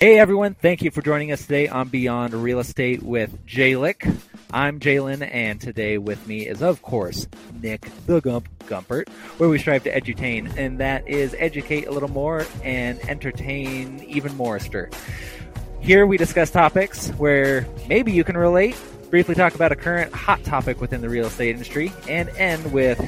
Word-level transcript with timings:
Hey 0.00 0.20
everyone, 0.20 0.54
thank 0.54 0.82
you 0.82 0.92
for 0.92 1.02
joining 1.02 1.32
us 1.32 1.42
today 1.42 1.66
on 1.66 1.88
Beyond 1.88 2.32
Real 2.32 2.60
Estate 2.60 3.02
with 3.02 3.44
Jalick. 3.46 4.08
I'm 4.52 4.78
Jalen, 4.78 5.28
and 5.28 5.60
today 5.60 5.98
with 5.98 6.24
me 6.28 6.46
is, 6.46 6.62
of 6.62 6.82
course, 6.82 7.26
Nick 7.60 7.88
the 8.06 8.20
Gump 8.20 8.48
Gumpert, 8.66 9.08
where 9.38 9.48
we 9.48 9.58
strive 9.58 9.82
to 9.82 9.90
edutain, 9.92 10.56
and 10.56 10.78
that 10.78 11.08
is 11.08 11.34
educate 11.36 11.88
a 11.88 11.90
little 11.90 12.10
more 12.10 12.46
and 12.62 13.00
entertain 13.10 14.04
even 14.04 14.36
more. 14.36 14.60
Here 15.80 16.06
we 16.06 16.16
discuss 16.16 16.52
topics 16.52 17.08
where 17.14 17.66
maybe 17.88 18.12
you 18.12 18.22
can 18.22 18.36
relate, 18.36 18.76
briefly 19.10 19.34
talk 19.34 19.56
about 19.56 19.72
a 19.72 19.76
current 19.76 20.12
hot 20.12 20.44
topic 20.44 20.80
within 20.80 21.00
the 21.00 21.08
real 21.08 21.26
estate 21.26 21.50
industry, 21.50 21.92
and 22.08 22.28
end 22.36 22.72
with 22.72 23.00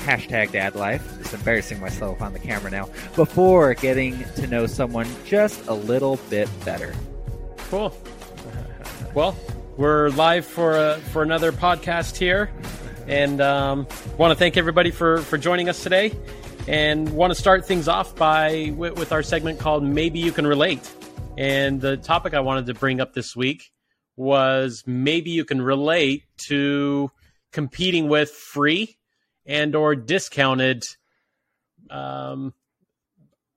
hashtag 0.00 0.52
dad 0.52 0.74
life. 0.74 1.18
Just 1.18 1.34
embarrassing 1.34 1.80
myself 1.80 2.20
on 2.20 2.32
the 2.32 2.38
camera 2.38 2.70
now. 2.70 2.88
Before 3.16 3.74
getting 3.74 4.24
to 4.36 4.46
know 4.46 4.66
someone 4.66 5.06
just 5.24 5.66
a 5.68 5.74
little 5.74 6.16
bit 6.28 6.48
better. 6.64 6.94
Cool. 7.68 7.96
Well, 9.14 9.36
we're 9.76 10.10
live 10.10 10.44
for 10.44 10.76
a, 10.76 10.96
for 11.12 11.22
another 11.22 11.52
podcast 11.52 12.16
here, 12.16 12.50
and 13.06 13.40
um, 13.40 13.86
want 14.18 14.30
to 14.30 14.34
thank 14.34 14.56
everybody 14.56 14.90
for 14.90 15.18
for 15.22 15.38
joining 15.38 15.68
us 15.68 15.82
today. 15.82 16.12
And 16.68 17.08
want 17.14 17.32
to 17.32 17.34
start 17.34 17.66
things 17.66 17.88
off 17.88 18.14
by 18.14 18.72
with, 18.76 18.98
with 18.98 19.12
our 19.12 19.22
segment 19.22 19.58
called 19.58 19.82
"Maybe 19.82 20.18
You 20.18 20.32
Can 20.32 20.46
Relate." 20.46 20.88
And 21.38 21.80
the 21.80 21.96
topic 21.96 22.34
I 22.34 22.40
wanted 22.40 22.66
to 22.66 22.74
bring 22.74 23.00
up 23.00 23.14
this 23.14 23.34
week 23.34 23.72
was 24.16 24.84
maybe 24.86 25.30
you 25.30 25.44
can 25.44 25.62
relate 25.62 26.24
to 26.36 27.10
competing 27.52 28.08
with 28.08 28.30
free 28.30 28.98
and 29.46 29.74
or 29.74 29.94
discounted 29.94 30.84
um, 31.90 32.52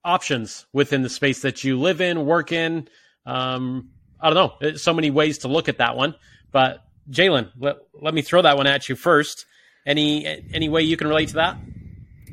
options 0.04 0.66
within 0.74 1.02
the 1.02 1.10
space 1.10 1.42
that 1.42 1.64
you 1.64 1.80
live 1.80 2.02
in, 2.02 2.26
work 2.26 2.52
in. 2.52 2.88
Um, 3.26 3.90
I 4.20 4.30
don't 4.30 4.62
know. 4.62 4.76
So 4.76 4.94
many 4.94 5.12
ways 5.12 5.40
to 5.40 5.48
look 5.48 5.70
at 5.70 5.78
that 5.80 5.96
one. 5.96 6.16
But 6.52 6.84
Jalen, 7.10 7.52
let, 7.58 7.78
let 8.00 8.14
me 8.14 8.22
throw 8.22 8.42
that 8.42 8.58
one 8.58 8.68
at 8.68 8.88
you 8.88 8.96
first. 8.96 9.46
Any 9.86 10.26
any 10.54 10.70
way 10.70 10.84
you 10.84 10.96
can 10.96 11.08
relate 11.08 11.30
to 11.30 11.36
that? 11.36 11.58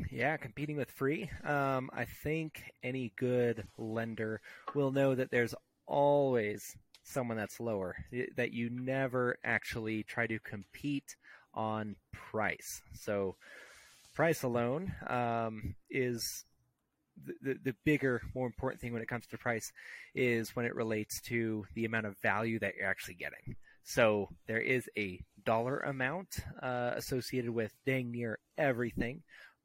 Yeah, 0.09 0.37
competing 0.37 0.77
with 0.77 0.89
free. 0.91 1.29
Um, 1.43 1.89
I 1.93 2.05
think 2.05 2.63
any 2.81 3.11
good 3.17 3.65
lender 3.77 4.41
will 4.73 4.91
know 4.91 5.15
that 5.15 5.31
there's 5.31 5.55
always 5.85 6.77
someone 7.03 7.35
that's 7.35 7.59
lower. 7.59 7.95
That 8.37 8.53
you 8.53 8.69
never 8.69 9.37
actually 9.43 10.03
try 10.03 10.27
to 10.27 10.39
compete 10.39 11.17
on 11.53 11.95
price. 12.11 12.81
So 12.93 13.35
price 14.13 14.43
alone 14.43 14.93
um, 15.07 15.75
is 15.89 16.45
the, 17.23 17.33
the, 17.41 17.57
the, 17.63 17.75
bigger, 17.85 18.21
more 18.33 18.47
important 18.47 18.81
thing 18.81 18.93
when 18.93 19.01
it 19.01 19.07
comes 19.07 19.27
to 19.27 19.37
price 19.37 19.71
is 20.15 20.55
when 20.55 20.65
it 20.65 20.75
relates 20.75 21.21
to 21.21 21.65
the 21.75 21.85
amount 21.85 22.05
of 22.05 22.17
value 22.21 22.59
that 22.59 22.75
you're 22.75 22.89
actually 22.89 23.15
getting. 23.15 23.55
So 23.83 24.29
there 24.47 24.61
is 24.61 24.89
a 24.97 25.19
dollar 25.43 25.79
amount 25.79 26.39
uh, 26.61 26.91
associated 26.95 27.51
with 27.51 27.73
dang 27.85 28.11
near 28.11 28.39
everything, 28.57 29.23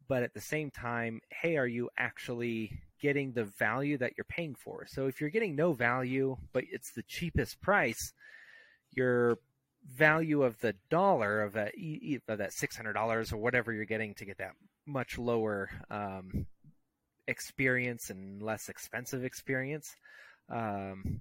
but 0.09 0.23
at 0.23 0.34
the 0.34 0.41
same 0.41 0.71
time, 0.71 1.21
hey, 1.31 1.56
are 1.56 1.67
you 1.67 1.91
actually 1.98 2.78
getting 3.00 3.33
the 3.33 3.45
value 3.45 3.98
that 3.98 4.12
you're 4.17 4.25
paying 4.25 4.55
for? 4.55 4.87
So 4.87 5.06
if 5.06 5.21
you're 5.21 5.31
getting 5.31 5.56
no 5.56 5.73
value, 5.73 6.37
but 6.53 6.65
it's 6.71 6.93
the 6.93 7.03
cheapest 7.03 7.61
price, 7.61 8.12
you're 8.93 9.39
value 9.95 10.42
of 10.42 10.59
the 10.61 10.75
dollar 10.91 11.42
of 11.42 11.53
that 11.55 11.73
of 12.29 12.39
that 12.39 12.53
six 12.53 12.77
hundred 12.77 12.95
dollars 12.95 13.33
or 13.33 13.37
whatever 13.37 13.73
you're 13.73 13.84
getting 13.84 14.15
to 14.15 14.25
get 14.25 14.39
that 14.39 14.53
much 14.87 15.19
lower 15.19 15.70
um, 15.91 16.47
experience 17.27 18.11
and 18.11 18.43
less 18.43 18.69
expensive 18.69 19.25
experience. 19.25 19.95
Um, 20.48 21.20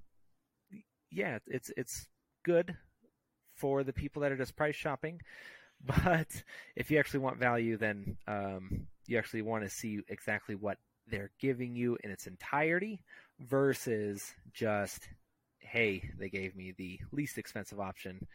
yeah, 1.12 1.40
it's 1.48 1.72
it's 1.78 2.08
good 2.44 2.76
for 3.56 3.84
the 3.84 3.94
people 3.94 4.22
that 4.22 4.32
are 4.32 4.38
just 4.38 4.56
price 4.56 4.76
shopping, 4.76 5.22
but 6.04 6.28
if 6.76 6.92
you 6.92 7.00
actually 7.00 7.22
want 7.22 7.38
value, 7.38 7.78
then 7.78 8.18
um, 8.28 8.88
you 9.08 9.18
actually 9.18 9.42
want 9.42 9.64
to 9.64 9.70
see 9.70 10.00
exactly 10.10 10.56
what 10.56 10.78
they're 11.08 11.32
giving 11.40 11.76
you 11.76 11.98
in 12.04 12.10
its 12.10 12.26
entirety 12.26 13.04
versus 13.40 14.34
just 14.54 15.08
hey, 15.60 16.10
they 16.20 16.30
gave 16.30 16.56
me 16.56 16.74
the 16.78 17.00
least 17.12 17.38
expensive 17.40 17.80
option 17.80 18.28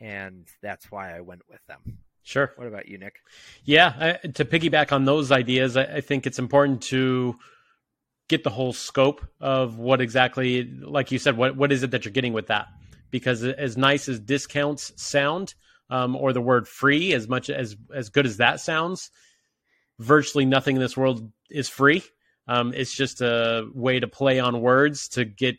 and 0.00 0.46
that's 0.62 0.90
why 0.90 1.16
I 1.16 1.20
went 1.20 1.42
with 1.48 1.60
them. 1.66 1.98
Sure. 2.22 2.52
What 2.56 2.66
about 2.66 2.88
you, 2.88 2.98
Nick? 2.98 3.20
Yeah, 3.64 4.18
I, 4.24 4.26
to 4.28 4.44
piggyback 4.44 4.92
on 4.92 5.04
those 5.04 5.30
ideas, 5.30 5.76
I, 5.76 5.84
I, 5.84 6.00
think 6.00 6.26
it's 6.26 6.40
important 6.40 6.82
to 6.84 7.36
get 8.28 8.42
the 8.42 8.50
whole 8.50 8.72
scope 8.72 9.24
of 9.40 9.78
what 9.78 10.00
exactly, 10.00 10.64
like 10.64 11.12
you 11.12 11.20
said, 11.20 11.36
what 11.36 11.56
what 11.56 11.70
is 11.70 11.84
it 11.84 11.92
that 11.92 12.04
you're 12.04 12.12
getting 12.12 12.32
with 12.32 12.48
that? 12.48 12.66
Because 13.12 13.44
as 13.44 13.76
nice 13.76 14.08
as 14.08 14.18
discounts 14.18 14.92
sound, 14.96 15.54
um, 15.88 16.16
or 16.16 16.32
the 16.32 16.40
word 16.40 16.66
free, 16.66 17.14
as 17.14 17.28
much 17.28 17.48
as 17.48 17.76
as 17.94 18.08
good 18.08 18.26
as 18.26 18.38
that 18.38 18.58
sounds, 18.58 19.12
virtually 20.00 20.44
nothing 20.44 20.74
in 20.74 20.82
this 20.82 20.96
world 20.96 21.30
is 21.48 21.68
free. 21.68 22.02
Um, 22.48 22.72
it's 22.74 22.94
just 22.94 23.20
a 23.20 23.68
way 23.72 24.00
to 24.00 24.08
play 24.08 24.40
on 24.40 24.60
words 24.60 25.08
to 25.10 25.24
get 25.24 25.56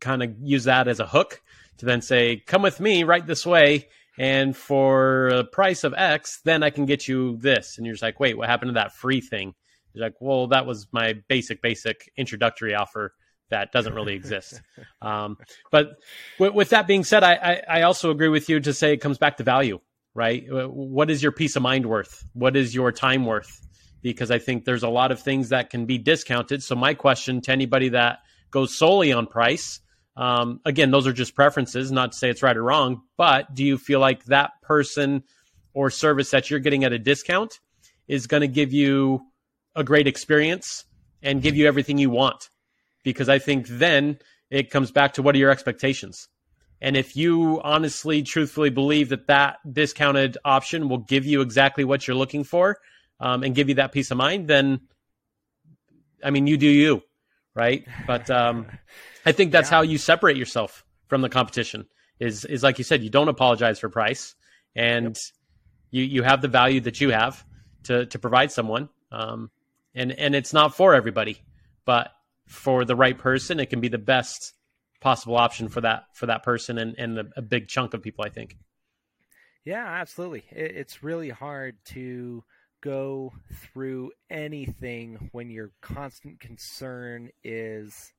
kind 0.00 0.22
of 0.22 0.34
use 0.42 0.64
that 0.64 0.88
as 0.88 1.00
a 1.00 1.06
hook 1.06 1.42
to 1.80 1.86
then 1.86 2.02
say, 2.02 2.36
come 2.46 2.62
with 2.62 2.78
me 2.78 3.04
right 3.04 3.26
this 3.26 3.44
way. 3.44 3.88
And 4.18 4.54
for 4.54 5.28
a 5.28 5.44
price 5.44 5.82
of 5.82 5.94
X, 5.96 6.40
then 6.44 6.62
I 6.62 6.68
can 6.68 6.84
get 6.84 7.08
you 7.08 7.38
this. 7.38 7.78
And 7.78 7.86
you're 7.86 7.94
just 7.94 8.02
like, 8.02 8.20
wait, 8.20 8.36
what 8.36 8.48
happened 8.48 8.68
to 8.68 8.74
that 8.74 8.92
free 8.92 9.22
thing? 9.22 9.54
You're 9.94 10.04
like, 10.04 10.16
well, 10.20 10.48
that 10.48 10.66
was 10.66 10.86
my 10.92 11.14
basic, 11.28 11.62
basic 11.62 12.10
introductory 12.18 12.74
offer 12.74 13.14
that 13.48 13.72
doesn't 13.72 13.94
really 13.94 14.14
exist. 14.14 14.60
um, 15.02 15.38
but 15.70 15.96
w- 16.38 16.54
with 16.54 16.70
that 16.70 16.86
being 16.86 17.02
said, 17.02 17.24
I, 17.24 17.34
I, 17.34 17.78
I 17.78 17.82
also 17.82 18.10
agree 18.10 18.28
with 18.28 18.48
you 18.50 18.60
to 18.60 18.74
say 18.74 18.92
it 18.92 18.98
comes 18.98 19.16
back 19.16 19.38
to 19.38 19.42
value, 19.42 19.80
right? 20.14 20.44
What 20.50 21.10
is 21.10 21.22
your 21.22 21.32
peace 21.32 21.56
of 21.56 21.62
mind 21.62 21.86
worth? 21.86 22.22
What 22.34 22.56
is 22.56 22.74
your 22.74 22.92
time 22.92 23.24
worth? 23.24 23.66
Because 24.02 24.30
I 24.30 24.38
think 24.38 24.66
there's 24.66 24.82
a 24.82 24.88
lot 24.88 25.12
of 25.12 25.20
things 25.20 25.48
that 25.48 25.70
can 25.70 25.86
be 25.86 25.96
discounted. 25.96 26.62
So 26.62 26.76
my 26.76 26.92
question 26.92 27.40
to 27.42 27.52
anybody 27.52 27.88
that 27.90 28.18
goes 28.50 28.76
solely 28.76 29.12
on 29.12 29.26
price 29.26 29.80
um, 30.20 30.60
again, 30.66 30.90
those 30.90 31.06
are 31.06 31.14
just 31.14 31.34
preferences, 31.34 31.90
not 31.90 32.12
to 32.12 32.18
say 32.18 32.28
it's 32.28 32.42
right 32.42 32.56
or 32.56 32.62
wrong, 32.62 33.00
but 33.16 33.54
do 33.54 33.64
you 33.64 33.78
feel 33.78 34.00
like 34.00 34.22
that 34.26 34.50
person 34.60 35.24
or 35.72 35.88
service 35.88 36.30
that 36.32 36.50
you're 36.50 36.60
getting 36.60 36.84
at 36.84 36.92
a 36.92 36.98
discount 36.98 37.58
is 38.06 38.26
going 38.26 38.42
to 38.42 38.46
give 38.46 38.70
you 38.70 39.22
a 39.74 39.82
great 39.82 40.06
experience 40.06 40.84
and 41.22 41.40
give 41.40 41.56
you 41.56 41.66
everything 41.66 41.96
you 41.96 42.10
want? 42.10 42.50
Because 43.02 43.30
I 43.30 43.38
think 43.38 43.66
then 43.66 44.18
it 44.50 44.70
comes 44.70 44.90
back 44.90 45.14
to 45.14 45.22
what 45.22 45.34
are 45.34 45.38
your 45.38 45.50
expectations? 45.50 46.28
And 46.82 46.98
if 46.98 47.16
you 47.16 47.58
honestly, 47.64 48.22
truthfully 48.22 48.68
believe 48.68 49.08
that 49.08 49.26
that 49.28 49.56
discounted 49.72 50.36
option 50.44 50.90
will 50.90 50.98
give 50.98 51.24
you 51.24 51.40
exactly 51.40 51.84
what 51.84 52.06
you're 52.06 52.16
looking 52.16 52.44
for 52.44 52.76
um, 53.20 53.42
and 53.42 53.54
give 53.54 53.70
you 53.70 53.76
that 53.76 53.92
peace 53.92 54.10
of 54.10 54.18
mind, 54.18 54.48
then 54.48 54.82
I 56.22 56.28
mean, 56.28 56.46
you 56.46 56.58
do 56.58 56.66
you, 56.66 57.02
right? 57.54 57.86
But 58.06 58.30
um, 58.30 58.66
I 59.26 59.32
think 59.32 59.52
that's 59.52 59.70
yeah. 59.70 59.76
how 59.76 59.82
you 59.82 59.98
separate 59.98 60.36
yourself 60.36 60.84
from 61.08 61.22
the 61.22 61.28
competition. 61.28 61.86
Is 62.18 62.44
is 62.44 62.62
like 62.62 62.78
you 62.78 62.84
said, 62.84 63.02
you 63.02 63.10
don't 63.10 63.28
apologize 63.28 63.78
for 63.78 63.88
price, 63.88 64.34
and 64.76 65.06
yep. 65.06 65.16
you 65.90 66.04
you 66.04 66.22
have 66.22 66.42
the 66.42 66.48
value 66.48 66.80
that 66.82 67.00
you 67.00 67.10
have 67.10 67.44
to 67.84 68.06
to 68.06 68.18
provide 68.18 68.52
someone. 68.52 68.88
Um, 69.10 69.50
and 69.94 70.12
and 70.12 70.34
it's 70.34 70.52
not 70.52 70.74
for 70.74 70.94
everybody, 70.94 71.42
but 71.84 72.12
for 72.46 72.84
the 72.84 72.96
right 72.96 73.16
person, 73.16 73.58
it 73.58 73.70
can 73.70 73.80
be 73.80 73.88
the 73.88 73.98
best 73.98 74.52
possible 75.00 75.36
option 75.36 75.68
for 75.68 75.80
that 75.80 76.04
for 76.14 76.26
that 76.26 76.42
person 76.42 76.78
and 76.78 76.94
and 76.98 77.18
a, 77.18 77.26
a 77.36 77.42
big 77.42 77.68
chunk 77.68 77.94
of 77.94 78.02
people. 78.02 78.24
I 78.24 78.28
think. 78.28 78.56
Yeah, 79.64 79.84
absolutely. 79.84 80.44
It, 80.50 80.76
it's 80.76 81.02
really 81.02 81.30
hard 81.30 81.76
to 81.86 82.44
go 82.82 83.32
through 83.52 84.12
anything 84.30 85.30
when 85.32 85.50
your 85.50 85.70
constant 85.80 86.40
concern 86.40 87.30
is 87.44 88.12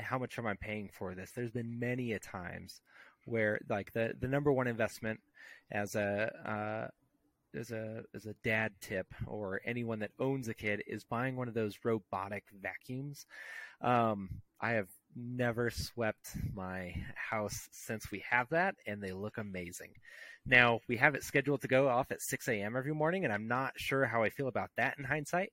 how 0.00 0.18
much 0.18 0.38
am 0.38 0.46
I 0.46 0.54
paying 0.54 0.90
for 0.92 1.14
this? 1.14 1.32
There's 1.32 1.50
been 1.50 1.78
many 1.78 2.12
a 2.12 2.18
times 2.18 2.80
where 3.24 3.58
like 3.68 3.92
the 3.92 4.14
the 4.18 4.28
number 4.28 4.52
one 4.52 4.66
investment 4.66 5.20
as 5.70 5.94
a 5.94 6.30
uh, 6.44 7.58
as 7.58 7.70
a 7.70 8.02
as 8.14 8.26
a 8.26 8.34
dad 8.44 8.72
tip 8.80 9.06
or 9.26 9.60
anyone 9.64 9.98
that 10.00 10.12
owns 10.18 10.48
a 10.48 10.54
kid 10.54 10.82
is 10.86 11.04
buying 11.04 11.36
one 11.36 11.48
of 11.48 11.54
those 11.54 11.78
robotic 11.84 12.44
vacuums. 12.60 13.26
Um, 13.80 14.42
I 14.60 14.72
have 14.72 14.88
never 15.16 15.70
swept 15.70 16.30
my 16.54 16.94
house 17.14 17.68
since 17.72 18.10
we 18.10 18.24
have 18.30 18.48
that, 18.50 18.74
and 18.86 19.02
they 19.02 19.12
look 19.12 19.38
amazing. 19.38 19.92
Now 20.46 20.80
we 20.88 20.96
have 20.96 21.14
it 21.14 21.24
scheduled 21.24 21.62
to 21.62 21.68
go 21.68 21.88
off 21.88 22.10
at 22.10 22.22
6 22.22 22.48
a.m. 22.48 22.76
every 22.76 22.94
morning, 22.94 23.24
and 23.24 23.32
I'm 23.32 23.48
not 23.48 23.72
sure 23.76 24.06
how 24.06 24.22
I 24.22 24.30
feel 24.30 24.48
about 24.48 24.70
that 24.76 24.96
in 24.98 25.04
hindsight. 25.04 25.52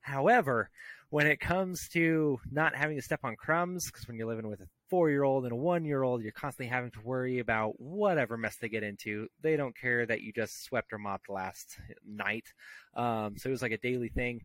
However, 0.00 0.70
when 1.10 1.26
it 1.26 1.40
comes 1.40 1.88
to 1.90 2.38
not 2.50 2.74
having 2.74 2.96
to 2.96 3.02
step 3.02 3.20
on 3.24 3.36
crumbs, 3.36 3.86
because 3.86 4.06
when 4.06 4.16
you're 4.16 4.28
living 4.28 4.48
with 4.48 4.60
a 4.60 4.68
four 4.88 5.10
year 5.10 5.22
old 5.22 5.44
and 5.44 5.52
a 5.52 5.56
one 5.56 5.84
year 5.84 6.02
old, 6.02 6.22
you're 6.22 6.32
constantly 6.32 6.70
having 6.70 6.90
to 6.92 7.00
worry 7.00 7.38
about 7.38 7.80
whatever 7.80 8.36
mess 8.36 8.56
they 8.56 8.68
get 8.68 8.82
into. 8.82 9.28
They 9.42 9.56
don't 9.56 9.76
care 9.76 10.06
that 10.06 10.20
you 10.20 10.32
just 10.32 10.64
swept 10.64 10.92
or 10.92 10.98
mopped 10.98 11.28
last 11.28 11.78
night. 12.06 12.46
Um, 12.94 13.36
so 13.36 13.48
it 13.48 13.52
was 13.52 13.62
like 13.62 13.72
a 13.72 13.78
daily 13.78 14.08
thing 14.08 14.42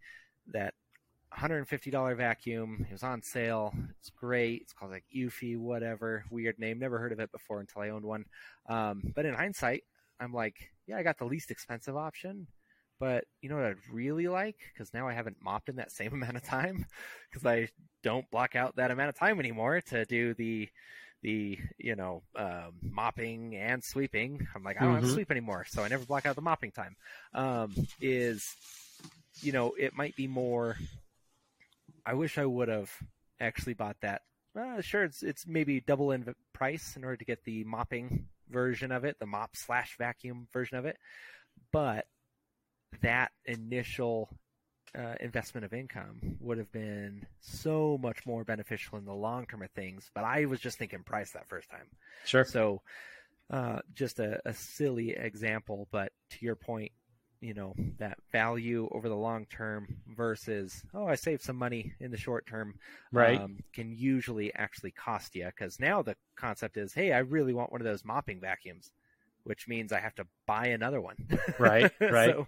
that 0.52 0.74
$150 1.38 2.18
vacuum. 2.18 2.86
It 2.90 2.92
was 2.92 3.04
on 3.04 3.22
sale. 3.22 3.74
It's 4.00 4.10
great. 4.10 4.62
It's 4.62 4.74
called 4.74 4.92
like 4.92 5.06
Eufy, 5.16 5.58
whatever. 5.58 6.26
Weird 6.30 6.60
name. 6.60 6.80
Never 6.80 7.00
heard 7.00 7.12
of 7.12 7.20
it 7.20 7.32
before 7.32 7.60
until 7.60 7.82
I 7.82 7.90
owned 7.90 8.06
one. 8.06 8.26
Um, 8.68 9.14
but 9.16 9.26
in 9.26 9.34
hindsight, 9.34 9.84
I'm 10.20 10.34
like, 10.34 10.72
yeah, 10.88 10.98
I 10.98 11.04
got 11.04 11.18
the 11.18 11.26
least 11.26 11.52
expensive 11.52 11.96
option. 11.96 12.48
But 13.00 13.26
you 13.42 13.50
know 13.50 13.56
what 13.56 13.66
I'd 13.66 13.78
really 13.92 14.28
like? 14.28 14.58
Because 14.74 14.94
now 14.94 15.08
I 15.08 15.14
haven't 15.14 15.38
mopped 15.42 15.70
in 15.70 15.76
that 15.78 15.92
same 15.92 16.14
amount 16.14 16.38
of 16.38 16.44
time 16.44 16.86
because 17.30 17.46
I 17.46 17.70
don't 18.04 18.30
block 18.32 18.56
out 18.56 18.76
that 18.76 18.92
amount 18.92 19.10
of 19.10 19.18
time 19.18 19.40
anymore 19.40 19.82
to 19.90 20.06
do 20.06 20.34
the 20.34 20.70
the 21.22 21.58
you 21.78 21.96
know 21.96 22.22
um, 22.36 22.74
mopping 22.82 23.56
and 23.56 23.84
sweeping. 23.84 24.46
I'm 24.54 24.64
like 24.64 24.78
I 24.78 24.82
don't 24.84 24.94
mm-hmm. 24.94 25.02
have 25.02 25.10
to 25.10 25.14
sweep 25.14 25.32
anymore, 25.32 25.66
so 25.68 25.82
I 25.82 25.88
never 25.88 26.06
block 26.06 26.26
out 26.26 26.36
the 26.36 26.42
mopping 26.42 26.72
time. 26.72 26.96
Um, 27.34 27.74
is 28.00 28.56
you 29.42 29.52
know 29.52 29.74
it 29.80 29.96
might 29.96 30.16
be 30.16 30.28
more. 30.28 30.78
I 32.06 32.14
wish 32.14 32.38
I 32.38 32.46
would 32.46 32.68
have 32.68 32.92
actually 33.40 33.74
bought 33.74 33.98
that. 34.02 34.22
Uh, 34.58 34.82
sure, 34.82 35.04
it's 35.04 35.24
it's 35.24 35.48
maybe 35.48 35.80
double 35.80 36.12
in 36.12 36.34
price 36.54 36.96
in 36.96 37.04
order 37.04 37.18
to 37.18 37.26
get 37.26 37.44
the 37.44 37.64
mopping 37.64 38.28
version 38.50 38.92
of 38.92 39.04
it, 39.04 39.18
the 39.20 39.26
mop 39.26 39.56
slash 39.56 39.96
vacuum 39.98 40.48
version 40.54 40.78
of 40.78 40.86
it, 40.86 40.98
but 41.72 42.06
that 43.02 43.32
initial 43.46 44.30
uh, 44.98 45.16
investment 45.20 45.66
of 45.66 45.74
income 45.74 46.20
would 46.40 46.58
have 46.58 46.72
been 46.72 47.26
so 47.40 47.98
much 48.02 48.26
more 48.26 48.44
beneficial 48.44 48.98
in 48.98 49.06
the 49.06 49.14
long 49.14 49.46
term 49.46 49.64
of 49.64 49.72
things. 49.72 50.12
But 50.14 50.24
I 50.24 50.46
was 50.46 50.60
just 50.60 50.78
thinking 50.78 51.04
price 51.04 51.32
that 51.32 51.48
first 51.48 51.70
time. 51.70 51.88
Sure. 52.26 52.46
So, 52.46 52.82
uh, 53.50 53.80
just 53.94 54.20
a, 54.20 54.40
a, 54.46 54.54
silly 54.54 55.12
example, 55.12 55.88
but 55.92 56.12
to 56.32 56.38
your 56.46 56.56
point, 56.56 56.92
you 57.44 57.54
know, 57.54 57.76
that 58.00 58.18
value 58.32 58.88
over 58.94 59.10
the 59.10 59.16
long 59.16 59.46
term 59.48 59.98
versus, 60.08 60.82
oh, 60.94 61.06
I 61.06 61.16
saved 61.16 61.42
some 61.42 61.58
money 61.58 61.94
in 62.00 62.10
the 62.10 62.18
short 62.18 62.48
term, 62.48 62.76
right. 63.12 63.40
Um, 63.40 63.58
can 63.74 63.92
usually 63.92 64.54
actually 64.56 64.92
cost 64.92 65.36
you. 65.36 65.46
Because 65.46 65.80
now 65.80 66.02
the 66.02 66.16
concept 66.38 66.78
is, 66.78 66.94
hey, 66.94 67.12
I 67.12 67.20
really 67.20 67.54
want 67.54 67.72
one 67.72 67.82
of 67.82 67.86
those 67.86 68.06
mopping 68.06 68.40
vacuums 68.40 68.92
which 69.44 69.68
means 69.68 69.92
I 69.92 70.00
have 70.00 70.16
to 70.16 70.26
buy 70.48 70.68
another 70.68 71.02
one. 71.02 71.16
Right, 71.60 71.92
right. 72.00 72.32
so 72.32 72.48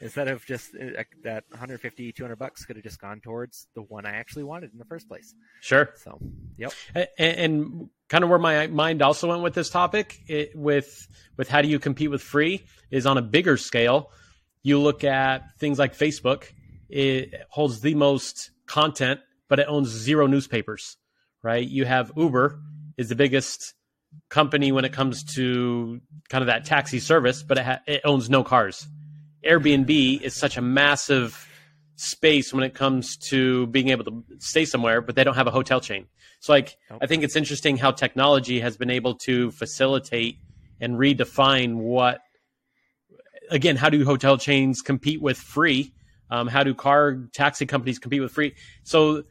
instead 0.00 0.28
of 0.28 0.44
just 0.46 0.70
uh, 0.74 1.02
that 1.22 1.44
150, 1.50 2.12
200 2.12 2.36
bucks 2.36 2.64
could 2.64 2.76
have 2.76 2.82
just 2.82 3.00
gone 3.00 3.20
towards 3.20 3.66
the 3.74 3.82
one 3.82 4.06
I 4.06 4.12
actually 4.12 4.44
wanted 4.44 4.72
in 4.72 4.78
the 4.78 4.84
first 4.84 5.08
place. 5.08 5.34
Sure. 5.60 5.90
So, 5.96 6.18
yep. 6.56 6.72
And, 6.94 7.08
and 7.18 7.90
kind 8.08 8.24
of 8.24 8.30
where 8.30 8.38
my 8.38 8.66
mind 8.68 9.02
also 9.02 9.28
went 9.28 9.42
with 9.42 9.54
this 9.54 9.70
topic, 9.70 10.18
it, 10.26 10.52
with 10.54 11.06
with 11.36 11.48
how 11.48 11.62
do 11.62 11.68
you 11.68 11.78
compete 11.78 12.10
with 12.10 12.22
free, 12.22 12.64
is 12.90 13.06
on 13.06 13.18
a 13.18 13.22
bigger 13.22 13.56
scale. 13.56 14.10
You 14.62 14.80
look 14.80 15.04
at 15.04 15.58
things 15.58 15.78
like 15.78 15.96
Facebook. 15.96 16.44
It 16.88 17.34
holds 17.48 17.80
the 17.80 17.94
most 17.94 18.50
content, 18.66 19.20
but 19.48 19.58
it 19.58 19.66
owns 19.68 19.88
zero 19.88 20.26
newspapers. 20.26 20.96
Right. 21.42 21.66
You 21.66 21.86
have 21.86 22.12
Uber 22.16 22.60
is 22.98 23.08
the 23.08 23.14
biggest 23.14 23.74
company 24.28 24.72
when 24.72 24.84
it 24.84 24.92
comes 24.92 25.22
to 25.34 26.00
kind 26.28 26.42
of 26.42 26.46
that 26.46 26.64
taxi 26.64 26.98
service, 26.98 27.42
but 27.42 27.58
it, 27.58 27.64
ha- 27.64 27.80
it 27.86 28.02
owns 28.04 28.28
no 28.28 28.44
cars. 28.44 28.86
Airbnb 29.44 30.20
is 30.20 30.34
such 30.34 30.56
a 30.56 30.60
massive 30.60 31.48
space 31.96 32.52
when 32.52 32.62
it 32.62 32.74
comes 32.74 33.16
to 33.16 33.66
being 33.68 33.88
able 33.88 34.04
to 34.04 34.24
stay 34.38 34.64
somewhere, 34.64 35.00
but 35.00 35.14
they 35.14 35.24
don't 35.24 35.34
have 35.36 35.46
a 35.46 35.50
hotel 35.50 35.80
chain. 35.80 36.06
So, 36.40 36.52
like, 36.52 36.76
I 37.00 37.06
think 37.06 37.22
it's 37.22 37.36
interesting 37.36 37.76
how 37.76 37.90
technology 37.90 38.60
has 38.60 38.76
been 38.76 38.90
able 38.90 39.14
to 39.16 39.50
facilitate 39.50 40.38
and 40.80 40.96
redefine 40.96 41.76
what, 41.76 42.20
again, 43.50 43.76
how 43.76 43.90
do 43.90 44.04
hotel 44.04 44.38
chains 44.38 44.82
compete 44.82 45.20
with 45.20 45.38
free? 45.38 45.92
Um, 46.30 46.46
how 46.46 46.62
do 46.62 46.74
car 46.74 47.28
taxi 47.32 47.66
companies 47.66 47.98
compete 47.98 48.22
with 48.22 48.32
free? 48.32 48.54
So, 48.84 49.24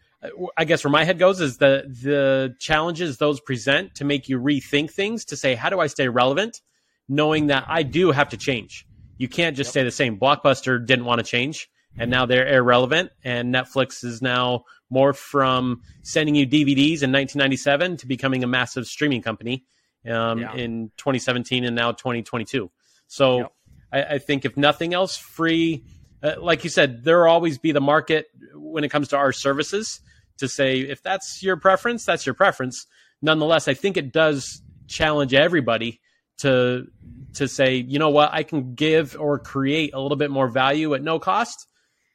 I 0.57 0.65
guess 0.65 0.83
where 0.83 0.91
my 0.91 1.05
head 1.05 1.17
goes 1.17 1.39
is 1.39 1.57
the 1.57 1.83
the 1.87 2.55
challenges 2.59 3.17
those 3.17 3.39
present 3.39 3.95
to 3.95 4.05
make 4.05 4.27
you 4.27 4.37
rethink 4.37 4.91
things 4.91 5.23
to 5.25 5.37
say 5.37 5.55
how 5.55 5.69
do 5.69 5.79
I 5.79 5.87
stay 5.87 6.09
relevant, 6.09 6.61
knowing 7.07 7.47
that 7.47 7.65
I 7.69 7.83
do 7.83 8.11
have 8.11 8.29
to 8.29 8.37
change. 8.37 8.85
You 9.17 9.29
can't 9.29 9.55
just 9.55 9.69
yep. 9.69 9.71
stay 9.71 9.83
the 9.83 9.91
same. 9.91 10.19
Blockbuster 10.19 10.85
didn't 10.85 11.05
want 11.05 11.19
to 11.19 11.25
change, 11.25 11.69
and 11.97 12.11
now 12.11 12.25
they're 12.25 12.53
irrelevant. 12.53 13.11
And 13.23 13.53
Netflix 13.53 14.03
is 14.03 14.21
now 14.21 14.65
more 14.89 15.13
from 15.13 15.83
sending 16.01 16.35
you 16.35 16.45
DVDs 16.45 17.01
in 17.03 17.11
1997 17.11 17.97
to 17.97 18.07
becoming 18.07 18.43
a 18.43 18.47
massive 18.47 18.87
streaming 18.87 19.21
company 19.21 19.65
um, 20.09 20.39
yeah. 20.39 20.53
in 20.53 20.91
2017 20.97 21.63
and 21.63 21.75
now 21.75 21.91
2022. 21.91 22.71
So 23.07 23.37
yep. 23.39 23.53
I, 23.91 24.03
I 24.03 24.17
think 24.19 24.45
if 24.45 24.57
nothing 24.57 24.93
else, 24.93 25.17
free. 25.17 25.83
Uh, 26.21 26.35
like 26.39 26.63
you 26.63 26.69
said, 26.69 27.03
there 27.03 27.19
will 27.19 27.29
always 27.29 27.57
be 27.57 27.71
the 27.71 27.81
market 27.81 28.27
when 28.53 28.83
it 28.83 28.89
comes 28.89 29.07
to 29.09 29.17
our 29.17 29.31
services 29.31 30.01
to 30.37 30.47
say 30.47 30.79
if 30.79 31.01
that's 31.01 31.41
your 31.43 31.57
preference, 31.57 32.05
that's 32.05 32.25
your 32.25 32.35
preference. 32.35 32.87
Nonetheless, 33.21 33.67
I 33.67 33.73
think 33.73 33.97
it 33.97 34.11
does 34.11 34.61
challenge 34.87 35.33
everybody 35.33 36.01
to 36.39 36.87
to 37.35 37.47
say, 37.47 37.75
you 37.75 37.99
know 37.99 38.09
what, 38.09 38.33
I 38.33 38.43
can 38.43 38.73
give 38.73 39.15
or 39.19 39.37
create 39.39 39.93
a 39.93 39.99
little 39.99 40.17
bit 40.17 40.31
more 40.31 40.47
value 40.47 40.93
at 40.95 41.03
no 41.03 41.19
cost. 41.19 41.67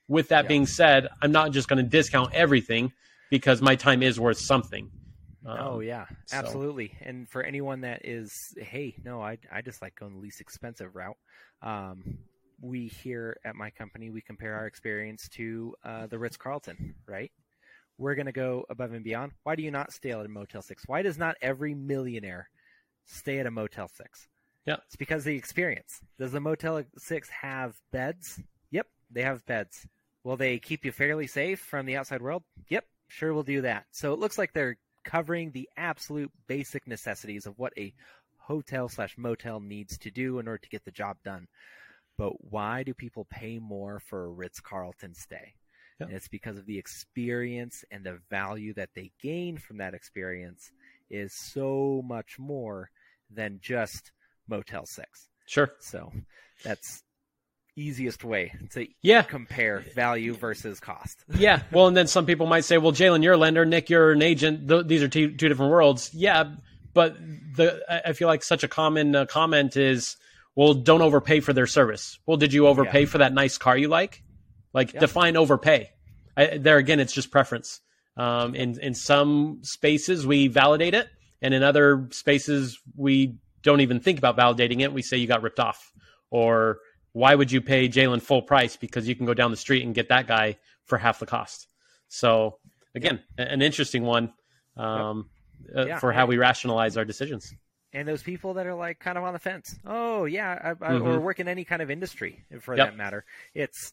With 0.06 0.28
that 0.28 0.44
yeah. 0.44 0.48
being 0.48 0.66
said, 0.66 1.08
I'm 1.22 1.32
not 1.32 1.52
just 1.52 1.68
going 1.68 1.82
to 1.82 1.88
discount 1.88 2.34
everything 2.34 2.92
because 3.30 3.62
my 3.62 3.76
time 3.76 4.02
is 4.02 4.20
worth 4.20 4.38
something. 4.38 4.90
Um, 5.46 5.58
oh 5.60 5.80
yeah, 5.80 6.06
absolutely. 6.32 6.88
So. 6.98 7.04
And 7.06 7.28
for 7.28 7.42
anyone 7.42 7.82
that 7.82 8.06
is, 8.06 8.32
hey, 8.56 8.94
no, 9.04 9.20
I 9.20 9.38
I 9.52 9.62
just 9.62 9.82
like 9.82 9.94
going 9.94 10.14
the 10.14 10.20
least 10.20 10.40
expensive 10.40 10.94
route. 10.94 11.18
Um, 11.62 12.18
we 12.60 12.86
here 12.86 13.36
at 13.44 13.56
my 13.56 13.70
company 13.70 14.10
we 14.10 14.22
compare 14.22 14.54
our 14.54 14.66
experience 14.66 15.28
to 15.30 15.74
uh, 15.84 16.06
the 16.06 16.18
Ritz 16.18 16.36
Carlton, 16.36 16.94
right? 17.06 17.30
we're 17.98 18.14
going 18.14 18.26
to 18.26 18.32
go 18.32 18.64
above 18.70 18.92
and 18.92 19.04
beyond. 19.04 19.32
Why 19.44 19.56
do 19.56 19.62
you 19.62 19.70
not 19.70 19.92
stay 19.92 20.10
at 20.10 20.24
a 20.24 20.28
Motel 20.28 20.62
6? 20.62 20.84
Why 20.86 21.02
does 21.02 21.18
not 21.18 21.36
every 21.40 21.74
millionaire 21.74 22.48
stay 23.06 23.38
at 23.38 23.46
a 23.46 23.50
Motel 23.50 23.88
6? 23.88 24.28
Yeah. 24.66 24.76
It's 24.86 24.96
because 24.96 25.24
the 25.24 25.36
experience. 25.36 26.00
Does 26.18 26.32
the 26.32 26.40
Motel 26.40 26.82
6 26.96 27.28
have 27.28 27.74
beds? 27.92 28.40
Yep, 28.70 28.86
they 29.10 29.22
have 29.22 29.44
beds. 29.46 29.86
Will 30.24 30.36
they 30.36 30.58
keep 30.58 30.84
you 30.84 30.92
fairly 30.92 31.26
safe 31.26 31.60
from 31.60 31.86
the 31.86 31.96
outside 31.96 32.22
world? 32.22 32.42
Yep, 32.68 32.84
sure 33.08 33.34
will 33.34 33.42
do 33.42 33.60
that. 33.62 33.84
So 33.90 34.12
it 34.12 34.18
looks 34.18 34.38
like 34.38 34.52
they're 34.52 34.78
covering 35.04 35.50
the 35.50 35.68
absolute 35.76 36.30
basic 36.46 36.86
necessities 36.86 37.46
of 37.46 37.58
what 37.58 37.72
a 37.76 37.94
hotel 38.38 38.88
slash 38.88 39.16
motel 39.16 39.60
needs 39.60 39.96
to 39.98 40.10
do 40.10 40.38
in 40.38 40.48
order 40.48 40.58
to 40.58 40.68
get 40.68 40.84
the 40.84 40.90
job 40.90 41.16
done. 41.24 41.46
But 42.16 42.50
why 42.50 42.82
do 42.82 42.94
people 42.94 43.26
pay 43.30 43.58
more 43.58 44.00
for 44.00 44.24
a 44.24 44.28
Ritz 44.28 44.60
Carlton 44.60 45.14
stay? 45.14 45.54
And 46.00 46.12
it's 46.12 46.28
because 46.28 46.58
of 46.58 46.66
the 46.66 46.78
experience 46.78 47.84
and 47.90 48.04
the 48.04 48.18
value 48.28 48.74
that 48.74 48.90
they 48.94 49.12
gain 49.22 49.58
from 49.58 49.78
that 49.78 49.94
experience 49.94 50.72
is 51.08 51.32
so 51.32 52.02
much 52.04 52.38
more 52.38 52.90
than 53.30 53.60
just 53.62 54.10
Motel 54.48 54.86
6. 54.86 55.28
Sure. 55.46 55.70
So 55.78 56.12
that's 56.64 57.03
easiest 57.76 58.24
way 58.24 58.52
to 58.70 58.86
yeah. 59.02 59.22
compare 59.22 59.80
value 59.94 60.34
versus 60.34 60.80
cost. 60.80 61.24
yeah. 61.34 61.62
Well, 61.72 61.86
and 61.86 61.96
then 61.96 62.06
some 62.06 62.26
people 62.26 62.46
might 62.46 62.64
say, 62.64 62.78
well, 62.78 62.92
Jalen, 62.92 63.22
you're 63.22 63.34
a 63.34 63.38
lender. 63.38 63.64
Nick, 63.64 63.90
you're 63.90 64.12
an 64.12 64.22
agent. 64.22 64.68
Th- 64.68 64.86
these 64.86 65.02
are 65.02 65.08
two, 65.08 65.32
two 65.34 65.48
different 65.48 65.72
worlds. 65.72 66.10
Yeah. 66.14 66.54
But 66.92 67.16
the 67.56 67.84
I 68.06 68.12
feel 68.12 68.28
like 68.28 68.44
such 68.44 68.62
a 68.62 68.68
common 68.68 69.16
uh, 69.16 69.26
comment 69.26 69.76
is, 69.76 70.16
well, 70.54 70.74
don't 70.74 71.02
overpay 71.02 71.40
for 71.40 71.52
their 71.52 71.66
service. 71.66 72.18
Well, 72.24 72.36
did 72.36 72.52
you 72.52 72.68
overpay 72.68 73.00
yeah. 73.00 73.06
for 73.06 73.18
that 73.18 73.34
nice 73.34 73.58
car 73.58 73.76
you 73.76 73.88
like? 73.88 74.22
Like 74.72 74.94
yeah. 74.94 75.00
define 75.00 75.36
overpay. 75.36 75.90
I, 76.36 76.58
there 76.58 76.78
again, 76.78 77.00
it's 77.00 77.12
just 77.12 77.30
preference. 77.30 77.80
Um, 78.16 78.54
in 78.54 78.78
in 78.80 78.94
some 78.94 79.58
spaces 79.62 80.24
we 80.24 80.46
validate 80.46 80.94
it, 80.94 81.08
and 81.42 81.52
in 81.52 81.64
other 81.64 82.08
spaces 82.12 82.78
we 82.96 83.38
don't 83.62 83.80
even 83.80 83.98
think 83.98 84.18
about 84.18 84.36
validating 84.36 84.80
it. 84.80 84.92
We 84.92 85.02
say 85.02 85.16
you 85.16 85.26
got 85.26 85.42
ripped 85.42 85.58
off, 85.58 85.92
or 86.30 86.78
why 87.14 87.34
would 87.34 87.50
you 87.50 87.60
pay 87.60 87.88
Jalen 87.88 88.20
full 88.20 88.42
price 88.42 88.76
because 88.76 89.08
you 89.08 89.14
can 89.14 89.24
go 89.24 89.34
down 89.34 89.50
the 89.52 89.56
street 89.56 89.84
and 89.84 89.94
get 89.94 90.08
that 90.08 90.26
guy 90.26 90.58
for 90.84 90.98
half 90.98 91.20
the 91.20 91.26
cost? 91.26 91.68
So 92.08 92.58
again, 92.94 93.20
an 93.38 93.62
interesting 93.62 94.02
one 94.02 94.32
um, 94.76 95.30
yep. 95.74 95.90
uh, 95.90 95.98
for 96.00 96.12
how 96.12 96.26
we 96.26 96.36
rationalize 96.36 96.96
our 96.96 97.04
decisions. 97.04 97.54
And 97.92 98.08
those 98.08 98.24
people 98.24 98.54
that 98.54 98.66
are 98.66 98.74
like 98.74 98.98
kind 98.98 99.16
of 99.16 99.22
on 99.22 99.32
the 99.32 99.38
fence, 99.38 99.78
oh 99.86 100.24
yeah, 100.24 100.58
I, 100.62 100.70
I, 100.70 100.74
mm-hmm. 100.74 101.06
or 101.06 101.20
work 101.20 101.38
in 101.38 101.46
any 101.46 101.64
kind 101.64 101.80
of 101.80 101.90
industry 101.90 102.44
for 102.60 102.76
yep. 102.76 102.88
that 102.88 102.96
matter. 102.96 103.24
It's 103.54 103.92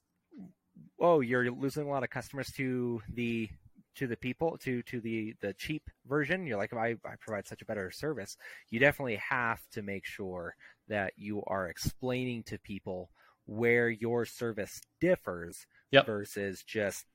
oh, 1.00 1.20
you're 1.20 1.51
losing 1.51 1.84
a 1.84 1.90
lot 1.90 2.04
of 2.04 2.10
customers 2.10 2.51
to 2.58 3.04
the 3.13 3.50
to 3.96 4.08
the 4.08 4.16
people 4.16 4.58
to 4.58 4.82
to 4.84 5.00
the 5.02 5.36
the 5.42 5.54
cheap 5.54 5.90
version 6.08 6.46
you're 6.46 6.58
like 6.58 6.74
I, 6.74 6.96
I 7.06 7.16
provide 7.20 7.48
such 7.48 7.62
a 7.62 7.66
better 7.66 7.92
service 7.92 8.38
you 8.70 8.80
definitely 8.80 9.18
have 9.18 9.60
to 9.74 9.82
make 9.82 10.06
sure 10.06 10.56
that 10.88 11.14
you 11.18 11.44
are 11.48 11.68
explaining 11.68 12.44
to 12.44 12.58
people 12.60 13.10
where 13.46 13.90
your 13.90 14.26
service 14.26 14.80
differs 15.00 15.66
yep. 15.92 16.06
versus 16.06 16.64
just 16.64 17.06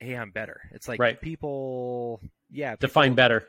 hey 0.00 0.14
i'm 0.14 0.30
better 0.30 0.60
it's 0.72 0.88
like 0.88 1.00
right. 1.00 1.20
people 1.20 2.20
yeah 2.50 2.72
people, 2.72 2.88
define 2.88 3.14
better 3.14 3.44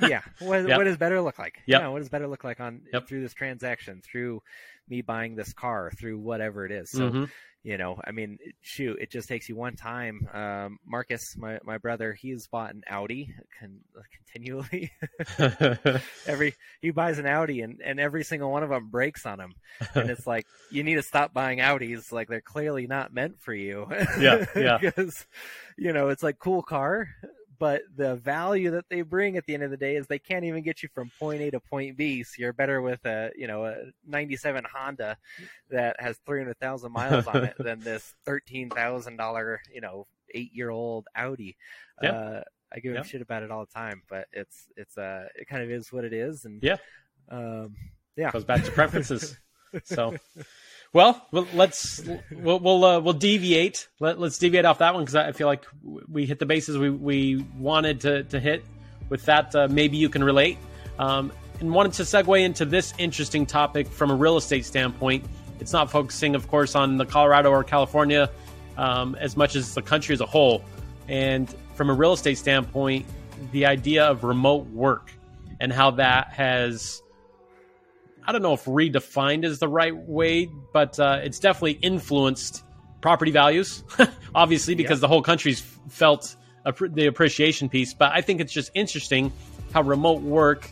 yeah. 0.00 0.22
What, 0.40 0.66
Yep. 0.68 0.76
what 0.78 0.84
does 0.84 0.96
better 0.96 1.20
look 1.20 1.38
like? 1.38 1.56
Yep. 1.66 1.80
Yeah. 1.80 1.88
What 1.88 1.98
does 2.00 2.08
better 2.08 2.26
look 2.28 2.44
like 2.44 2.60
on 2.60 2.82
Yep. 2.92 3.08
through 3.08 3.22
this 3.22 3.34
transaction, 3.34 4.00
through 4.02 4.42
me 4.88 5.02
buying 5.02 5.34
this 5.36 5.52
car, 5.52 5.90
through 5.98 6.18
whatever 6.18 6.64
it 6.66 6.72
is. 6.72 6.90
So 6.90 7.10
Mhm. 7.10 7.30
you 7.64 7.76
know, 7.76 8.00
I 8.04 8.12
mean, 8.12 8.38
shoot, 8.62 8.98
it 9.00 9.10
just 9.10 9.28
takes 9.28 9.48
you 9.48 9.56
one 9.56 9.74
time. 9.76 10.26
Um, 10.32 10.78
Marcus, 10.86 11.36
my 11.36 11.58
my 11.64 11.76
brother, 11.76 12.12
he's 12.14 12.46
bought 12.46 12.72
an 12.72 12.82
Audi 12.88 13.34
con- 13.58 13.80
continually. 14.32 14.92
every 16.26 16.54
he 16.80 16.90
buys 16.90 17.18
an 17.18 17.26
Audi, 17.26 17.60
and 17.62 17.80
and 17.84 17.98
every 18.00 18.24
single 18.24 18.50
one 18.50 18.62
of 18.62 18.70
them 18.70 18.88
breaks 18.88 19.26
on 19.26 19.40
him, 19.40 19.54
and 19.94 20.08
it's 20.10 20.26
like 20.26 20.46
you 20.70 20.82
need 20.84 20.94
to 20.94 21.02
stop 21.02 21.32
buying 21.34 21.58
Audis. 21.58 22.12
Like 22.12 22.28
they're 22.28 22.40
clearly 22.40 22.86
not 22.86 23.12
meant 23.12 23.40
for 23.40 23.52
you. 23.54 23.86
Yeah, 24.18 24.46
yeah. 24.56 24.78
because 24.80 25.26
you 25.76 25.92
know 25.92 26.08
it's 26.08 26.22
like 26.22 26.38
cool 26.38 26.62
car, 26.62 27.08
but 27.58 27.82
the 27.96 28.16
value 28.16 28.70
that 28.72 28.88
they 28.88 29.02
bring 29.02 29.36
at 29.36 29.44
the 29.46 29.54
end 29.54 29.62
of 29.62 29.70
the 29.70 29.76
day 29.76 29.96
is 29.96 30.06
they 30.06 30.18
can't 30.18 30.44
even 30.44 30.62
get 30.62 30.82
you 30.82 30.88
from 30.94 31.10
point 31.18 31.40
A 31.42 31.50
to 31.50 31.60
point 31.60 31.96
B. 31.96 32.22
So 32.22 32.34
you're 32.38 32.52
better 32.52 32.80
with 32.80 33.04
a 33.04 33.30
you 33.36 33.46
know 33.46 33.64
a 33.66 33.76
'97 34.06 34.64
Honda 34.72 35.16
that 35.70 36.00
has 36.00 36.18
300,000 36.26 36.92
miles 36.92 37.26
on 37.26 37.44
it 37.44 37.54
than 37.58 37.80
this 37.80 38.14
thirteen 38.24 38.70
thousand 38.70 39.16
dollar 39.16 39.60
you 39.72 39.80
know 39.80 40.06
eight 40.34 40.52
year 40.54 40.70
old 40.70 41.06
Audi. 41.16 41.56
Yeah. 42.02 42.12
Uh, 42.12 42.42
I 42.72 42.80
give 42.80 42.94
Yeah. 42.94 43.00
a 43.00 43.04
shit 43.04 43.22
about 43.22 43.42
it 43.42 43.50
all 43.50 43.64
the 43.64 43.72
time, 43.72 44.02
but 44.08 44.28
it's 44.32 44.68
it's 44.76 44.98
uh 44.98 45.26
it 45.34 45.48
kind 45.48 45.62
of 45.62 45.70
is 45.70 45.90
what 45.92 46.04
it 46.04 46.12
is, 46.12 46.44
and 46.44 46.62
Yeah. 46.62 46.76
um, 47.30 47.74
yeah, 48.16 48.30
Goes 48.30 48.44
back 48.44 48.62
to 48.64 48.70
preferences. 48.72 49.38
So, 49.84 50.14
well, 50.92 51.26
let's 51.32 52.02
we'll 52.30 52.58
we'll, 52.60 52.84
uh, 52.84 53.00
we'll 53.00 53.14
deviate. 53.14 53.88
Let, 54.00 54.18
let's 54.18 54.38
deviate 54.38 54.64
off 54.64 54.78
that 54.78 54.94
one 54.94 55.04
because 55.04 55.16
I 55.16 55.32
feel 55.32 55.46
like 55.46 55.66
we 55.82 56.26
hit 56.26 56.38
the 56.38 56.46
bases 56.46 56.78
we, 56.78 56.90
we 56.90 57.44
wanted 57.58 58.00
to, 58.02 58.24
to 58.24 58.40
hit. 58.40 58.64
With 59.08 59.24
that, 59.24 59.54
uh, 59.54 59.68
maybe 59.68 59.96
you 59.96 60.08
can 60.08 60.22
relate. 60.22 60.58
Um, 60.98 61.32
and 61.60 61.72
wanted 61.72 61.94
to 61.94 62.02
segue 62.02 62.42
into 62.42 62.64
this 62.64 62.92
interesting 62.98 63.46
topic 63.46 63.88
from 63.88 64.10
a 64.10 64.14
real 64.14 64.36
estate 64.36 64.64
standpoint. 64.64 65.24
It's 65.60 65.72
not 65.72 65.90
focusing, 65.90 66.34
of 66.34 66.48
course, 66.48 66.74
on 66.74 66.98
the 66.98 67.06
Colorado 67.06 67.50
or 67.50 67.64
California 67.64 68.30
um, 68.76 69.16
as 69.16 69.36
much 69.36 69.56
as 69.56 69.74
the 69.74 69.82
country 69.82 70.12
as 70.12 70.20
a 70.20 70.26
whole. 70.26 70.64
And 71.08 71.52
from 71.74 71.90
a 71.90 71.94
real 71.94 72.12
estate 72.12 72.38
standpoint, 72.38 73.06
the 73.52 73.66
idea 73.66 74.04
of 74.04 74.24
remote 74.24 74.66
work 74.68 75.10
and 75.60 75.72
how 75.72 75.90
that 75.92 76.32
has 76.32 77.02
I 78.28 78.32
don't 78.32 78.42
know 78.42 78.52
if 78.52 78.66
redefined 78.66 79.44
is 79.44 79.58
the 79.58 79.68
right 79.68 79.96
way, 79.96 80.50
but 80.74 81.00
uh, 81.00 81.20
it's 81.22 81.38
definitely 81.38 81.78
influenced 81.80 82.62
property 83.00 83.30
values, 83.30 83.82
obviously, 84.34 84.74
because 84.74 84.98
Yeah. 84.98 85.02
the 85.02 85.08
whole 85.08 85.22
country's 85.22 85.60
felt 85.88 86.36
the 86.64 87.06
appreciation 87.06 87.70
piece. 87.70 87.94
But 87.94 88.12
I 88.12 88.20
think 88.20 88.42
it's 88.42 88.52
just 88.52 88.70
interesting 88.74 89.32
how 89.72 89.80
remote 89.80 90.20
work, 90.20 90.70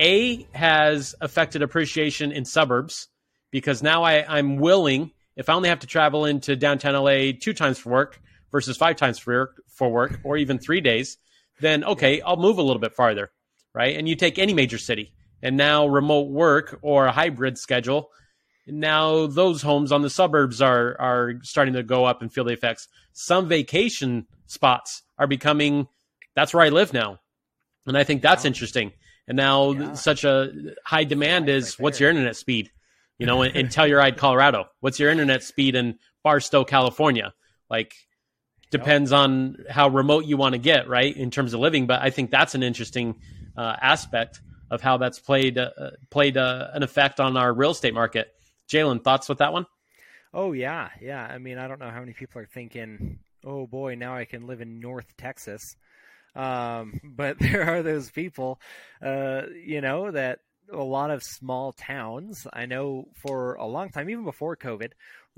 A, 0.00 0.46
has 0.52 1.14
affected 1.20 1.60
appreciation 1.60 2.32
in 2.32 2.46
suburbs, 2.46 3.08
because 3.50 3.82
now 3.82 4.02
I, 4.02 4.24
I'm 4.26 4.56
willing, 4.56 5.10
if 5.36 5.50
I 5.50 5.52
only 5.52 5.68
have 5.68 5.80
to 5.80 5.86
travel 5.86 6.24
into 6.24 6.56
downtown 6.56 6.94
LA 6.94 7.32
two 7.38 7.52
times 7.52 7.78
for 7.78 7.90
work 7.90 8.18
versus 8.50 8.78
five 8.78 8.96
times 8.96 9.18
for 9.18 9.52
for 9.68 9.90
work 9.90 10.20
or 10.24 10.38
even 10.38 10.58
three 10.58 10.80
days, 10.80 11.18
then 11.60 11.84
okay, 11.84 12.22
I'll 12.22 12.38
move 12.38 12.56
a 12.56 12.62
little 12.62 12.80
bit 12.80 12.94
farther, 12.94 13.30
right? 13.74 13.94
And 13.94 14.08
you 14.08 14.16
take 14.16 14.38
any 14.38 14.54
major 14.54 14.78
city, 14.78 15.12
and 15.44 15.58
now 15.58 15.86
remote 15.86 16.30
work 16.30 16.78
or 16.82 17.04
a 17.04 17.12
hybrid 17.12 17.58
schedule, 17.58 18.10
now 18.66 19.26
those 19.26 19.60
homes 19.60 19.92
on 19.92 20.00
the 20.00 20.08
suburbs 20.08 20.62
are 20.62 20.96
are 20.98 21.34
starting 21.42 21.74
to 21.74 21.82
go 21.82 22.06
up 22.06 22.22
and 22.22 22.32
feel 22.32 22.44
the 22.44 22.52
effects. 22.54 22.88
Some 23.12 23.46
vacation 23.46 24.26
spots 24.46 25.02
are 25.18 25.26
becoming 25.26 25.86
that's 26.34 26.52
where 26.54 26.64
I 26.64 26.70
live 26.70 26.92
now, 26.92 27.20
and 27.86 27.96
I 27.96 28.02
think 28.04 28.22
that's 28.22 28.44
Wow. 28.44 28.48
interesting. 28.48 28.92
And 29.28 29.36
now 29.36 29.72
Yeah. 29.72 29.92
such 29.92 30.24
a 30.24 30.50
high 30.84 31.04
demand 31.04 31.46
Right, 31.46 31.56
is 31.56 31.78
right 31.78 31.84
what's 31.84 32.00
your 32.00 32.10
internet 32.10 32.36
speed? 32.36 32.70
You 33.18 33.26
know, 33.26 33.42
in, 33.44 33.52
in 33.52 33.68
Telluride, 33.68 34.16
Colorado. 34.16 34.66
What's 34.80 34.98
your 34.98 35.10
internet 35.10 35.42
speed 35.42 35.74
in 35.74 35.98
Barstow, 36.22 36.64
California? 36.64 37.34
Like 37.68 37.94
depends 38.70 39.12
on 39.12 39.58
how 39.70 39.88
remote 39.88 40.24
you 40.24 40.36
want 40.38 40.54
to 40.54 40.58
get, 40.58 40.88
right? 40.88 41.14
In 41.14 41.30
terms 41.30 41.52
of 41.54 41.60
living, 41.60 41.86
but 41.86 42.00
I 42.00 42.10
think 42.10 42.30
that's 42.30 42.54
an 42.54 42.62
interesting 42.62 43.20
uh, 43.56 43.76
aspect 43.80 44.40
of 44.70 44.80
how 44.80 44.96
that's 44.96 45.18
played 45.18 45.58
uh, 45.58 45.70
played 46.10 46.36
uh, 46.36 46.68
an 46.72 46.82
effect 46.82 47.20
on 47.20 47.36
our 47.36 47.52
real 47.52 47.70
estate 47.70 47.94
market. 47.94 48.32
Jalen, 48.68 49.02
thoughts 49.04 49.28
with 49.28 49.38
that 49.38 49.52
one? 49.52 49.66
Oh 50.32 50.52
yeah, 50.52 50.90
yeah. 51.00 51.22
I 51.22 51.38
mean, 51.38 51.58
I 51.58 51.68
don't 51.68 51.78
know 51.78 51.90
how 51.90 52.00
many 52.00 52.12
people 52.12 52.40
are 52.40 52.46
thinking, 52.46 53.20
"Oh 53.44 53.66
boy, 53.66 53.94
now 53.94 54.16
I 54.16 54.24
can 54.24 54.46
live 54.46 54.60
in 54.60 54.80
North 54.80 55.16
Texas." 55.16 55.76
Um, 56.34 57.00
but 57.04 57.38
there 57.38 57.68
are 57.70 57.82
those 57.82 58.10
people, 58.10 58.60
uh, 59.02 59.42
you 59.64 59.80
know, 59.80 60.10
that 60.10 60.40
a 60.72 60.82
lot 60.82 61.10
of 61.10 61.22
small 61.22 61.72
towns. 61.72 62.46
I 62.52 62.66
know 62.66 63.08
for 63.22 63.54
a 63.54 63.66
long 63.66 63.90
time, 63.90 64.10
even 64.10 64.24
before 64.24 64.56
COVID, 64.56 64.92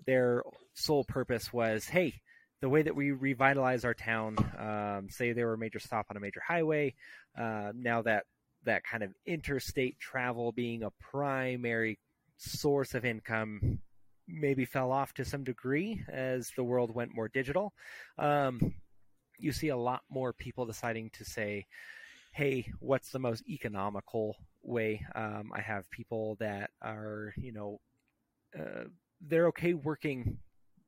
their 0.06 0.44
sole 0.74 1.04
purpose 1.04 1.52
was, 1.52 1.84
"Hey, 1.84 2.14
the 2.60 2.68
way 2.68 2.82
that 2.82 2.96
we 2.96 3.10
revitalize 3.10 3.84
our 3.84 3.94
town, 3.94 4.36
um, 4.58 5.10
say 5.10 5.32
they 5.32 5.44
were 5.44 5.54
a 5.54 5.58
major 5.58 5.78
stop 5.78 6.06
on 6.10 6.16
a 6.16 6.20
major 6.20 6.40
highway, 6.40 6.94
uh, 7.38 7.72
now 7.74 8.02
that 8.02 8.24
that 8.66 8.84
kind 8.84 9.02
of 9.02 9.12
interstate 9.26 9.98
travel 9.98 10.52
being 10.52 10.82
a 10.82 10.90
primary 11.10 11.98
source 12.36 12.94
of 12.94 13.04
income 13.04 13.78
maybe 14.28 14.64
fell 14.64 14.92
off 14.92 15.14
to 15.14 15.24
some 15.24 15.44
degree 15.44 16.04
as 16.12 16.50
the 16.56 16.64
world 16.64 16.94
went 16.94 17.14
more 17.14 17.28
digital. 17.28 17.72
Um, 18.18 18.74
you 19.38 19.52
see 19.52 19.68
a 19.68 19.76
lot 19.76 20.02
more 20.10 20.32
people 20.32 20.66
deciding 20.66 21.10
to 21.10 21.24
say, 21.24 21.66
hey, 22.32 22.70
what's 22.80 23.10
the 23.10 23.18
most 23.18 23.44
economical 23.48 24.36
way? 24.62 25.04
Um, 25.14 25.52
I 25.54 25.60
have 25.60 25.90
people 25.90 26.36
that 26.40 26.70
are, 26.82 27.32
you 27.36 27.52
know, 27.52 27.80
uh, 28.58 28.84
they're 29.20 29.48
okay 29.48 29.74
working 29.74 30.38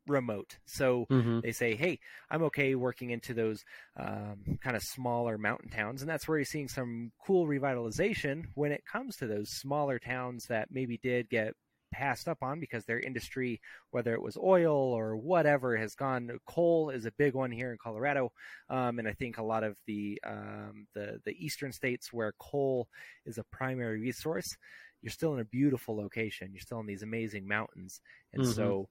remote. 0.09 0.59
So 0.67 1.09
Mm-hmm. 1.11 1.41
they 1.43 1.53
say, 1.53 1.75
hey, 1.77 1.99
I'm 2.31 2.43
okay 2.45 2.75
working 2.75 3.11
into 3.11 3.35
those 3.35 3.65
um, 3.97 4.59
kind 4.62 4.77
of 4.77 4.83
smaller 4.83 5.38
mountain 5.38 5.71
towns. 5.71 6.00
And 6.03 6.11
that's 6.11 6.27
where 6.29 6.38
you're 6.38 6.45
seeing 6.45 6.69
some 6.69 7.12
cool 7.25 7.47
revitalization 7.47 8.45
when 8.55 8.73
it 8.73 8.85
comes 8.85 9.17
to 9.17 9.27
those 9.27 9.50
smaller 9.50 9.99
towns 9.99 10.47
that 10.49 10.69
maybe 10.71 10.99
did 10.99 11.29
get 11.31 11.55
passed 11.91 12.29
up 12.29 12.43
on 12.43 12.61
because 12.61 12.85
their 12.85 13.00
industry, 13.00 13.61
whether 13.91 14.12
it 14.15 14.23
was 14.23 14.37
oil 14.37 14.75
or 14.77 15.17
whatever, 15.17 15.77
has 15.77 15.95
gone. 15.95 16.31
Coal 16.47 16.91
is 16.91 17.07
a 17.07 17.12
big 17.12 17.35
one 17.35 17.50
here 17.50 17.73
in 17.73 17.79
Colorado, 17.79 18.33
um, 18.69 18.99
and 18.99 19.09
I 19.09 19.12
think 19.12 19.38
a 19.38 19.43
lot 19.43 19.65
of 19.65 19.77
the 19.87 20.21
um, 20.25 20.87
the 20.95 21.21
the 21.25 21.33
eastern 21.45 21.73
states 21.73 22.12
where 22.12 22.35
coal 22.38 22.88
is 23.25 23.38
a 23.38 23.45
primary 23.45 24.00
resource, 24.00 24.57
you're 25.03 25.11
still 25.12 25.35
in 25.35 25.41
a 25.41 25.45
beautiful 25.45 25.97
location. 25.97 26.50
You're 26.53 26.61
still 26.61 26.81
in 26.81 26.87
these 26.87 27.03
amazing 27.03 27.47
mountains, 27.47 28.00
and 28.33 28.45
Mhm. 28.45 28.47
so 28.47 28.88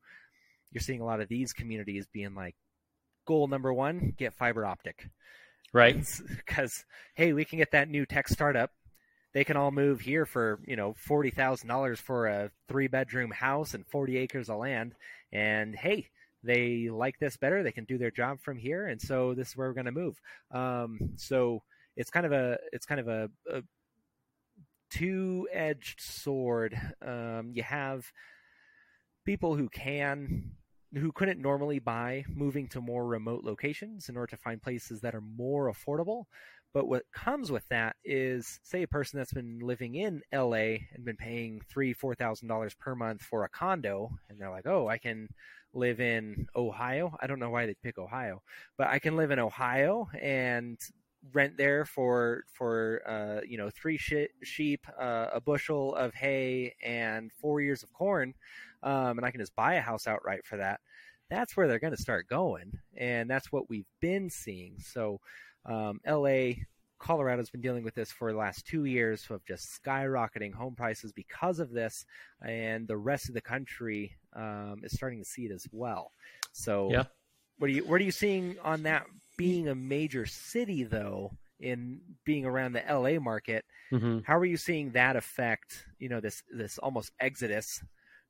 you're 0.71 0.81
seeing 0.81 1.01
a 1.01 1.05
lot 1.05 1.21
of 1.21 1.29
these 1.29 1.53
communities 1.53 2.07
being 2.11 2.35
like, 2.35 2.55
goal 3.25 3.47
number 3.47 3.73
one, 3.73 4.13
get 4.17 4.33
fiber 4.33 4.65
optic 4.65 5.09
Right. 5.73 6.05
because 6.37 6.85
hey, 7.15 7.33
we 7.33 7.45
can 7.45 7.57
get 7.57 7.71
that 7.71 7.89
new 7.89 8.05
tech 8.05 8.27
startup. 8.27 8.71
They 9.33 9.43
can 9.43 9.57
all 9.57 9.71
move 9.71 9.99
here 9.99 10.25
for 10.25 10.59
you 10.65 10.75
know 10.75 10.95
forty 10.97 11.29
thousand 11.29 11.67
dollars 11.67 11.99
for 11.99 12.27
a 12.27 12.51
three 12.67 12.87
bedroom 12.87 13.31
house 13.31 13.73
and 13.73 13.85
forty 13.85 14.17
acres 14.17 14.49
of 14.49 14.57
land, 14.57 14.95
and 15.31 15.75
hey, 15.75 16.07
they 16.43 16.89
like 16.89 17.19
this 17.19 17.37
better. 17.37 17.61
They 17.61 17.71
can 17.71 17.85
do 17.85 17.97
their 17.97 18.11
job 18.11 18.41
from 18.41 18.57
here, 18.57 18.87
and 18.87 19.01
so 19.01 19.33
this 19.33 19.49
is 19.49 19.57
where 19.57 19.67
we're 19.67 19.73
going 19.73 19.85
to 19.85 19.91
move. 19.91 20.19
Um, 20.51 21.11
so 21.17 21.61
it's 21.95 22.09
kind 22.09 22.25
of 22.25 22.31
a 22.31 22.57
it's 22.71 22.85
kind 22.85 23.01
of 23.01 23.07
a, 23.07 23.29
a 23.51 23.61
two 24.89 25.47
edged 25.51 26.01
sword. 26.01 26.79
Um, 27.05 27.51
you 27.53 27.63
have 27.63 28.09
people 29.25 29.55
who 29.55 29.67
can 29.69 30.51
who 30.93 31.11
couldn't 31.11 31.41
normally 31.41 31.79
buy 31.79 32.23
moving 32.33 32.67
to 32.69 32.81
more 32.81 33.05
remote 33.05 33.43
locations 33.43 34.09
in 34.09 34.17
order 34.17 34.31
to 34.31 34.37
find 34.37 34.61
places 34.61 35.01
that 35.01 35.15
are 35.15 35.21
more 35.21 35.71
affordable. 35.71 36.25
But 36.73 36.87
what 36.87 37.03
comes 37.11 37.51
with 37.51 37.67
that 37.69 37.95
is, 38.03 38.59
say, 38.63 38.83
a 38.83 38.87
person 38.87 39.17
that's 39.17 39.33
been 39.33 39.59
living 39.59 39.95
in 39.95 40.21
LA 40.33 40.77
and 40.93 41.05
been 41.05 41.17
paying 41.17 41.61
three, 41.69 41.93
four 41.93 42.13
thousand 42.13 42.47
dollars 42.47 42.73
per 42.75 42.93
month 42.95 43.21
for 43.21 43.43
a 43.45 43.49
condo, 43.49 44.11
and 44.29 44.39
they're 44.39 44.51
like, 44.51 44.67
"Oh, 44.67 44.87
I 44.87 44.97
can 44.97 45.29
live 45.73 45.99
in 45.99 46.47
Ohio." 46.55 47.17
I 47.21 47.27
don't 47.27 47.39
know 47.39 47.49
why 47.49 47.65
they 47.65 47.75
pick 47.81 47.97
Ohio, 47.97 48.43
but 48.77 48.87
I 48.87 48.99
can 48.99 49.15
live 49.15 49.31
in 49.31 49.39
Ohio 49.39 50.09
and 50.21 50.77
rent 51.33 51.57
there 51.57 51.85
for 51.85 52.43
for 52.53 53.01
uh, 53.07 53.41
you 53.47 53.57
know 53.57 53.69
three 53.69 53.97
sheep, 54.43 54.85
uh, 54.99 55.27
a 55.33 55.41
bushel 55.41 55.95
of 55.95 56.13
hay, 56.13 56.75
and 56.83 57.31
four 57.41 57.61
years 57.61 57.83
of 57.83 57.91
corn, 57.93 58.33
um, 58.83 59.17
and 59.17 59.25
I 59.25 59.31
can 59.31 59.39
just 59.39 59.55
buy 59.55 59.75
a 59.75 59.81
house 59.81 60.07
outright 60.07 60.45
for 60.45 60.57
that. 60.57 60.79
That's 61.29 61.57
where 61.57 61.67
they're 61.67 61.79
going 61.79 61.95
to 61.95 62.01
start 62.01 62.27
going, 62.27 62.71
and 62.95 63.29
that's 63.29 63.51
what 63.51 63.69
we've 63.69 63.87
been 63.99 64.29
seeing. 64.29 64.77
So, 64.79 65.19
um, 65.65 65.99
LA, 66.07 66.51
Colorado's 66.99 67.49
been 67.49 67.61
dealing 67.61 67.83
with 67.83 67.95
this 67.95 68.11
for 68.11 68.31
the 68.31 68.37
last 68.37 68.65
two 68.65 68.85
years 68.85 69.27
of 69.29 69.45
just 69.45 69.81
skyrocketing 69.83 70.53
home 70.53 70.75
prices 70.75 71.11
because 71.11 71.59
of 71.59 71.71
this, 71.71 72.05
and 72.41 72.87
the 72.87 72.97
rest 72.97 73.27
of 73.27 73.35
the 73.35 73.41
country 73.41 74.15
um, 74.33 74.81
is 74.83 74.93
starting 74.93 75.19
to 75.19 75.25
see 75.25 75.45
it 75.45 75.51
as 75.51 75.67
well. 75.71 76.11
So, 76.53 76.89
Yeah. 76.91 77.03
what 77.57 77.69
are 77.69 77.73
you 77.73 77.85
what 77.85 77.99
are 77.99 78.05
you 78.05 78.11
seeing 78.11 78.57
on 78.63 78.83
that 78.83 79.05
being 79.37 79.67
a 79.67 79.75
major 79.75 80.25
city 80.25 80.83
though? 80.83 81.31
in 81.59 81.99
being 82.23 82.45
around 82.45 82.73
the 82.73 82.83
LA 82.87 83.19
market. 83.19 83.65
Mm-hmm. 83.91 84.19
How 84.25 84.37
are 84.37 84.45
you 84.45 84.57
seeing 84.57 84.91
that 84.91 85.15
affect, 85.15 85.85
you 85.99 86.09
know, 86.09 86.19
this 86.19 86.43
this 86.51 86.77
almost 86.77 87.11
exodus 87.19 87.83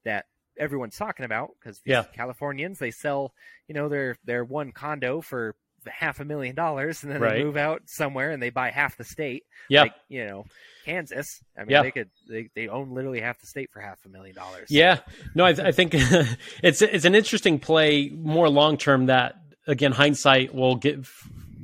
that 0.06 0.25
everyone's 0.60 0.96
talking 0.98 1.26
about 1.26 1.52
because 1.60 1.82
Yeah. 1.86 2.04
Californians 2.14 2.80
they 2.80 2.92
sell, 2.92 3.34
you 3.68 3.74
know, 3.76 3.90
their 3.90 4.18
their 4.26 4.44
one 4.44 4.72
condo 4.72 5.22
for 5.22 5.56
half 5.86 6.20
a 6.20 6.26
million 6.26 6.54
dollars 6.54 7.04
and 7.04 7.12
then 7.12 7.22
Right. 7.22 7.38
they 7.38 7.44
move 7.44 7.56
out 7.56 7.84
somewhere 7.86 8.32
and 8.32 8.44
they 8.44 8.50
buy 8.50 8.72
half 8.72 8.98
the 8.98 9.06
state. 9.06 9.44
Yeah. 9.70 9.84
Like, 9.84 9.94
you 10.10 10.26
know, 10.26 10.46
Kansas. 10.84 11.40
I 11.58 11.62
mean, 11.62 11.70
Yeah. 11.70 11.84
they 11.84 11.92
could 11.92 12.10
they, 12.30 12.50
they 12.56 12.68
own 12.68 12.94
literally 12.94 13.22
half 13.22 13.40
the 13.40 13.48
state 13.48 13.70
for 13.72 13.80
half 13.80 14.04
a 14.06 14.10
million 14.10 14.36
dollars. 14.36 14.68
Yeah, 14.70 15.00
no, 15.36 15.46
I, 15.46 15.50
I 15.52 15.72
think 15.72 15.92
it's 16.64 16.82
it's 16.82 17.06
an 17.06 17.16
interesting 17.16 17.60
play, 17.60 18.10
more 18.10 18.50
long 18.50 18.78
term. 18.78 19.06
That 19.06 19.36
again, 19.66 19.92
hindsight 19.94 20.54
will 20.54 20.76
give 20.76 21.12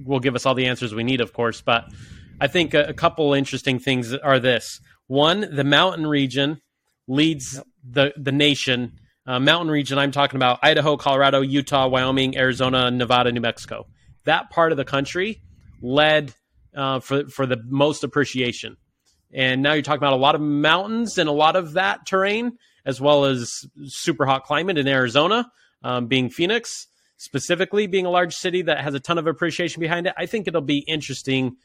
will 0.05 0.19
give 0.19 0.35
us 0.35 0.45
all 0.45 0.55
the 0.55 0.67
answers 0.67 0.93
we 0.93 1.03
need, 1.03 1.19
of 1.21 1.33
course. 1.33 1.61
But 1.61 1.85
I 2.39 2.47
think 2.47 2.73
a, 2.73 2.83
a 2.85 2.93
couple 2.93 3.33
interesting 3.33 3.79
things 3.79 4.13
are 4.13 4.39
this: 4.39 4.79
one, 5.07 5.41
the 5.53 5.63
mountain 5.63 6.07
region 6.07 6.61
leads 7.07 7.55
Yep. 7.55 7.65
The 7.87 8.13
the 8.17 8.31
nation. 8.31 8.99
Uh, 9.25 9.39
mountain 9.39 9.71
region, 9.71 9.97
I'm 9.97 10.11
talking 10.11 10.35
about 10.35 10.59
Idaho, 10.61 10.97
Colorado, 10.97 11.39
Utah, 11.41 11.87
Wyoming, 11.87 12.37
Arizona, 12.37 12.91
Nevada, 12.91 13.31
New 13.31 13.39
Mexico. 13.39 13.87
That 14.25 14.49
part 14.49 14.73
of 14.73 14.77
the 14.77 14.83
country 14.83 15.41
led 15.81 16.33
uh, 16.75 16.99
for 16.99 17.27
for 17.27 17.45
the 17.45 17.57
most 17.65 18.03
appreciation. 18.03 18.77
And 19.33 19.63
now 19.63 19.73
you're 19.73 19.81
talking 19.81 19.99
about 19.99 20.13
a 20.13 20.17
lot 20.17 20.35
of 20.35 20.41
mountains 20.41 21.17
and 21.17 21.27
a 21.27 21.33
lot 21.33 21.55
of 21.55 21.73
that 21.73 22.05
terrain, 22.05 22.57
as 22.85 23.01
well 23.01 23.25
as 23.25 23.65
super 23.85 24.25
hot 24.25 24.43
climate 24.43 24.77
in 24.77 24.87
Arizona, 24.87 25.49
um, 25.83 26.07
being 26.07 26.29
Phoenix, 26.29 26.87
specifically 27.17 27.87
being 27.87 28.05
a 28.05 28.11
large 28.11 28.35
city 28.35 28.61
that 28.63 28.81
has 28.81 28.93
a 28.93 28.99
ton 28.99 29.17
of 29.17 29.25
appreciation 29.25 29.79
behind 29.79 30.05
it. 30.05 30.13
I 30.17 30.25
think 30.25 30.47
it'll 30.47 30.61
be 30.61 30.79
interesting 30.79 31.55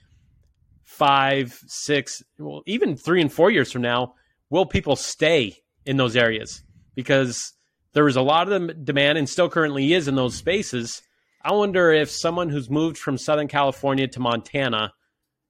five, 0.85 1.61
six, 1.67 2.23
well, 2.39 2.63
even 2.67 2.97
three 2.97 3.21
and 3.21 3.33
four 3.33 3.51
years 3.51 3.71
from 3.71 3.83
now. 3.83 4.15
Will 4.51 4.65
people 4.65 4.97
stay 4.97 5.59
in 5.89 5.97
those 5.97 6.17
areas? 6.17 6.63
Because 6.95 7.53
there 7.95 8.05
was 8.05 8.17
a 8.17 8.23
lot 8.23 8.51
of 8.51 8.69
dem- 8.69 8.85
demand 8.85 9.19
and 9.19 9.29
still 9.29 9.49
currently 9.49 9.95
is 9.95 10.07
in 10.07 10.15
those 10.15 10.37
spaces. 10.37 11.03
I 11.43 11.53
wonder 11.53 11.91
if 11.91 12.11
someone 12.11 12.51
who's 12.51 12.69
moved 12.69 12.99
from 12.99 13.17
Southern 13.17 13.49
California 13.49 14.07
to 14.09 14.21
Montana 14.21 14.93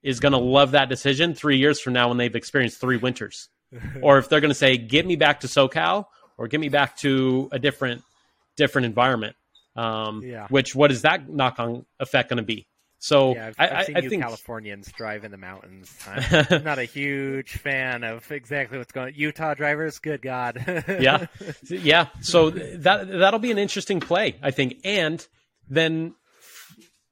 is 0.02 0.20
going 0.20 0.32
to 0.32 0.38
love 0.38 0.70
that 0.70 0.88
decision 0.88 1.34
three 1.34 1.58
years 1.58 1.80
from 1.80 1.92
now 1.92 2.08
when 2.08 2.16
they've 2.18 2.36
experienced 2.36 2.80
three 2.80 2.96
winters, 2.96 3.48
or 4.02 4.18
if 4.18 4.28
they're 4.28 4.40
going 4.40 4.50
to 4.50 4.54
say, 4.54 4.76
"Get 4.76 5.04
me 5.06 5.16
back 5.16 5.40
to 5.40 5.48
SoCal," 5.48 6.04
or 6.38 6.46
"Get 6.46 6.60
me 6.60 6.68
back 6.68 6.96
to 6.98 7.48
a 7.50 7.58
different 7.58 8.02
different 8.56 8.86
environment." 8.86 9.34
Um, 9.74 10.22
Yeah. 10.24 10.46
Which 10.48 10.74
what 10.74 10.92
is 10.92 11.02
that 11.02 11.28
knock 11.28 11.58
on 11.58 11.84
effect 11.98 12.28
going 12.30 12.38
to 12.38 12.42
be? 12.44 12.66
So 12.98 13.34
Yeah, 13.34 13.52
I've, 13.58 13.72
I, 13.72 13.76
I've 13.78 13.86
seen 13.86 13.96
I 13.96 14.00
you 14.00 14.10
think 14.10 14.22
Californians 14.22 14.90
drive 14.92 15.24
in 15.24 15.30
the 15.30 15.36
mountains. 15.36 15.96
I'm, 16.06 16.46
I'm 16.50 16.64
not 16.64 16.78
a 16.78 16.84
huge 16.84 17.52
fan 17.52 18.02
of 18.04 18.30
exactly 18.30 18.78
what's 18.78 18.92
going. 18.92 19.08
on. 19.08 19.12
Utah 19.14 19.54
drivers, 19.54 19.98
good 19.98 20.20
God. 20.20 20.62
yeah, 20.88 21.26
yeah. 21.68 22.08
So 22.20 22.50
that 22.50 23.08
that'll 23.08 23.38
be 23.40 23.50
an 23.52 23.58
interesting 23.58 24.00
play, 24.00 24.36
I 24.42 24.50
think. 24.50 24.80
And 24.84 25.24
then 25.68 26.14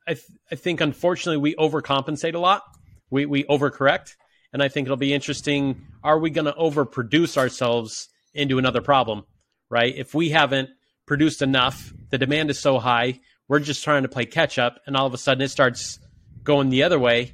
I 0.07 0.15
th- 0.15 0.27
I 0.51 0.55
think 0.57 0.81
unfortunately 0.81 1.39
we 1.39 1.55
overcompensate 1.55 2.35
a 2.35 2.39
lot. 2.39 2.63
We 3.11 3.27
we 3.27 3.45
overcorrect, 3.45 4.17
and 4.53 4.63
I 4.63 4.69
think 4.69 4.87
it'll 4.87 4.97
be 4.97 5.15
interesting. 5.15 5.87
Are 6.03 6.19
we 6.19 6.31
going 6.31 6.47
to 6.47 6.53
overproduce 6.53 7.37
ourselves 7.37 8.09
into 8.35 8.59
another 8.59 8.81
problem? 8.81 9.25
Right? 9.71 9.95
If 9.97 10.15
we 10.15 10.31
haven't 10.31 10.71
produced 11.07 11.43
enough, 11.43 11.93
the 12.11 12.19
demand 12.19 12.51
is 12.51 12.59
so 12.59 12.79
high, 12.79 13.21
we're 13.49 13.61
just 13.61 13.85
trying 13.85 14.03
to 14.03 14.09
play 14.09 14.27
catch 14.27 14.59
up, 14.59 14.81
and 14.87 14.97
all 14.97 15.07
of 15.07 15.15
a 15.15 15.19
sudden 15.19 15.43
it 15.43 15.49
starts 15.49 15.99
going 16.43 16.71
the 16.71 16.83
other 16.83 16.99
way. 16.99 17.33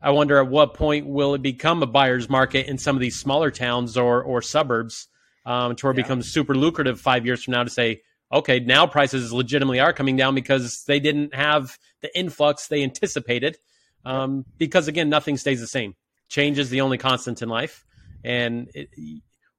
I 0.00 0.10
wonder 0.10 0.38
at 0.38 0.48
what 0.48 0.74
point 0.74 1.06
will 1.06 1.34
it 1.34 1.42
become 1.42 1.82
a 1.82 1.86
buyer's 1.86 2.28
market 2.28 2.66
in 2.66 2.76
some 2.78 2.94
of 2.96 3.00
these 3.00 3.18
smaller 3.18 3.50
towns 3.50 3.96
or 3.96 4.22
or 4.22 4.42
suburbs, 4.42 5.08
um, 5.46 5.76
to 5.76 5.86
where 5.86 5.92
it 5.92 5.96
Yeah. 5.96 6.04
becomes 6.04 6.30
super 6.32 6.54
lucrative 6.54 7.00
five 7.00 7.24
years 7.24 7.42
from 7.44 7.52
now 7.52 7.64
to 7.64 7.70
say, 7.70 8.02
okay, 8.32 8.60
now 8.60 8.86
prices 8.86 9.32
legitimately 9.32 9.80
are 9.80 9.92
coming 9.92 10.16
down 10.16 10.34
because 10.34 10.84
they 10.86 11.00
didn't 11.00 11.34
have 11.34 11.78
the 12.02 12.16
influx 12.18 12.68
they 12.68 12.82
anticipated. 12.82 13.56
Um, 14.04 14.44
because 14.58 14.88
again, 14.88 15.08
nothing 15.08 15.38
stays 15.38 15.60
the 15.60 15.66
same. 15.66 15.94
Change 16.28 16.58
is 16.58 16.68
the 16.68 16.82
only 16.82 16.98
constant 16.98 17.40
in 17.40 17.48
life, 17.48 17.84
and 18.22 18.68
it, 18.74 18.90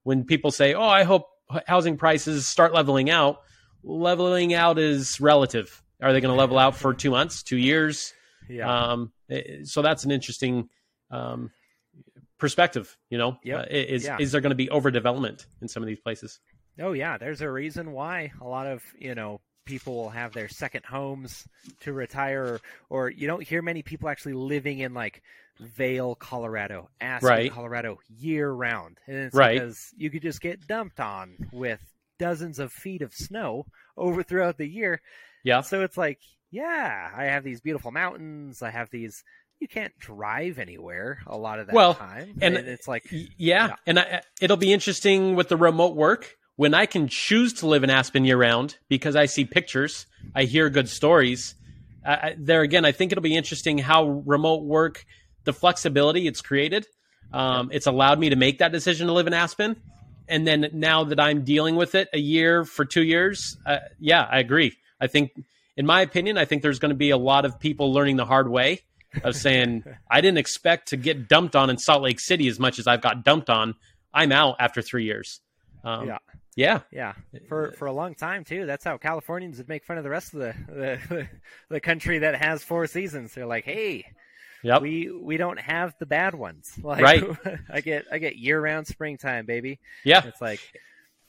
when 0.04 0.24
people 0.26 0.52
say, 0.52 0.76
"Oh, 0.76 0.84
I 0.84 1.04
hope 1.04 1.28
housing 1.68 1.98
prices 1.98 2.48
start 2.48 2.74
leveling 2.74 3.10
out," 3.10 3.42
leveling 3.86 4.54
out 4.54 4.78
is 4.80 5.22
relative. 5.22 5.82
Are 6.02 6.12
they 6.12 6.20
going 6.22 6.34
to 6.34 6.38
level 6.38 6.58
out 6.58 6.76
for 6.76 6.94
two 6.94 7.12
months, 7.12 7.44
two 7.44 7.58
years? 7.58 8.14
yeah. 8.50 8.92
Um, 8.92 9.12
eh, 9.30 9.64
so 9.64 9.82
that's 9.82 10.04
an 10.04 10.12
interesting 10.12 10.70
um, 11.12 11.52
perspective. 12.38 12.98
You 13.10 13.18
know, 13.18 13.38
Yep. 13.44 13.60
Uh, 13.60 13.66
is 13.70 14.04
Yeah. 14.04 14.18
is 14.20 14.32
there 14.32 14.42
going 14.42 14.52
to 14.52 14.56
be 14.56 14.68
overdevelopment 14.68 15.46
in 15.62 15.68
some 15.68 15.84
of 15.84 15.88
these 15.88 16.00
places? 16.00 16.40
Oh 16.80 16.92
yeah, 16.92 17.18
there's 17.18 17.42
a 17.42 17.50
reason 17.50 17.92
why 17.94 18.34
a 18.42 18.46
lot 18.46 18.68
of 18.68 18.84
you 19.00 19.16
know 19.16 19.40
people 19.66 19.96
will 19.96 20.10
have 20.10 20.34
their 20.34 20.50
second 20.50 20.86
homes 20.86 21.48
to 21.82 21.94
retire, 21.94 22.44
or, 22.44 22.62
or 22.90 23.10
you 23.10 23.26
don't 23.28 23.42
hear 23.42 23.62
many 23.62 23.82
people 23.82 24.10
actually 24.10 24.34
living 24.34 24.80
in 24.80 24.94
like 24.94 25.24
Vail, 25.60 26.14
Colorado, 26.16 26.90
Aspen, 27.00 27.28
Right. 27.30 27.52
Colorado, 27.52 28.00
year 28.10 28.52
round, 28.52 29.00
and 29.08 29.16
it's 29.16 29.34
Right. 29.36 29.60
because 29.60 29.92
you 29.98 30.10
could 30.12 30.22
just 30.22 30.42
get 30.42 30.68
dumped 30.68 31.00
on 31.00 31.38
with 31.54 31.82
dozens 32.20 32.60
of 32.60 32.72
feet 32.72 33.02
of 33.02 33.14
snow 33.14 33.66
over 33.98 34.24
throughout 34.24 34.58
the 34.58 34.68
year. 34.68 35.02
Yeah, 35.44 35.62
So 35.62 35.82
it's 35.82 35.98
like, 35.98 36.20
yeah, 36.52 37.12
I 37.16 37.26
have 37.26 37.44
these 37.44 37.62
beautiful 37.62 37.92
mountains. 37.92 38.62
I 38.62 38.72
have 38.72 38.90
these. 38.90 39.24
You 39.60 39.68
can't 39.68 39.98
drive 40.00 40.60
anywhere 40.60 41.20
a 41.28 41.38
lot 41.38 41.60
of 41.60 41.68
that 41.68 41.76
Well, 41.76 41.94
time, 41.96 42.38
and- 42.42 42.56
it's 42.58 42.88
like, 42.88 43.04
yeah, 43.12 43.28
Yeah. 43.38 43.76
and 43.88 44.00
I, 44.00 44.22
it'll 44.42 44.58
be 44.58 44.74
interesting 44.74 45.36
with 45.36 45.48
the 45.50 45.56
remote 45.58 45.96
work 45.96 46.36
when 46.58 46.74
I 46.74 46.86
can 46.88 47.08
choose 47.08 47.54
to 47.56 47.68
live 47.68 47.84
in 47.84 47.90
Aspen 47.90 48.26
year 48.26 48.38
round 48.38 48.78
because 48.90 49.16
I 49.16 49.26
see 49.28 49.46
pictures, 49.46 50.08
I 50.34 50.44
hear 50.44 50.70
good 50.70 50.90
stories. 50.90 51.56
I, 52.06 52.14
I, 52.14 52.36
there 52.38 52.62
again, 52.62 52.84
I 52.86 52.92
think 52.92 53.12
it'll 53.12 53.22
be 53.22 53.36
interesting 53.36 53.78
how 53.78 54.08
remote 54.26 54.64
work, 54.64 55.06
the 55.46 55.54
flexibility 55.54 56.28
it's 56.28 56.42
created, 56.42 56.86
um, 57.34 57.70
it's 57.72 57.88
allowed 57.88 58.20
me 58.20 58.30
to 58.30 58.36
make 58.36 58.60
that 58.60 58.72
decision 58.72 59.08
to 59.08 59.14
live 59.14 59.28
in 59.28 59.34
Aspen. 59.34 59.76
And 60.28 60.48
then 60.48 60.70
now 60.74 61.04
that 61.06 61.20
I'm 61.20 61.44
dealing 61.44 61.76
with 61.76 61.96
it 61.96 62.10
a 62.14 62.20
year 62.20 62.66
for 62.66 62.86
two 62.86 63.04
years, 63.04 63.58
uh, 63.66 63.78
yeah, 64.00 64.28
I 64.30 64.40
agree. 64.40 64.76
I 65.00 65.08
think, 65.08 65.32
in 65.78 65.86
my 65.86 66.02
opinion, 66.02 66.38
I 66.38 66.46
think 66.46 66.62
there's 66.62 66.80
going 66.80 66.90
to 66.90 66.96
be 66.96 67.12
a 67.12 67.18
lot 67.18 67.46
of 67.46 67.60
people 67.60 67.94
learning 67.94 68.16
the 68.16 68.26
hard 68.26 68.50
way 68.50 68.82
of 69.24 69.36
saying, 69.36 69.84
I 70.10 70.22
didn't 70.22 70.40
expect 70.40 70.90
to 70.90 70.98
get 70.98 71.28
dumped 71.28 71.56
on 71.56 71.70
in 71.70 71.78
Salt 71.78 72.02
Lake 72.02 72.20
City 72.20 72.48
as 72.48 72.60
much 72.60 72.80
as 72.80 72.88
I've 72.88 73.02
got 73.02 73.24
dumped 73.24 73.50
on. 73.50 73.76
I'm 74.14 74.32
out 74.32 74.56
after 74.60 74.82
three 74.82 75.04
years. 75.06 75.42
Um, 75.84 76.08
Yeah. 76.08 76.18
yeah, 76.56 76.80
Yeah, 76.92 77.14
for 77.48 77.74
for 77.74 77.86
a 77.86 77.92
long 77.92 78.16
time 78.16 78.44
too. 78.44 78.66
That's 78.66 78.84
how 78.84 78.98
Californians 78.98 79.58
would 79.58 79.68
make 79.68 79.84
fun 79.84 79.98
of 79.98 80.04
the 80.04 80.10
rest 80.10 80.34
of 80.34 80.40
the 80.40 80.56
the, 80.68 81.28
the 81.70 81.80
country 81.80 82.20
that 82.20 82.36
has 82.36 82.64
four 82.64 82.88
seasons. 82.88 83.34
They're 83.34 83.46
like, 83.46 83.66
"Hey, 83.66 84.06
yep, 84.64 84.82
we 84.82 85.10
we 85.12 85.38
don't 85.38 85.60
have 85.60 85.94
the 86.00 86.06
bad 86.06 86.36
ones." 86.36 86.72
Like, 86.84 87.02
Right. 87.02 87.24
I 87.70 87.82
get 87.82 88.06
I 88.12 88.18
get 88.20 88.36
year 88.38 88.60
round 88.62 88.88
springtime, 88.88 89.46
baby. 89.46 89.80
yeah. 90.04 90.26
It's 90.26 90.42
like 90.42 90.60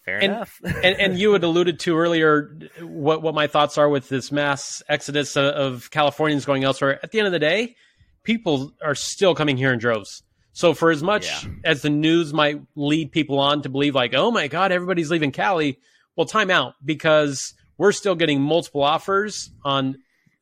fair 0.04 0.16
And- 0.16 0.32
enough. 0.32 0.60
and, 0.64 1.00
and 1.00 1.18
you 1.18 1.32
had 1.32 1.42
alluded 1.44 1.80
to 1.80 1.98
earlier 1.98 2.56
what 2.80 3.22
what 3.22 3.34
my 3.34 3.46
thoughts 3.46 3.78
are 3.78 3.88
with 3.88 4.08
this 4.08 4.30
mass 4.32 4.82
exodus 4.88 5.36
of, 5.36 5.44
of 5.46 5.90
Californians 5.90 6.44
going 6.44 6.64
elsewhere. 6.64 6.98
At 7.02 7.10
the 7.12 7.18
end 7.18 7.26
of 7.26 7.32
the 7.32 7.38
day, 7.38 7.76
people 8.22 8.72
are 8.84 8.94
still 8.94 9.34
coming 9.34 9.56
here 9.56 9.72
in 9.72 9.78
droves. 9.78 10.22
So 10.52 10.72
for 10.72 10.90
as 10.90 11.02
much 11.02 11.26
Yeah. 11.26 11.50
as 11.64 11.82
the 11.82 11.90
news 11.90 12.32
might 12.32 12.60
lead 12.76 13.12
people 13.12 13.38
on 13.38 13.62
to 13.62 13.68
believe 13.68 13.94
like, 13.94 14.14
oh 14.14 14.30
my 14.30 14.48
God, 14.48 14.72
everybody's 14.72 15.10
leaving 15.10 15.30
Cali, 15.32 15.78
well, 16.16 16.24
time 16.26 16.50
out 16.50 16.74
because 16.84 17.52
we're 17.76 17.92
still 17.92 18.14
getting 18.14 18.40
multiple 18.40 18.82
offers 18.82 19.50
on 19.64 19.96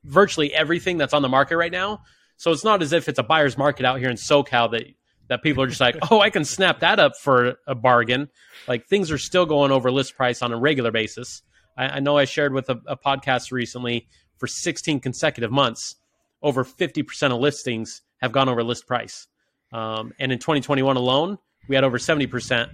virtually 0.04 0.54
everything 0.54 0.98
that's 0.98 1.12
on 1.14 1.22
the 1.22 1.28
market 1.28 1.56
right 1.56 1.72
now. 1.72 2.02
So 2.36 2.50
it's 2.50 2.64
not 2.64 2.82
as 2.82 2.92
if 2.92 3.08
it's 3.08 3.18
a 3.18 3.22
buyer's 3.22 3.56
market 3.56 3.86
out 3.86 3.98
here 3.98 4.10
in 4.10 4.16
SoCal 4.16 4.70
that 4.72 4.84
that 5.28 5.42
people 5.42 5.62
are 5.62 5.66
just 5.66 5.80
like, 5.80 5.96
oh, 6.10 6.20
I 6.20 6.30
can 6.30 6.44
snap 6.44 6.80
that 6.80 7.00
up 7.00 7.16
for 7.16 7.54
a 7.66 7.74
bargain. 7.74 8.28
Like 8.68 8.86
things 8.86 9.10
are 9.10 9.18
still 9.18 9.46
going 9.46 9.72
over 9.72 9.90
list 9.90 10.16
price 10.16 10.42
on 10.42 10.52
a 10.52 10.58
regular 10.58 10.90
basis. 10.90 11.42
I, 11.76 11.84
I 11.84 12.00
know 12.00 12.16
I 12.18 12.24
shared 12.24 12.52
with 12.52 12.68
a, 12.68 12.80
a 12.86 12.96
podcast 12.96 13.50
recently 13.50 14.08
for 14.38 14.46
16 14.46 15.00
consecutive 15.00 15.50
months, 15.50 15.96
over 16.42 16.64
50% 16.64 17.32
of 17.32 17.40
listings 17.40 18.02
have 18.18 18.32
gone 18.32 18.48
over 18.48 18.62
list 18.62 18.86
price. 18.86 19.26
Um, 19.72 20.12
and 20.18 20.30
in 20.30 20.38
2021 20.38 20.96
alone, 20.96 21.38
we 21.68 21.74
had 21.74 21.84
over 21.84 21.98
70% 21.98 22.70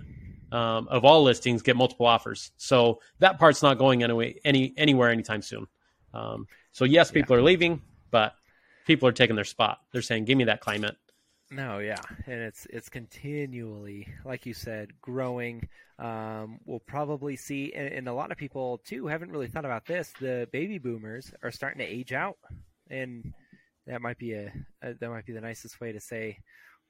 um, 0.53 0.88
of 0.88 1.05
all 1.05 1.23
listings 1.23 1.62
get 1.62 1.77
multiple 1.77 2.07
offers. 2.07 2.51
So 2.57 3.01
that 3.20 3.38
part's 3.38 3.62
not 3.62 3.79
going 3.79 4.03
anyway, 4.03 4.40
any 4.44 4.75
anywhere 4.77 5.11
anytime 5.11 5.42
soon. 5.42 5.66
Um, 6.12 6.49
so 6.73 6.85
yes, 6.85 7.11
people 7.11 7.37
are 7.37 7.42
leaving, 7.42 7.83
but 8.11 8.35
people 8.90 9.09
are 9.09 9.12
taking 9.12 9.37
their 9.37 9.44
spot. 9.44 9.79
They're 9.92 10.03
saying, 10.03 10.24
"Give 10.24 10.37
me 10.37 10.44
that 10.44 10.61
climate." 10.61 10.96
No, 11.53 11.79
yeah, 11.79 12.00
and 12.26 12.40
it's 12.40 12.66
it's 12.70 12.88
continually, 12.88 14.09
like 14.24 14.46
you 14.46 14.53
said, 14.53 15.00
growing. 15.00 15.68
Um, 16.00 16.59
we'll 16.64 16.81
probably 16.81 17.37
see, 17.37 17.72
and, 17.72 17.87
and 17.92 18.09
a 18.09 18.12
lot 18.12 18.33
of 18.33 18.38
people 18.38 18.79
too 18.79 19.07
haven't 19.07 19.31
really 19.31 19.46
thought 19.46 19.64
about 19.64 19.87
this. 19.87 20.12
The 20.20 20.48
baby 20.50 20.79
boomers 20.79 21.33
are 21.44 21.53
starting 21.53 21.79
to 21.79 21.85
age 21.85 22.12
out, 22.12 22.38
and 22.88 23.33
that 23.87 24.03
might 24.03 24.18
be 24.18 24.33
a, 24.33 24.53
a 24.83 24.94
that 24.94 25.09
might 25.09 25.26
be 25.26 25.35
the 25.35 25.40
nicest 25.40 25.81
way 25.81 25.92
to 25.92 26.00
say 26.00 26.38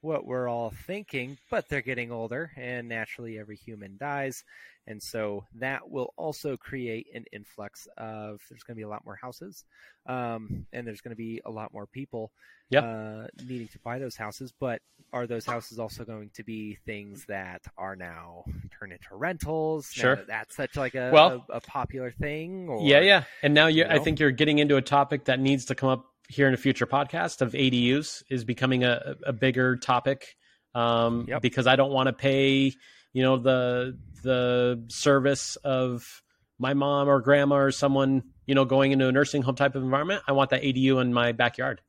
what 0.01 0.25
we're 0.25 0.47
all 0.49 0.71
thinking, 0.71 1.37
but 1.49 1.69
they're 1.69 1.81
getting 1.81 2.11
older, 2.11 2.51
and 2.57 2.89
naturally 2.89 3.37
every 3.39 3.55
human 3.55 3.97
dies. 3.97 4.43
And 4.87 5.01
so 5.01 5.45
that 5.59 5.89
will 5.89 6.11
also 6.17 6.57
create 6.57 7.07
an 7.13 7.25
influx 7.31 7.87
of 7.97 8.41
there's 8.49 8.63
going 8.63 8.73
to 8.75 8.79
be 8.79 8.83
a 8.83 8.89
lot 8.89 9.05
more 9.05 9.15
houses, 9.21 9.63
um, 10.07 10.65
and 10.73 10.85
there's 10.87 11.01
going 11.01 11.11
to 11.11 11.15
be 11.15 11.41
a 11.45 11.51
lot 11.51 11.71
more 11.73 11.85
people 11.87 12.31
Yep. 12.71 12.83
uh, 12.85 13.27
needing 13.45 13.67
to 13.67 13.79
buy 13.79 13.99
those 13.99 14.15
houses. 14.15 14.53
But 14.57 14.81
are 15.11 15.27
those 15.27 15.45
houses 15.45 15.77
also 15.77 16.05
going 16.05 16.31
to 16.35 16.43
be 16.43 16.77
things 16.85 17.25
that 17.25 17.61
are 17.77 17.97
now 17.97 18.45
turned 18.79 18.93
into 18.93 19.13
rentals? 19.13 19.89
Sure. 19.91 20.15
that 20.15 20.27
that's 20.27 20.55
such 20.55 20.77
like 20.77 20.95
a, 20.95 21.11
Well- 21.11 21.45
a, 21.49 21.57
a 21.57 21.59
popular 21.61 22.11
thing. 22.11 22.69
Or, 22.69 22.81
yeah, 22.81 23.01
yeah. 23.01 23.23
And 23.43 23.53
now 23.53 23.67
you, 23.67 23.83
you 23.83 23.89
I 23.89 23.99
think 23.99 24.19
you're 24.21 24.31
getting 24.31 24.59
into 24.59 24.77
a 24.77 24.81
topic 24.81 25.25
that 25.25 25.39
needs 25.39 25.65
to 25.65 25.75
come 25.75 25.89
up 25.89 26.05
here 26.31 26.47
in 26.47 26.53
a 26.53 26.57
future 26.57 26.87
podcast 26.87 27.41
of 27.41 27.51
ADUs 27.51 28.23
is 28.29 28.45
becoming 28.45 28.83
a, 28.83 29.15
a 29.23 29.33
bigger 29.33 29.75
topic. 29.75 30.35
Um, 30.73 31.25
Yep. 31.27 31.41
because 31.41 31.67
I 31.67 31.75
don't 31.75 31.91
want 31.91 32.07
to 32.07 32.13
pay, 32.13 32.73
you 33.11 33.23
know, 33.23 33.37
the 33.37 33.97
the 34.23 34.85
service 34.87 35.57
of 35.57 36.23
my 36.57 36.73
mom 36.73 37.09
or 37.09 37.19
grandma 37.19 37.57
or 37.57 37.71
someone, 37.71 38.23
you 38.45 38.55
know, 38.55 38.63
going 38.63 38.93
into 38.93 39.07
a 39.07 39.11
nursing 39.11 39.41
home 39.41 39.55
type 39.55 39.75
of 39.75 39.83
environment. 39.83 40.23
I 40.27 40.31
want 40.31 40.51
that 40.51 40.61
ADU 40.63 41.01
in 41.01 41.13
my 41.13 41.33
backyard, 41.33 41.81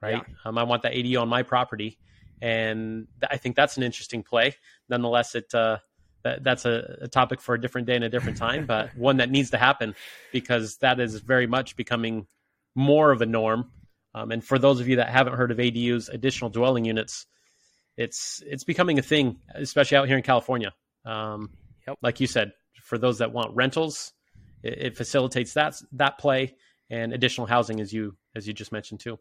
right? 0.00 0.24
Um, 0.46 0.56
I 0.56 0.62
want 0.62 0.82
that 0.84 0.92
ADU 0.92 1.20
on 1.20 1.28
my 1.28 1.42
property, 1.42 1.98
and 2.40 3.06
th- 3.20 3.28
I 3.30 3.36
think 3.36 3.54
that's 3.54 3.76
an 3.76 3.82
interesting 3.82 4.22
play. 4.22 4.54
Nonetheless, 4.88 5.34
it 5.34 5.54
uh, 5.54 5.78
that, 6.24 6.42
that's 6.42 6.64
a, 6.64 6.98
a 7.02 7.08
topic 7.08 7.42
for 7.42 7.54
a 7.54 7.60
different 7.60 7.86
day 7.86 7.96
and 7.96 8.04
a 8.04 8.08
different 8.08 8.38
time, 8.38 8.64
but 8.64 8.96
one 8.96 9.18
that 9.18 9.30
needs 9.30 9.50
to 9.50 9.58
happen 9.58 9.94
because 10.32 10.78
that 10.78 11.00
is 11.00 11.20
very 11.20 11.46
much 11.46 11.76
becoming 11.76 12.26
more 12.76 13.10
of 13.10 13.22
a 13.22 13.26
norm. 13.26 13.72
Um, 14.14 14.30
and 14.30 14.44
for 14.44 14.58
those 14.58 14.80
of 14.80 14.88
you 14.88 14.96
that 14.96 15.08
haven't 15.08 15.34
heard 15.34 15.50
of 15.50 15.58
ADUs, 15.58 16.08
additional 16.08 16.50
dwelling 16.50 16.84
units, 16.84 17.26
it's 17.96 18.42
it's 18.46 18.64
becoming 18.64 18.98
a 18.98 19.02
thing, 19.02 19.40
especially 19.54 19.96
out 19.98 20.06
here 20.06 20.16
in 20.16 20.22
California. 20.22 20.72
Um, 21.04 21.50
Yep. 21.86 21.98
Like 22.02 22.20
you 22.20 22.26
said, 22.26 22.52
for 22.82 22.98
those 22.98 23.18
that 23.18 23.32
want 23.32 23.54
rentals, 23.54 24.12
it, 24.62 24.78
it 24.78 24.96
facilitates 24.96 25.54
that 25.54 25.74
that 25.92 26.18
play 26.18 26.54
and 26.90 27.12
additional 27.12 27.46
housing, 27.46 27.80
as 27.80 27.92
you 27.92 28.16
as 28.34 28.46
you 28.46 28.52
just 28.52 28.72
mentioned 28.72 29.00
too. 29.00 29.18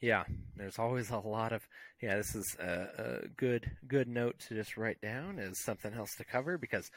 Yeah, 0.00 0.24
there's 0.56 0.78
always 0.78 1.10
a 1.10 1.18
lot 1.18 1.52
of 1.52 1.66
yeah. 2.00 2.16
This 2.16 2.34
is 2.34 2.56
a, 2.58 3.22
a 3.24 3.28
good 3.36 3.70
good 3.86 4.08
note 4.08 4.38
to 4.48 4.54
just 4.54 4.76
write 4.76 5.00
down 5.00 5.38
as 5.38 5.58
something 5.58 5.92
else 5.92 6.14
to 6.16 6.24
cover 6.24 6.58
because 6.58 6.90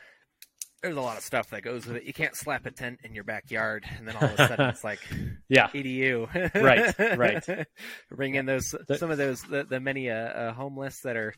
there's 0.84 0.96
a 0.98 1.02
lot 1.02 1.18
of 1.18 1.24
stuff 1.24 1.50
that 1.52 1.64
goes 1.64 1.86
with 1.88 1.96
it. 1.98 2.04
You 2.04 2.14
can't 2.14 2.36
slap 2.36 2.66
a 2.66 2.72
tent 2.72 3.00
in 3.04 3.16
your 3.16 3.24
backyard 3.24 3.86
and 3.98 4.08
then 4.08 4.16
all 4.18 4.26
of 4.26 4.34
a 4.40 4.48
sudden 4.48 4.70
it's 4.70 4.84
like 4.84 5.00
Yeah, 5.50 5.70
EDU. 5.70 6.54
Right, 6.62 7.18
right. 7.18 7.68
Bring 8.12 8.36
in 8.36 8.46
those 8.46 8.76
some 8.98 9.10
of 9.10 9.18
those 9.18 9.42
the, 9.44 9.64
the 9.64 9.80
many 9.80 10.10
uh, 10.12 10.16
uh, 10.16 10.54
homeless 10.54 11.00
that 11.02 11.16
are 11.16 11.34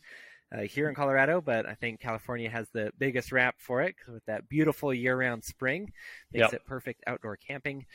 uh, 0.56 0.62
here 0.62 0.88
in 0.88 0.96
Colorado, 0.96 1.42
but 1.42 1.66
I 1.66 1.74
think 1.74 2.00
California 2.00 2.50
has 2.50 2.68
the 2.72 2.92
biggest 3.00 3.32
rap 3.32 3.56
for 3.58 3.82
it 3.82 3.96
'cause 3.98 4.14
with 4.14 4.26
that 4.26 4.48
beautiful 4.48 4.94
year-round 4.94 5.44
spring 5.44 5.92
makes 6.32 6.44
Yep. 6.44 6.54
it 6.54 6.66
perfect 6.68 7.04
outdoor 7.08 7.36
camping. 7.36 7.86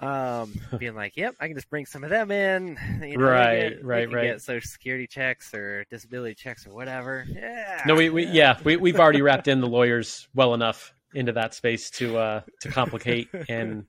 Um, 0.00 0.52
being 0.76 0.96
like, 0.96 1.16
yep, 1.16 1.36
I 1.40 1.46
can 1.46 1.54
just 1.56 1.70
bring 1.70 1.86
some 1.86 2.02
of 2.02 2.10
them 2.10 2.30
in. 2.32 2.76
You 3.02 3.16
know, 3.16 3.24
Right, 3.24 3.70
get- 3.70 3.84
right, 3.84 4.12
right. 4.12 4.24
Get 4.24 4.42
social 4.42 4.68
security 4.68 5.06
checks 5.06 5.54
or 5.54 5.84
disability 5.88 6.34
checks 6.34 6.66
or 6.66 6.74
whatever. 6.74 7.24
Yeah. 7.28 7.82
no, 7.86 7.94
we, 7.94 8.10
we 8.10 8.26
yeah 8.26 8.58
we 8.64 8.76
we've 8.76 8.98
already 8.98 9.22
wrapped 9.22 9.46
in 9.48 9.60
the 9.60 9.68
lawyers 9.68 10.28
well 10.34 10.52
enough 10.54 10.92
into 11.14 11.32
that 11.32 11.54
space 11.54 11.90
to 11.90 12.16
uh 12.16 12.40
to 12.62 12.68
complicate 12.70 13.28
and 13.48 13.86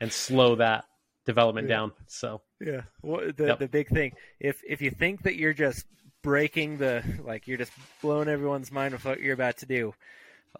and 0.00 0.12
slow 0.12 0.56
that 0.56 0.84
development 1.26 1.68
Yeah. 1.68 1.74
down. 1.76 1.92
So 2.06 2.42
Yeah. 2.60 2.82
Well, 3.02 3.32
the 3.36 3.46
Yep. 3.46 3.58
the 3.60 3.68
big 3.68 3.88
thing, 3.88 4.12
if 4.40 4.60
if 4.66 4.80
you 4.82 4.90
think 4.90 5.22
that 5.22 5.36
you're 5.36 5.54
just 5.54 5.84
breaking 6.22 6.78
the 6.78 7.02
like 7.24 7.46
you're 7.46 7.58
just 7.58 7.72
blowing 8.02 8.28
everyone's 8.28 8.72
mind 8.72 8.92
with 8.94 9.04
what 9.04 9.20
you're 9.20 9.34
about 9.34 9.58
to 9.58 9.66
do, 9.66 9.94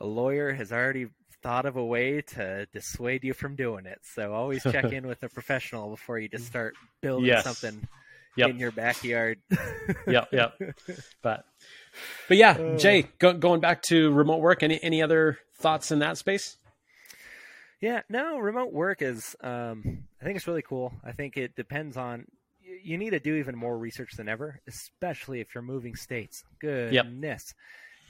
a 0.00 0.06
lawyer 0.06 0.52
has 0.52 0.72
already 0.72 1.06
thought 1.42 1.66
of 1.66 1.76
a 1.76 1.84
way 1.84 2.22
to 2.22 2.66
dissuade 2.72 3.22
you 3.24 3.34
from 3.34 3.54
doing 3.56 3.84
it. 3.86 3.98
So 4.14 4.32
always 4.32 4.62
check 4.62 4.84
in 4.92 5.06
with 5.06 5.22
a 5.22 5.28
professional 5.28 5.90
before 5.90 6.18
you 6.18 6.28
just 6.28 6.46
start 6.46 6.74
building 7.02 7.26
Yes. 7.26 7.44
something 7.44 7.86
Yep. 8.36 8.50
in 8.50 8.58
your 8.58 8.72
backyard. 8.72 9.38
yep, 10.08 10.28
yep. 10.32 10.54
But 11.22 11.44
but 12.28 12.36
yeah, 12.36 12.56
Uh. 12.58 12.76
Jay, 12.78 13.08
go, 13.18 13.32
going 13.34 13.60
back 13.60 13.82
to 13.82 14.10
remote 14.12 14.40
work. 14.40 14.62
Any 14.62 14.82
any 14.82 15.02
other 15.02 15.38
thoughts 15.64 15.90
in 15.90 16.00
that 16.00 16.18
space? 16.18 16.58
Yeah, 17.80 18.02
no, 18.08 18.38
remote 18.38 18.72
work 18.72 19.00
is. 19.00 19.34
Um, 19.40 20.04
I 20.20 20.24
think 20.24 20.36
it's 20.36 20.46
really 20.46 20.62
cool. 20.62 20.92
I 21.02 21.12
think 21.12 21.36
it 21.36 21.56
depends 21.56 21.96
on. 21.96 22.26
You 22.60 22.78
you 22.82 22.98
need 22.98 23.10
to 23.10 23.20
do 23.20 23.34
even 23.36 23.56
more 23.56 23.76
research 23.76 24.12
than 24.16 24.28
ever, 24.28 24.60
especially 24.68 25.40
if 25.40 25.54
you're 25.54 25.62
moving 25.62 25.96
states. 25.96 26.44
Goodness, 26.60 27.54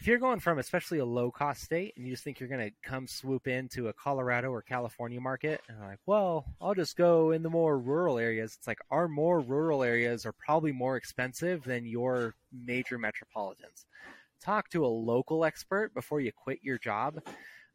if 0.00 0.06
you're 0.08 0.18
going 0.18 0.40
from 0.40 0.58
especially 0.58 0.98
a 0.98 1.04
low 1.04 1.30
cost 1.30 1.62
state 1.62 1.94
and 1.96 2.04
you 2.04 2.12
just 2.12 2.24
think 2.24 2.40
you're 2.40 2.48
going 2.48 2.68
to 2.68 2.74
come 2.82 3.06
swoop 3.06 3.46
into 3.46 3.88
a 3.88 3.92
Colorado 3.92 4.50
or 4.50 4.60
California 4.60 5.20
market, 5.20 5.60
and 5.68 5.80
like, 5.80 6.00
well, 6.06 6.44
I'll 6.60 6.74
just 6.74 6.96
go 6.96 7.30
in 7.30 7.42
the 7.42 7.50
more 7.50 7.78
rural 7.78 8.18
areas. 8.18 8.56
It's 8.58 8.66
like 8.66 8.80
our 8.90 9.08
more 9.08 9.40
rural 9.40 9.82
areas 9.82 10.26
are 10.26 10.32
probably 10.32 10.72
more 10.72 10.96
expensive 10.96 11.62
than 11.64 11.86
your 11.86 12.34
major 12.52 12.98
metropolitans. 12.98 13.86
Talk 14.44 14.68
to 14.70 14.84
a 14.84 14.86
local 14.86 15.44
expert 15.44 15.94
before 15.94 16.20
you 16.20 16.30
quit 16.32 16.58
your 16.62 16.78
job 16.78 17.20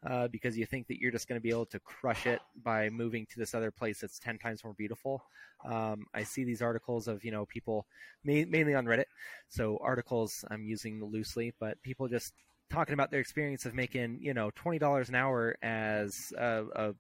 uh, 0.06 0.28
because 0.28 0.58
you 0.58 0.66
think 0.66 0.88
that 0.88 1.00
you're 1.00 1.12
just 1.12 1.28
going 1.28 1.40
to 1.40 1.44
be 1.44 1.50
able 1.50 1.66
to 1.66 1.80
crush 1.80 2.26
it 2.26 2.40
by 2.64 2.90
moving 2.90 3.26
to 3.26 3.40
this 3.40 3.54
other 3.54 3.72
place 3.72 4.02
that's 4.02 4.20
10 4.20 4.38
times 4.38 4.64
more 4.64 4.74
beautiful. 4.74 5.24
Um, 5.66 6.06
I 6.14 6.24
see 6.24 6.44
these 6.44 6.62
articles 6.62 7.08
of, 7.08 7.24
you 7.26 7.32
know, 7.32 7.46
people 7.46 7.86
ma- 8.24 8.46
mainly 8.48 8.76
on 8.76 8.86
Reddit. 8.86 9.06
So 9.50 9.78
articles 9.82 10.46
I'm 10.50 10.64
using 10.64 11.04
loosely, 11.04 11.54
but 11.60 11.82
people 11.82 12.08
just 12.08 12.34
talking 12.70 12.94
about 12.94 13.12
their 13.12 13.20
experience 13.20 13.66
of 13.66 13.74
making, 13.74 14.20
you 14.22 14.34
know, 14.34 14.52
$20 14.52 15.10
an 15.10 15.16
hour 15.16 15.56
as 15.62 16.16
a, 16.38 16.64
a 16.76 16.94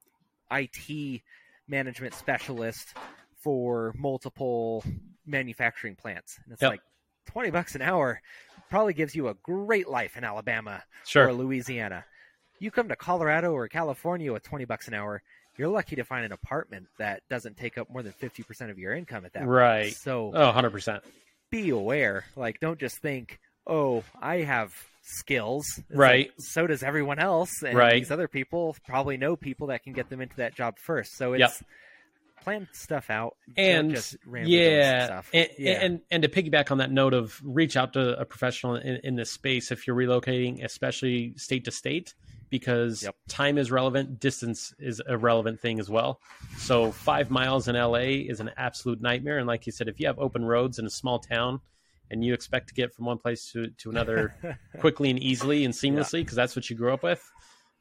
IT 0.51 1.21
management 1.67 2.15
specialist 2.15 2.95
for 3.37 3.93
multiple 3.97 4.83
manufacturing 5.25 5.95
plants. 5.95 6.39
And 6.43 6.53
it's 6.53 6.61
Yep. 6.61 6.71
like 6.71 6.81
20 7.29 7.51
bucks 7.51 7.75
an 7.75 7.81
hour 7.81 8.21
probably 8.69 8.93
gives 8.93 9.15
you 9.15 9.27
a 9.29 9.33
great 9.43 9.87
life 9.87 10.17
in 10.17 10.23
Alabama 10.23 10.83
Sure. 11.05 11.27
or 11.27 11.33
Louisiana. 11.33 12.05
You 12.59 12.71
come 12.71 12.89
to 12.89 12.95
Colorado 12.95 13.53
or 13.53 13.67
California 13.67 14.33
with 14.33 14.43
20 14.43 14.65
bucks 14.65 14.87
an 14.87 14.93
hour, 14.93 15.21
you're 15.57 15.69
lucky 15.69 15.95
to 15.97 16.03
find 16.03 16.25
an 16.25 16.31
apartment 16.31 16.87
that 16.97 17.21
doesn't 17.29 17.57
take 17.57 17.77
up 17.77 17.89
more 17.89 18.01
than 18.03 18.13
50% 18.13 18.69
of 18.71 18.77
your 18.79 18.93
income 18.93 19.25
at 19.25 19.33
that 19.33 19.39
point. 19.41 19.49
Right. 19.49 19.93
So 19.93 20.31
Oh, 20.33 20.51
100%. 20.51 21.01
be 21.51 21.69
aware. 21.69 22.25
Like, 22.35 22.59
don't 22.59 22.79
just 22.79 22.97
think, 23.01 23.39
oh, 23.67 24.03
I 24.21 24.37
have 24.37 24.73
skills. 25.01 25.65
It's 25.77 25.97
Right. 25.97 26.27
like, 26.29 26.35
so 26.39 26.67
does 26.67 26.83
everyone 26.83 27.19
else. 27.19 27.61
And 27.63 27.77
Right. 27.77 27.93
these 27.95 28.11
other 28.11 28.27
people 28.27 28.75
probably 28.85 29.17
know 29.17 29.35
people 29.35 29.67
that 29.67 29.83
can 29.83 29.93
get 29.93 30.09
them 30.09 30.21
into 30.21 30.35
that 30.37 30.55
job 30.55 30.77
first. 30.77 31.15
So 31.15 31.33
it's 31.33 31.63
plan 32.41 32.67
stuff 32.71 33.09
out. 33.09 33.35
And 33.57 33.91
yeah, 34.45 35.05
stuff. 35.05 35.29
and, 35.33 35.49
yeah. 35.57 35.71
and 35.81 36.01
and 36.11 36.23
to 36.23 36.29
piggyback 36.29 36.71
on 36.71 36.79
that 36.79 36.91
note 36.91 37.13
of 37.13 37.39
reach 37.43 37.77
out 37.77 37.93
to 37.93 38.19
a 38.19 38.25
professional 38.25 38.75
in, 38.75 38.99
in 39.03 39.15
this 39.15 39.31
space 39.31 39.71
if 39.71 39.87
you're 39.87 39.95
relocating, 39.95 40.63
especially 40.63 41.33
state 41.37 41.65
to 41.65 41.71
state, 41.71 42.13
because 42.49 43.03
Yep. 43.03 43.15
time 43.27 43.57
is 43.57 43.71
relevant, 43.71 44.19
distance 44.19 44.73
is 44.79 45.01
a 45.05 45.17
relevant 45.17 45.59
thing 45.59 45.79
as 45.79 45.89
well. 45.89 46.19
So 46.57 46.91
five 46.91 47.29
miles 47.29 47.67
in 47.67 47.75
LA 47.75 48.25
is 48.29 48.39
an 48.39 48.51
absolute 48.57 49.01
nightmare, 49.01 49.37
and 49.37 49.47
like 49.47 49.65
you 49.65 49.71
said, 49.71 49.87
if 49.87 49.99
you 49.99 50.07
have 50.07 50.19
open 50.19 50.43
roads 50.45 50.79
in 50.79 50.85
a 50.85 50.89
small 50.89 51.19
town 51.19 51.61
and 52.11 52.23
you 52.25 52.33
expect 52.33 52.69
to 52.69 52.73
get 52.73 52.93
from 52.93 53.05
one 53.05 53.19
place 53.19 53.51
to, 53.51 53.69
to 53.77 53.89
another 53.91 54.33
quickly 54.79 55.09
and 55.11 55.19
easily 55.19 55.63
and 55.63 55.73
seamlessly 55.73 56.21
because 56.21 56.35
that's 56.35 56.55
what 56.55 56.69
you 56.69 56.75
grew 56.75 56.91
up 56.93 57.03
with. 57.03 57.23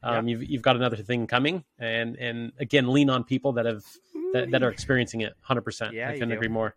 Um, 0.02 0.28
you've 0.28 0.44
you've 0.44 0.62
got 0.62 0.76
another 0.76 0.96
thing 0.96 1.26
coming, 1.26 1.64
and 1.76 2.14
and 2.16 2.52
again, 2.60 2.86
lean 2.92 3.10
on 3.10 3.24
people 3.24 3.54
that 3.54 3.66
have 3.66 3.82
that, 4.32 4.50
that 4.50 4.62
are 4.62 4.70
experiencing 4.70 5.20
it. 5.22 5.34
Hundred 5.40 5.62
percent. 5.62 5.94
Yeah, 5.94 6.08
I 6.10 6.14
couldn't 6.14 6.32
agree 6.32 6.48
more. 6.48 6.74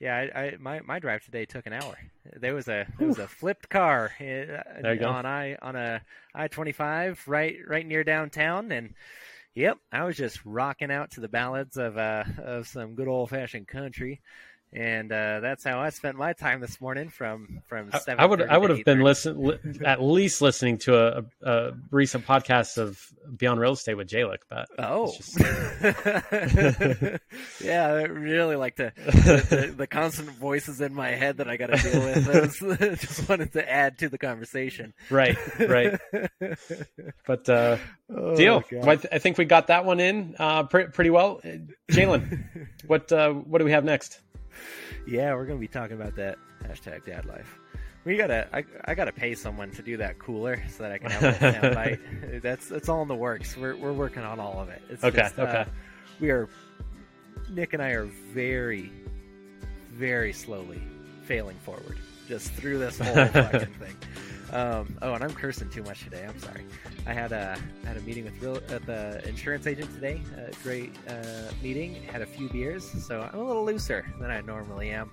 Yeah, 0.00 0.16
I, 0.16 0.40
I 0.40 0.56
my 0.58 0.80
my 0.80 0.98
drive 0.98 1.24
today 1.24 1.44
took 1.44 1.66
an 1.66 1.74
hour. 1.74 1.94
There 2.36 2.54
was 2.54 2.68
a 2.68 2.86
there 2.98 3.08
was 3.08 3.18
a 3.18 3.28
flipped 3.28 3.68
car 3.68 4.10
uh, 4.18 4.22
There 4.22 4.94
you 4.94 5.00
go. 5.00 5.08
on 5.08 5.26
I 5.26 5.56
on 5.60 5.76
a 5.76 6.00
I 6.34 6.48
twenty 6.48 6.72
five 6.72 7.22
right 7.26 7.56
right 7.68 7.86
near 7.86 8.02
downtown, 8.02 8.72
and 8.72 8.94
yep, 9.54 9.76
I 9.92 10.04
was 10.04 10.16
just 10.16 10.44
rocking 10.46 10.90
out 10.90 11.12
to 11.12 11.20
the 11.20 11.28
ballads 11.28 11.76
of 11.76 11.98
uh 11.98 12.24
of 12.38 12.66
some 12.66 12.94
good 12.94 13.08
old 13.08 13.28
fashioned 13.28 13.68
country, 13.68 14.22
and 14.72 15.10
uh, 15.10 15.40
that's 15.40 15.64
how 15.64 15.80
I 15.80 15.90
spent 15.90 16.16
my 16.16 16.32
time 16.32 16.60
this 16.60 16.80
morning 16.80 17.08
from 17.08 17.60
from 17.66 17.90
seven. 17.92 18.20
I 18.20 18.26
would 18.26 18.40
I 18.42 18.56
would 18.56 18.70
have 18.70 18.84
been 18.84 19.00
listen 19.00 19.42
li- 19.42 19.58
at 19.84 20.00
least 20.00 20.40
listening 20.40 20.78
to 20.78 21.18
a, 21.18 21.24
a, 21.42 21.72
recent 21.90 22.24
podcast 22.24 22.78
of 22.78 23.04
Beyond 23.36 23.58
Real 23.60 23.72
Estate 23.72 23.96
with 23.96 24.08
Jalik, 24.08 24.38
but 24.48 24.68
Oh, 24.78 25.12
it's 25.18 25.36
yeah, 27.60 27.86
I 27.88 28.02
really 28.02 28.56
like 28.56 28.76
the, 28.76 28.92
the, 28.96 29.46
the 29.66 29.74
the 29.78 29.86
constant 29.86 30.30
voices 30.30 30.80
in 30.80 30.94
my 30.94 31.10
head 31.10 31.38
that 31.38 31.48
I 31.48 31.56
got 31.56 31.68
to 31.68 31.76
deal 31.76 32.00
with. 32.00 32.28
I 32.28 32.40
was, 32.40 32.78
just 33.00 33.28
wanted 33.28 33.52
to 33.54 33.70
add 33.70 33.98
to 33.98 34.08
the 34.08 34.18
conversation. 34.18 34.94
right, 35.10 35.36
right. 35.58 35.98
But 37.26 37.48
uh, 37.48 37.76
Oh, 38.12 38.36
deal. 38.36 38.64
I, 38.82 38.96
th- 38.96 39.06
I 39.12 39.18
think 39.18 39.38
we 39.38 39.44
got 39.44 39.68
that 39.68 39.84
one 39.84 40.00
in 40.00 40.34
uh, 40.38 40.64
pre- 40.64 40.86
pretty 40.88 41.10
well. 41.10 41.40
Jalen, 41.92 42.44
what 42.86 43.12
uh, 43.12 43.30
what 43.30 43.58
do 43.58 43.64
we 43.64 43.70
have 43.70 43.84
next? 43.84 44.20
Yeah, 45.06 45.34
we're 45.34 45.46
gonna 45.46 45.58
be 45.60 45.68
talking 45.68 45.96
about 46.00 46.16
that 46.16 46.38
hashtag 46.64 47.04
dad 47.04 47.24
life. 47.26 47.58
We 48.04 48.16
gotta, 48.16 48.48
I, 48.54 48.64
I 48.86 48.94
gotta 48.94 49.12
pay 49.12 49.34
someone 49.34 49.70
to 49.72 49.82
do 49.82 49.98
that 49.98 50.18
cooler 50.18 50.62
so 50.70 50.84
that 50.84 50.92
I 50.92 50.98
can 50.98 51.10
have 51.10 51.22
a 51.22 51.38
sound 51.60 51.74
bite. 52.30 52.42
That's 52.42 52.66
that's 52.68 52.88
all 52.88 53.02
in 53.02 53.08
the 53.08 53.14
works. 53.14 53.56
We're 53.56 53.76
we're 53.76 53.92
working 53.92 54.22
on 54.22 54.40
all 54.40 54.58
of 54.58 54.68
it. 54.70 54.82
It's 54.88 55.04
Okay, 55.04 55.18
just, 55.18 55.38
uh, 55.38 55.42
okay. 55.42 55.64
we 56.18 56.30
are, 56.30 56.48
Nick 57.50 57.74
and 57.74 57.82
I 57.82 57.90
are 57.90 58.06
very, 58.32 58.90
very 59.92 60.32
slowly 60.32 60.82
failing 61.24 61.58
forward, 61.58 61.98
just 62.30 62.52
through 62.52 62.78
this 62.78 62.96
whole 63.00 63.26
fucking 63.26 63.74
thing. 63.74 63.96
Um, 64.52 64.96
oh, 65.02 65.14
and 65.14 65.24
I'm 65.24 65.32
cursing 65.32 65.68
too 65.68 65.82
much 65.82 66.04
today. 66.04 66.24
I'm 66.26 66.38
sorry. 66.38 66.64
I 67.06 67.12
had 67.12 67.32
a 67.32 67.58
had 67.84 67.96
a 67.96 68.00
meeting 68.02 68.24
with 68.24 68.40
real 68.40 68.56
at 68.56 68.86
the 68.86 69.20
insurance 69.28 69.66
agent 69.66 69.92
today. 69.94 70.20
A 70.36 70.52
great 70.62 70.94
uh, 71.08 71.50
meeting. 71.60 71.94
Had 72.04 72.22
a 72.22 72.26
few 72.26 72.48
beers, 72.48 72.84
so 73.06 73.20
I'm 73.20 73.38
a 73.38 73.44
little 73.44 73.64
looser 73.64 74.06
than 74.20 74.30
I 74.30 74.40
normally 74.42 74.90
am. 74.90 75.10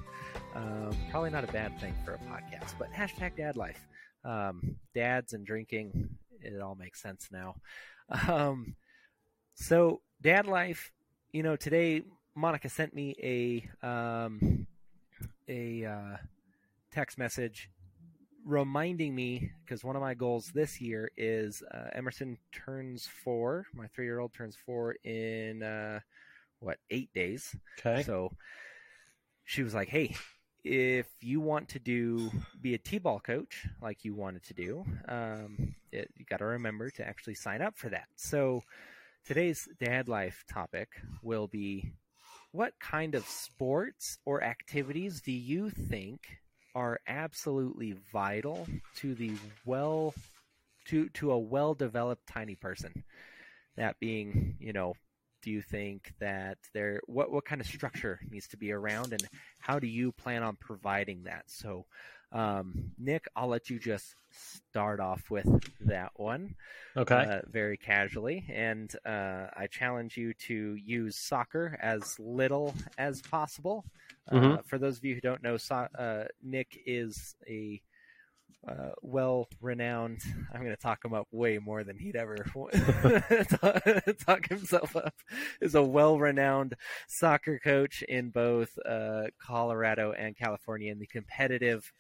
Um, 0.56 0.96
probably 1.10 1.32
not 1.32 1.44
a 1.44 1.52
bad 1.52 1.80
thing 1.80 1.96
for 2.06 2.14
a 2.14 2.20
podcast, 2.20 2.76
but 2.78 2.92
hashtag 2.94 3.36
dad 3.36 3.58
life. 3.58 3.88
Um, 4.24 4.76
dads 4.94 5.34
and 5.34 5.46
drinking, 5.46 6.10
it 6.42 6.62
all 6.62 6.76
makes 6.76 7.02
sense 7.02 7.30
now. 7.32 7.56
Um, 8.28 8.76
so 9.56 10.02
dad 10.22 10.46
life, 10.46 10.92
you 11.32 11.42
know, 11.42 11.56
today 11.56 12.04
Monica 12.36 12.70
sent 12.70 12.94
me 12.94 13.16
a 13.84 13.88
um, 13.88 14.68
a 15.48 15.86
uh, 15.86 16.18
text 16.92 17.18
message 17.18 17.70
reminding 18.48 19.14
me 19.14 19.52
because 19.64 19.84
one 19.84 19.96
of 19.96 20.02
my 20.02 20.14
goals 20.14 20.52
this 20.54 20.80
year 20.80 21.12
is 21.18 21.62
uh, 21.74 21.90
Emerson 21.94 22.38
turns 22.54 23.06
four. 23.06 23.66
My 23.74 23.88
three 23.88 24.06
year 24.06 24.20
old 24.20 24.34
turns 24.34 24.56
four 24.66 24.96
in 25.04 25.62
uh, 25.62 26.00
what 26.60 26.78
eight 26.90 27.14
days. 27.14 27.56
Okay. 27.80 28.04
So 28.04 28.32
she 29.44 29.64
was 29.64 29.74
like, 29.74 29.90
"Hey, 29.90 30.16
if 30.64 31.08
you 31.22 31.42
want 31.42 31.70
to 31.70 31.80
do 31.80 32.32
be 32.62 32.74
a 32.74 32.80
t-ball 32.80 33.20
coach 33.20 33.66
like 33.82 34.06
you 34.06 34.16
wanted 34.16 34.44
to 34.44 34.54
do, 34.54 34.86
um, 35.08 35.76
it, 35.92 36.10
you 36.16 36.26
got 36.26 36.38
to 36.38 36.46
remember 36.46 36.90
to 36.92 37.08
actually 37.08 37.36
sign 37.36 37.62
up 37.62 37.78
for 37.78 37.90
that." 37.90 38.08
So 38.16 38.62
today's 39.26 39.68
dad 39.80 40.08
life 40.08 40.46
topic 40.50 40.90
will 41.22 41.48
be 41.48 41.92
what 42.54 42.74
kind 42.80 43.14
of 43.14 43.28
sports 43.28 44.20
or 44.26 44.42
activities 44.42 45.22
do 45.22 45.34
you 45.34 45.70
think 45.70 46.22
are 46.78 47.00
absolutely 47.08 47.96
vital 48.14 48.70
to 48.98 49.16
the 49.16 49.42
well 49.66 50.14
to 50.86 51.10
to 51.10 51.32
a 51.32 51.40
well 51.40 51.74
developed 51.76 52.28
tiny 52.28 52.56
person. 52.56 53.04
That 53.78 54.00
being 54.00 54.58
you 54.60 54.74
know 54.74 54.96
do 55.44 55.52
you 55.52 55.62
think 55.62 56.14
that 56.20 56.58
there 56.74 57.02
what 57.08 57.32
what 57.32 57.46
kind 57.46 57.62
of 57.62 57.68
structure 57.68 58.20
needs 58.30 58.48
to 58.50 58.58
be 58.58 58.72
around 58.72 59.14
and 59.14 59.28
how 59.60 59.80
do 59.80 59.88
you 59.88 60.12
plan 60.14 60.44
on 60.44 60.58
providing 60.58 61.24
that? 61.26 61.44
So 61.48 61.86
um, 62.34 62.92
nick 62.98 63.26
i'll 63.36 63.48
let 63.48 63.70
you 63.70 63.80
just 63.80 64.16
start 64.32 65.00
off 65.00 65.30
with 65.32 65.48
that 65.82 66.12
one 66.18 66.56
Okay. 66.98 67.28
uh, 67.30 67.40
very 67.50 67.78
casually. 67.78 68.46
And 68.50 68.94
uh, 69.06 69.48
i 69.56 69.68
challenge 69.72 70.18
you 70.18 70.34
to 70.48 70.76
use 70.76 71.18
soccer 71.18 71.78
as 71.82 72.16
little 72.20 72.76
as 72.98 73.22
possible 73.24 73.86
uh, 74.30 74.58
Mhm. 74.58 74.66
for 74.66 74.78
those 74.78 74.98
of 74.98 75.06
you 75.06 75.16
who 75.16 75.22
don't 75.22 75.44
know 75.44 75.58
so- 75.58 75.88
uh, 75.98 76.26
nick 76.44 76.80
is 76.86 77.36
a 77.48 77.82
uh, 78.68 78.92
well 79.02 79.48
renowned. 79.62 80.22
I'm 80.54 80.62
going 80.62 80.76
to 80.76 80.82
talk 80.82 81.04
him 81.06 81.14
up 81.14 81.28
way 81.32 81.58
more 81.58 81.84
than 81.84 81.98
he'd 81.98 82.16
ever 82.16 82.36
talk, 83.62 83.84
talk 84.26 84.48
himself 84.50 84.96
up. 84.96 85.14
Is 85.62 85.76
a 85.76 85.84
well 85.84 86.20
renowned 86.20 86.74
soccer 87.08 87.60
coach 87.60 88.04
in 88.04 88.30
both 88.30 88.78
uh, 88.86 89.26
Colorado 89.40 90.12
and 90.14 90.36
California 90.36 90.92
in 90.92 91.00
the 91.00 91.08
competitive 91.08 91.92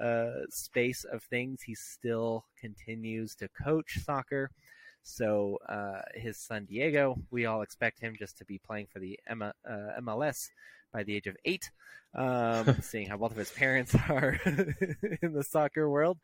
uh, 0.00 0.46
space 0.50 1.04
of 1.04 1.22
things. 1.24 1.62
He 1.62 1.74
still 1.74 2.46
continues 2.58 3.34
to 3.36 3.48
coach 3.48 3.98
soccer. 4.04 4.50
So 5.02 5.58
uh, 5.68 6.00
his 6.14 6.38
son 6.38 6.64
Diego, 6.64 7.16
we 7.30 7.44
all 7.46 7.62
expect 7.62 8.00
him 8.00 8.14
just 8.18 8.38
to 8.38 8.44
be 8.46 8.58
playing 8.58 8.86
for 8.92 9.00
the 9.00 9.18
M- 9.26 9.42
uh, 9.42 9.52
MLS 10.00 10.48
by 10.94 11.02
the 11.02 11.14
age 11.14 11.26
of 11.26 11.36
eight 11.44 11.68
um, 12.14 12.76
seeing 12.82 13.08
how 13.08 13.16
both 13.16 13.32
of 13.32 13.36
his 13.36 13.50
parents 13.50 13.94
are 14.08 14.38
in 14.46 15.32
the 15.32 15.44
soccer 15.44 15.88
world. 15.88 16.18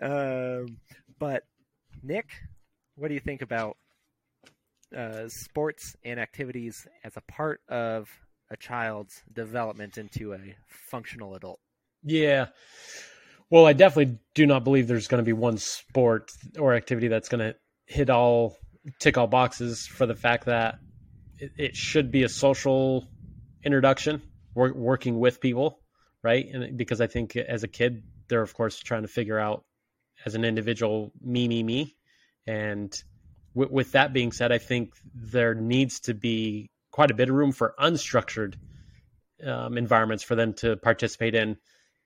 Um, 0.00 0.78
but 1.18 1.44
Nick, 2.02 2.28
what 2.96 3.08
do 3.08 3.14
you 3.14 3.20
think 3.20 3.42
about 3.42 3.76
uh, 4.96 5.28
sports 5.28 5.96
and 6.04 6.18
activities 6.18 6.86
as 7.04 7.16
a 7.16 7.22
part 7.32 7.60
of 7.68 8.08
a 8.50 8.56
child's 8.56 9.22
development 9.32 9.98
into 9.98 10.32
a 10.32 10.38
functional 10.66 11.34
adult? 11.34 11.60
Yeah. 12.02 12.46
Well, 13.50 13.66
I 13.66 13.72
definitely 13.72 14.18
do 14.34 14.46
not 14.46 14.64
believe 14.64 14.88
there's 14.88 15.08
going 15.08 15.22
to 15.22 15.26
be 15.26 15.32
one 15.32 15.58
sport 15.58 16.30
or 16.58 16.74
activity 16.74 17.08
that's 17.08 17.28
going 17.28 17.40
to 17.40 17.56
hit 17.86 18.10
all, 18.10 18.56
tick 18.98 19.16
all 19.16 19.26
boxes 19.26 19.86
for 19.86 20.06
the 20.06 20.14
fact 20.14 20.46
that 20.46 20.78
it, 21.38 21.52
it 21.56 21.76
should 21.76 22.10
be 22.10 22.24
a 22.24 22.28
social 22.28 23.08
introduction, 23.64 24.22
work, 24.54 24.74
working 24.74 25.18
with 25.18 25.40
people, 25.40 25.80
right? 26.22 26.46
And 26.52 26.76
because 26.76 27.00
I 27.00 27.06
think 27.06 27.36
as 27.36 27.62
a 27.62 27.68
kid, 27.68 28.02
they're 28.28 28.42
of 28.42 28.54
course 28.54 28.78
trying 28.78 29.02
to 29.02 29.08
figure 29.08 29.38
out 29.38 29.64
as 30.24 30.34
an 30.34 30.44
individual, 30.44 31.12
me, 31.20 31.48
me, 31.48 31.62
me. 31.62 31.96
And 32.46 32.92
with, 33.54 33.70
with 33.70 33.92
that 33.92 34.12
being 34.12 34.32
said, 34.32 34.52
I 34.52 34.58
think 34.58 34.94
there 35.14 35.54
needs 35.54 36.00
to 36.00 36.14
be 36.14 36.70
quite 36.90 37.10
a 37.10 37.14
bit 37.14 37.28
of 37.28 37.34
room 37.34 37.52
for 37.52 37.74
unstructured 37.78 38.54
um, 39.46 39.78
environments 39.78 40.24
for 40.24 40.34
them 40.34 40.54
to 40.54 40.76
participate 40.76 41.34
in 41.34 41.56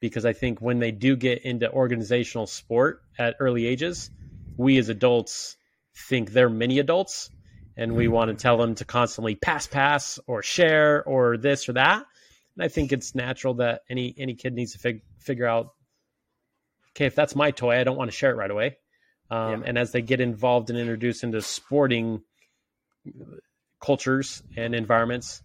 because 0.01 0.25
I 0.25 0.33
think 0.33 0.61
when 0.61 0.81
they 0.81 0.91
do 0.91 1.17
get 1.17 1.45
into 1.45 1.71
organizational 1.71 2.47
sport 2.47 3.03
at 3.19 3.37
early 3.39 3.67
ages, 3.67 4.11
we 4.57 4.77
as 4.79 4.89
adults 4.89 5.57
think 6.09 6.33
they're 6.33 6.51
mini 6.51 6.81
adults 6.81 7.31
and 7.77 7.95
we 7.97 8.09
want 8.09 8.29
to 8.31 8.35
tell 8.41 8.57
them 8.59 8.75
to 8.77 8.85
constantly 8.85 9.35
pass 9.35 9.67
pass 9.67 10.19
or 10.27 10.43
share 10.43 11.03
or 11.05 11.37
this 11.37 11.69
or 11.69 11.73
that. 11.75 12.05
And 12.57 12.65
I 12.65 12.69
think 12.69 12.93
it's 12.93 13.15
natural 13.15 13.55
that 13.55 13.83
any 13.89 14.15
any 14.19 14.35
kid 14.35 14.53
needs 14.55 14.73
to 14.73 14.79
fig- 14.79 15.03
figure 15.19 15.47
out 15.47 15.69
okay, 16.91 17.07
if 17.07 17.15
that's 17.15 17.35
my 17.35 17.51
toy, 17.51 17.79
I 17.79 17.85
don't 17.85 17.97
want 17.97 18.11
to 18.11 18.17
share 18.17 18.31
it 18.31 18.37
right 18.37 18.51
away. 18.51 18.77
Um, 19.31 19.63
Yeah. 19.63 19.69
And 19.69 19.79
as 19.79 19.93
they 19.93 20.03
get 20.03 20.21
involved 20.21 20.69
and 20.69 20.79
introduced 20.79 21.25
into 21.25 21.41
sporting 21.41 22.23
cultures 23.81 24.43
and 24.57 24.75
environments, 24.75 25.43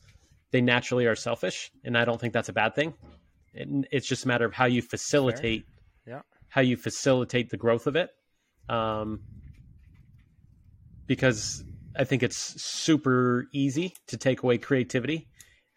they 0.52 0.62
naturally 0.62 1.06
are 1.06 1.16
selfish, 1.16 1.72
and 1.84 1.98
I 1.98 2.06
don't 2.06 2.20
think 2.20 2.34
that's 2.34 2.50
a 2.50 2.54
bad 2.54 2.76
thing. 2.76 2.94
It, 3.54 3.88
it's 3.92 4.08
just 4.08 4.26
a 4.26 4.28
matter 4.28 4.46
of 4.46 4.54
how 4.54 4.66
you 4.66 4.82
facilitate, 4.82 5.66
Yeah. 6.06 6.22
how 6.50 6.62
you 6.62 6.76
facilitate 6.78 7.50
the 7.50 7.58
growth 7.58 7.88
of 7.88 7.96
it. 7.96 8.10
Um, 8.70 9.22
because 11.06 11.64
I 11.98 12.04
think 12.04 12.24
it's 12.24 12.38
super 12.62 13.48
easy 13.54 13.94
to 14.08 14.18
take 14.18 14.44
away 14.44 14.58
creativity 14.58 15.28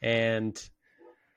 and 0.02 0.60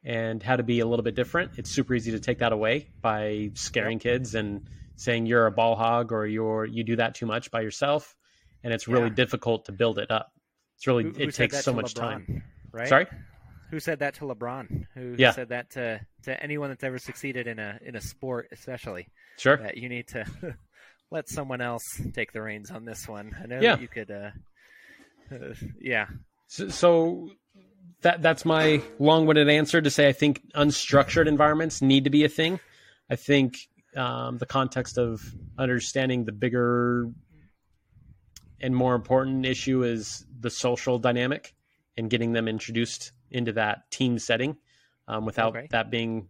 and 0.06 0.44
how 0.44 0.58
to 0.58 0.64
be 0.64 0.82
a 0.82 0.86
little 0.86 1.04
bit 1.04 1.16
different. 1.16 1.52
It's 1.58 1.70
super 1.70 1.94
easy 1.94 2.12
to 2.12 2.20
take 2.20 2.40
that 2.40 2.52
away 2.52 2.90
by 3.02 3.52
scaring 3.54 4.00
kids 4.00 4.36
and 4.36 4.68
saying 4.98 5.26
you're 5.28 5.46
a 5.48 5.52
ball 5.52 5.76
hog 5.76 6.12
or 6.12 6.28
you're 6.28 6.66
you 6.66 6.84
do 6.84 6.98
that 6.98 7.16
too 7.16 7.26
much 7.26 7.50
by 7.52 7.62
yourself, 7.62 8.16
and 8.64 8.74
it's 8.74 8.88
really 8.88 9.08
Yeah. 9.08 9.16
difficult 9.16 9.66
to 9.66 9.72
build 9.72 9.98
it 10.00 10.12
up. 10.12 10.32
It's 10.76 10.86
really 10.88 11.04
Who- 11.06 11.12
who 11.12 11.24
it 11.24 11.36
takes 11.36 11.64
so 11.64 11.74
much 11.74 11.94
LeBron, 11.94 12.00
time. 12.02 12.44
Right? 12.72 12.88
Sorry. 12.90 13.08
Who 13.72 13.80
said 13.80 14.00
that 14.00 14.16
to 14.16 14.26
LeBron? 14.26 14.86
Who 14.94 15.16
Yeah. 15.18 15.32
said 15.32 15.50
that 15.50 15.72
to, 15.72 16.00
to 16.24 16.44
anyone 16.44 16.70
that's 16.70 16.84
ever 16.84 17.00
succeeded 17.00 17.48
in 17.48 17.58
a 17.60 17.80
in 17.82 17.96
a 17.96 18.02
sport, 18.02 18.50
especially 18.52 19.08
Sure. 19.38 19.58
that 19.58 19.78
you 19.78 19.88
need 19.90 20.08
to 20.10 20.26
let 21.12 21.30
someone 21.30 21.62
else 21.62 21.84
take 22.14 22.34
the 22.34 22.42
reins 22.42 22.70
on 22.72 22.86
this 22.86 23.08
one. 23.08 23.36
I 23.42 23.46
know 23.48 23.60
Yeah. 23.62 23.76
that 23.76 23.82
you 23.82 23.88
could. 23.88 24.12
Uh, 24.12 24.32
yeah, 25.80 26.08
So, 26.48 26.70
so 26.70 27.30
that 28.02 28.22
that's 28.22 28.44
my 28.46 28.82
long-winded 29.00 29.50
answer 29.50 29.82
to 29.82 29.90
say 29.90 30.08
I 30.08 30.12
think 30.14 30.42
unstructured 30.56 31.28
environments 31.28 31.82
need 31.82 32.04
to 32.04 32.10
be 32.10 32.24
a 32.26 32.30
thing. 32.30 32.60
I 33.10 33.16
think 33.16 33.68
um, 33.96 34.38
the 34.38 34.46
context 34.46 34.98
of 34.98 35.22
understanding 35.58 36.26
the 36.26 36.32
bigger 36.32 37.10
and 38.60 38.76
more 38.76 38.96
important 38.96 39.46
issue 39.46 39.84
is 39.84 40.26
the 40.40 40.50
social 40.50 40.98
dynamic 41.00 41.54
and 41.98 42.10
getting 42.10 42.34
them 42.34 42.48
introduced 42.48 43.12
into 43.30 43.52
that 43.54 43.90
team 43.92 44.18
setting 44.20 44.58
um, 45.08 45.26
without 45.26 45.56
Okay. 45.56 45.68
that 45.72 45.90
being 45.92 46.28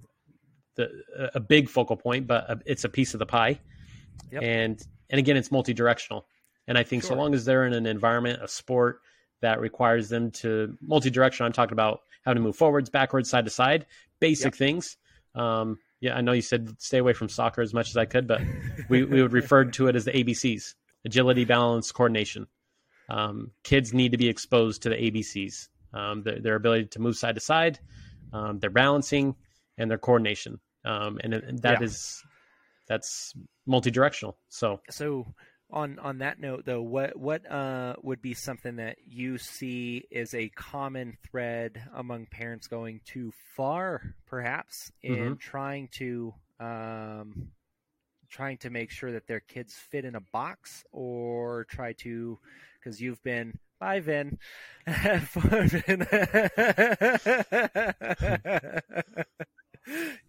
the 0.75 0.89
a 1.35 1.39
big 1.39 1.69
focal 1.69 1.95
point, 1.95 2.25
but 2.27 2.49
a, 2.49 2.59
it's 2.65 2.83
a 2.83 2.89
piece 2.89 3.13
of 3.13 3.19
the 3.19 3.25
pie. 3.27 3.59
Yep. 4.31 4.41
And 4.43 4.81
and 5.09 5.19
again, 5.19 5.37
it's 5.37 5.51
multi-directional. 5.51 6.25
And 6.67 6.77
I 6.77 6.83
think 6.83 7.03
so 7.03 7.15
long 7.15 7.33
as 7.33 7.45
they're 7.45 7.65
in 7.65 7.73
an 7.73 7.85
environment, 7.85 8.39
a 8.41 8.47
sport 8.47 9.01
that 9.41 9.59
requires 9.59 10.07
them 10.09 10.31
to 10.31 10.77
multi-directional, 10.81 11.45
I'm 11.45 11.53
talking 11.53 11.73
about 11.73 12.01
having 12.23 12.41
to 12.41 12.43
move 12.47 12.55
forwards, 12.55 12.89
backwards, 12.89 13.29
side 13.29 13.45
to 13.45 13.51
side, 13.51 13.85
basic 14.19 14.45
Yep. 14.45 14.55
things. 14.55 14.97
Um, 15.35 15.79
yeah, 15.99 16.15
I 16.15 16.21
know 16.21 16.31
you 16.31 16.41
said 16.41 16.75
stay 16.79 16.99
away 16.99 17.13
from 17.13 17.27
soccer 17.29 17.61
as 17.61 17.73
much 17.73 17.89
as 17.89 17.97
I 17.97 18.05
could, 18.05 18.27
but 18.27 18.41
we, 18.89 19.03
we 19.03 19.21
would 19.21 19.33
refer 19.33 19.65
to 19.65 19.87
it 19.87 19.95
as 19.95 20.05
the 20.05 20.11
ABCs: 20.11 20.75
agility, 21.05 21.43
balance, 21.45 21.91
coordination. 21.91 22.47
Um, 23.09 23.51
kids 23.63 23.93
need 23.93 24.11
to 24.11 24.17
be 24.17 24.29
exposed 24.29 24.83
to 24.83 24.89
the 24.89 24.95
ABCs, 24.95 25.67
um, 25.93 26.23
their, 26.23 26.39
their 26.39 26.55
ability 26.55 26.85
to 26.85 26.99
move 26.99 27.17
side 27.17 27.35
to 27.35 27.41
side, 27.41 27.79
um, 28.31 28.59
their 28.59 28.69
balancing, 28.69 29.35
and 29.77 29.91
their 29.91 29.97
coordination. 29.97 30.59
Um, 30.85 31.19
and, 31.23 31.33
and 31.33 31.61
that 31.63 31.79
Yeah. 31.81 31.85
is 31.85 32.23
that's 32.87 33.33
multi-directional. 33.65 34.37
So 34.49 34.81
So 34.89 35.33
on 35.73 35.99
on 35.99 36.19
that 36.19 36.39
note 36.39 36.63
though, 36.65 36.81
what 36.81 37.17
what 37.17 37.49
uh 37.51 37.95
would 38.03 38.21
be 38.21 38.33
something 38.33 38.77
that 38.77 38.97
you 39.05 39.37
see 39.37 40.05
is 40.11 40.33
a 40.33 40.49
common 40.49 41.17
thread 41.29 41.83
among 41.93 42.27
parents 42.27 42.67
going 42.67 43.01
too 43.05 43.33
far 43.55 44.15
perhaps 44.27 44.91
in 45.01 45.35
trying 45.37 45.89
to 45.97 46.33
um 46.59 47.49
trying 48.29 48.57
to 48.57 48.69
make 48.69 48.91
sure 48.91 49.11
that 49.11 49.27
their 49.27 49.39
kids 49.39 49.73
fit 49.73 50.05
in 50.05 50.15
a 50.15 50.21
box 50.31 50.83
or 50.91 51.65
try 51.65 51.93
to 51.93 52.39
because 52.79 53.01
you've 53.01 53.21
been 53.23 53.57
Bye, 53.79 53.99
Vin. 53.99 54.37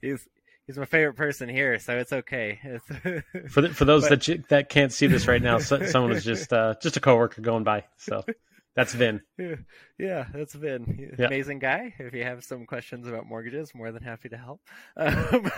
he's 0.00 0.26
he's 0.66 0.78
my 0.78 0.84
favorite 0.84 1.14
person 1.14 1.48
here, 1.48 1.78
so 1.78 1.96
it's 1.98 2.12
okay. 2.12 2.58
It's- 2.64 3.22
for 3.52 3.60
the, 3.62 3.68
for 3.70 3.84
those 3.84 4.08
But- 4.08 4.22
that 4.24 4.48
that 4.48 4.68
can't 4.68 4.92
see 4.92 5.06
this 5.06 5.26
right 5.26 5.42
now, 5.42 5.58
so, 5.58 5.84
someone 5.86 6.12
is 6.12 6.24
just 6.24 6.52
uh, 6.52 6.74
just 6.80 6.96
a 6.96 7.00
coworker 7.00 7.40
going 7.42 7.64
by. 7.64 7.84
So 7.98 8.24
that's 8.76 8.94
Vin. 8.94 9.20
Yeah, 9.98 10.26
that's 10.34 10.54
Vin. 10.54 11.14
Amazing 11.18 11.60
guy. 11.60 11.94
If 12.00 12.14
you 12.14 12.24
have 12.24 12.42
some 12.42 12.66
questions 12.66 13.06
about 13.06 13.26
mortgages, 13.28 13.72
more 13.74 13.92
than 13.92 14.02
happy 14.02 14.28
to 14.30 14.36
help. 14.36 14.60
Um, 14.96 15.50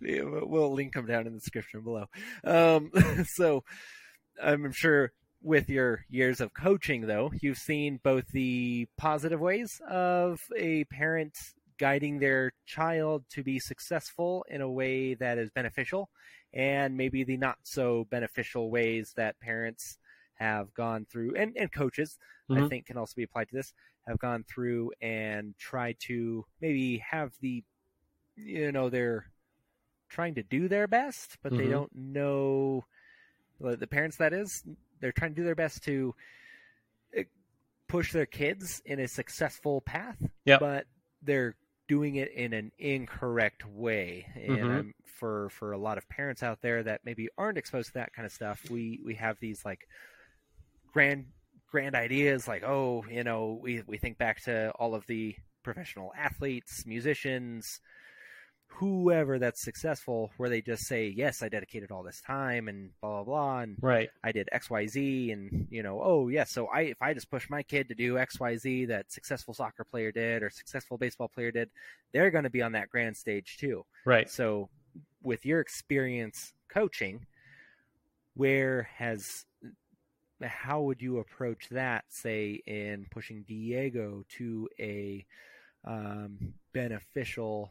we'll- 0.00 0.74
link 0.74 0.94
him 0.94 1.06
down 1.06 1.26
in 1.26 1.32
the 1.32 1.38
description 1.38 1.82
below. 1.82 2.06
Um, 2.44 2.90
so 3.26 3.64
I'm 4.42 4.72
sure 4.72 5.12
with 5.42 5.68
your 5.68 6.04
years 6.08 6.40
of 6.40 6.52
coaching, 6.52 7.02
though, 7.06 7.30
you've 7.40 7.58
seen 7.58 8.00
both 8.02 8.28
the 8.32 8.86
positive 8.98 9.40
ways 9.40 9.80
of 9.88 10.40
a 10.56 10.84
parent 10.84 11.36
guiding 11.78 12.18
their 12.18 12.52
child 12.66 13.24
to 13.30 13.42
be 13.42 13.58
successful 13.58 14.44
in 14.48 14.60
a 14.60 14.70
way 14.70 15.14
that 15.14 15.38
is 15.38 15.50
beneficial, 15.50 16.10
and 16.52 16.96
maybe 16.96 17.24
the 17.24 17.36
not 17.36 17.58
so 17.62 18.04
beneficial 18.10 18.70
ways 18.70 19.12
that 19.16 19.38
parents 19.40 19.98
have 20.34 20.72
gone 20.74 21.06
through, 21.06 21.34
and, 21.36 21.56
and 21.56 21.72
coaches, 21.72 22.18
I 22.54 22.60
Mhm. 22.60 22.68
think, 22.68 22.86
can 22.86 22.96
also 22.98 23.14
be 23.16 23.22
applied 23.24 23.48
to 23.48 23.56
this, 23.56 23.74
have 24.06 24.18
gone 24.18 24.44
through 24.44 24.92
and 25.00 25.56
try 25.58 25.94
to 26.00 26.44
maybe 26.60 26.98
have 26.98 27.32
the, 27.40 27.64
you 28.36 28.72
know, 28.72 28.88
they're 28.90 29.30
trying 30.08 30.34
to 30.36 30.42
do 30.42 30.68
their 30.68 30.86
best, 30.86 31.38
but 31.42 31.56
they 31.56 31.68
Mhm. 31.68 31.70
don't 31.70 31.94
know 31.94 32.84
the 33.60 33.76
the 33.76 33.86
parents 33.86 34.16
that 34.18 34.32
is 34.32 34.64
they're 35.00 35.12
trying 35.12 35.32
to 35.34 35.40
do 35.40 35.44
their 35.44 35.54
best 35.54 35.82
to 35.84 36.14
eh, 37.14 37.24
push 37.88 38.12
their 38.12 38.26
kids 38.26 38.82
in 38.86 39.00
a 39.00 39.08
successful 39.08 39.80
path 39.82 40.18
Yep. 40.44 40.60
but 40.60 40.86
they're 41.22 41.56
doing 41.88 42.16
it 42.16 42.32
in 42.32 42.52
an 42.52 42.72
incorrect 42.78 43.64
way 43.66 44.26
and 44.36 44.70
Mhm. 44.70 44.80
um, 44.80 44.94
for 45.04 45.48
for 45.50 45.72
a 45.72 45.78
lot 45.78 45.98
of 45.98 46.08
parents 46.08 46.42
out 46.42 46.60
there 46.62 46.82
that 46.82 47.00
maybe 47.04 47.28
aren't 47.38 47.58
exposed 47.58 47.88
to 47.88 47.94
that 47.94 48.12
kind 48.12 48.26
of 48.26 48.32
stuff 48.32 48.60
we 48.70 49.00
we 49.04 49.14
have 49.14 49.38
these 49.40 49.64
like 49.64 49.86
grand 50.92 51.26
grand 51.70 51.94
ideas 51.94 52.46
like 52.48 52.62
oh 52.64 53.04
you 53.10 53.24
know 53.24 53.58
we 53.62 53.82
we 53.86 53.98
think 53.98 54.18
back 54.18 54.42
to 54.42 54.70
all 54.78 54.94
of 54.94 55.06
the 55.06 55.34
professional 55.62 56.12
athletes 56.16 56.84
musicians 56.86 57.80
whoever 58.68 59.38
that's 59.38 59.62
successful 59.62 60.30
where 60.36 60.50
they 60.50 60.60
just 60.60 60.84
say 60.84 61.06
yes 61.08 61.42
i 61.42 61.48
dedicated 61.48 61.90
all 61.90 62.02
this 62.02 62.20
time 62.20 62.68
and 62.68 62.90
blah 63.00 63.22
blah 63.22 63.24
blah 63.24 63.58
and 63.60 63.76
Right. 63.80 64.10
I 64.22 64.32
did 64.32 64.48
XYZ 64.52 65.32
and 65.32 65.68
you 65.70 65.82
know, 65.82 66.00
oh 66.02 66.28
yes, 66.28 66.50
so 66.50 66.66
I 66.66 66.80
if 66.82 67.00
I 67.00 67.14
just 67.14 67.30
push 67.30 67.48
my 67.48 67.62
kid 67.62 67.88
to 67.88 67.94
do 67.94 68.14
XYZ 68.14 68.88
that 68.88 69.10
successful 69.12 69.54
soccer 69.54 69.84
player 69.84 70.12
did 70.12 70.42
or 70.42 70.50
successful 70.50 70.98
baseball 70.98 71.28
player 71.28 71.50
did, 71.50 71.70
they're 72.12 72.30
going 72.30 72.44
to 72.44 72.50
be 72.50 72.62
on 72.62 72.72
that 72.72 72.90
grand 72.90 73.16
stage 73.16 73.56
too. 73.58 73.84
Right. 74.04 74.28
So 74.28 74.68
with 75.22 75.46
your 75.46 75.60
experience 75.60 76.52
coaching, 76.68 77.26
where 78.34 78.88
has 78.96 79.44
how 80.42 80.82
would 80.82 81.00
you 81.00 81.18
approach 81.18 81.68
that 81.70 82.04
say 82.08 82.62
in 82.66 83.06
pushing 83.10 83.42
Diego 83.42 84.24
to 84.38 84.68
a 84.78 85.24
um, 85.84 86.54
beneficial 86.72 87.70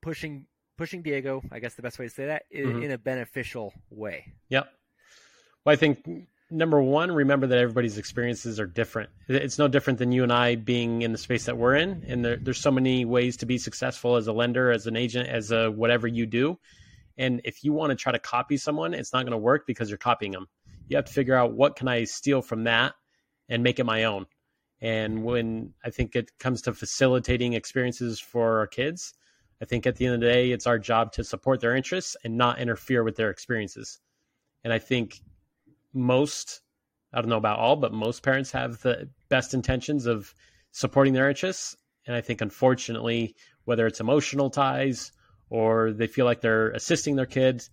pushing 0.00 0.46
pushing 0.76 1.02
Diego, 1.02 1.42
I 1.52 1.58
guess 1.58 1.74
the 1.74 1.82
best 1.82 1.98
way 1.98 2.06
to 2.06 2.10
say 2.10 2.24
that, 2.26 2.44
in, 2.50 2.66
Mhm. 2.66 2.84
in 2.84 2.90
a 2.90 2.96
beneficial 2.96 3.74
way. 3.90 4.32
Yep. 4.48 4.66
Well, 5.64 5.72
I 5.74 5.76
think 5.76 6.08
number 6.50 6.80
one, 6.80 7.12
remember 7.12 7.46
that 7.46 7.58
everybody's 7.58 7.98
experiences 7.98 8.58
are 8.58 8.66
different. 8.66 9.10
It's 9.28 9.58
no 9.58 9.68
different 9.68 9.98
than 9.98 10.10
you 10.10 10.22
and 10.22 10.32
I 10.32 10.54
being 10.56 11.02
in 11.02 11.12
the 11.12 11.18
space 11.18 11.44
that 11.44 11.58
we're 11.58 11.76
in, 11.76 12.02
and 12.08 12.24
there, 12.24 12.36
there's 12.36 12.58
so 12.58 12.70
many 12.70 13.04
ways 13.04 13.36
to 13.38 13.46
be 13.46 13.58
successful 13.58 14.16
as 14.16 14.26
a 14.26 14.32
lender, 14.32 14.70
as 14.70 14.86
an 14.86 14.96
agent, 14.96 15.28
as 15.28 15.50
a 15.50 15.70
whatever 15.70 16.08
you 16.08 16.24
do. 16.24 16.58
And 17.18 17.42
if 17.44 17.62
you 17.62 17.74
want 17.74 17.90
to 17.90 17.96
try 17.96 18.12
to 18.12 18.18
copy 18.18 18.56
someone, 18.56 18.94
it's 18.94 19.12
not 19.12 19.24
going 19.24 19.32
to 19.32 19.38
work 19.38 19.66
because 19.66 19.90
you're 19.90 19.98
copying 19.98 20.32
them. 20.32 20.48
You 20.88 20.96
have 20.96 21.04
to 21.04 21.12
figure 21.12 21.34
out 21.34 21.52
what 21.52 21.76
can 21.76 21.88
I 21.88 22.04
steal 22.04 22.40
from 22.40 22.64
that 22.64 22.94
and 23.50 23.62
make 23.62 23.78
it 23.78 23.84
my 23.84 24.04
own. 24.04 24.26
And 24.80 25.24
when 25.24 25.74
I 25.84 25.90
think 25.90 26.16
it 26.16 26.38
comes 26.38 26.62
to 26.62 26.72
facilitating 26.72 27.52
experiences 27.52 28.18
for 28.18 28.60
our 28.60 28.66
kids, 28.66 29.12
I 29.62 29.66
think 29.66 29.86
at 29.86 29.96
the 29.96 30.06
end 30.06 30.14
of 30.14 30.20
the 30.20 30.26
day, 30.26 30.52
it's 30.52 30.66
our 30.66 30.78
job 30.78 31.12
to 31.12 31.24
support 31.24 31.60
their 31.60 31.76
interests 31.76 32.16
and 32.24 32.36
not 32.36 32.58
interfere 32.58 33.04
with 33.04 33.16
their 33.16 33.30
experiences. 33.30 34.00
And 34.64 34.72
I 34.72 34.78
think 34.78 35.20
most, 35.92 36.60
I 37.12 37.20
don't 37.20 37.28
know 37.28 37.36
about 37.36 37.58
all, 37.58 37.76
but 37.76 37.92
most 37.92 38.22
parents 38.22 38.50
have 38.52 38.80
the 38.80 39.08
best 39.28 39.52
intentions 39.52 40.06
of 40.06 40.34
supporting 40.72 41.12
their 41.12 41.28
interests. 41.28 41.76
And 42.06 42.16
I 42.16 42.20
think, 42.22 42.40
unfortunately, 42.40 43.34
whether 43.64 43.86
it's 43.86 44.00
emotional 44.00 44.50
ties 44.50 45.12
or 45.50 45.92
they 45.92 46.06
feel 46.06 46.24
like 46.24 46.40
they're 46.40 46.70
assisting 46.70 47.16
their 47.16 47.26
kids, 47.26 47.70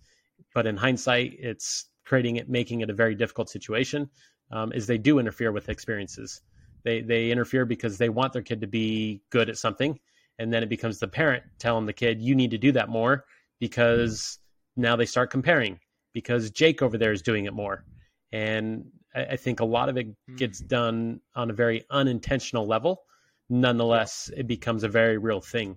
but 0.54 0.66
in 0.66 0.76
hindsight, 0.76 1.36
it's 1.38 1.86
creating 2.04 2.36
it, 2.36 2.48
making 2.48 2.80
it 2.80 2.90
a 2.90 2.94
very 2.94 3.14
difficult 3.14 3.48
situation, 3.48 4.10
um, 4.50 4.72
is 4.72 4.86
they 4.86 4.98
do 4.98 5.18
interfere 5.18 5.52
with 5.52 5.68
experiences. 5.68 6.42
They, 6.84 7.00
they 7.00 7.30
interfere 7.30 7.64
because 7.64 7.98
they 7.98 8.08
want 8.08 8.32
their 8.32 8.42
kid 8.42 8.60
to 8.60 8.66
be 8.66 9.22
good 9.30 9.48
at 9.48 9.58
something. 9.58 9.98
And 10.38 10.52
then 10.52 10.62
it 10.62 10.68
becomes 10.68 10.98
the 10.98 11.08
parent 11.08 11.42
telling 11.58 11.86
the 11.86 11.92
kid, 11.92 12.20
you 12.20 12.34
need 12.34 12.50
to 12.52 12.58
do 12.58 12.72
that 12.72 12.88
more 12.88 13.24
because 13.58 14.38
now 14.76 14.94
they 14.96 15.06
start 15.06 15.30
comparing 15.30 15.80
because 16.12 16.50
Jake 16.50 16.80
over 16.82 16.96
there 16.96 17.12
is 17.12 17.22
doing 17.22 17.46
it 17.46 17.52
more. 17.52 17.84
And 18.32 18.84
I, 19.14 19.24
I 19.24 19.36
think 19.36 19.60
a 19.60 19.64
lot 19.64 19.88
of 19.88 19.96
it 19.96 20.06
hmm. 20.28 20.36
gets 20.36 20.60
done 20.60 21.20
on 21.34 21.50
a 21.50 21.54
very 21.54 21.84
unintentional 21.90 22.66
level. 22.66 23.02
Nonetheless, 23.50 24.30
it 24.36 24.46
becomes 24.46 24.84
a 24.84 24.88
very 24.88 25.18
real 25.18 25.40
thing. 25.40 25.76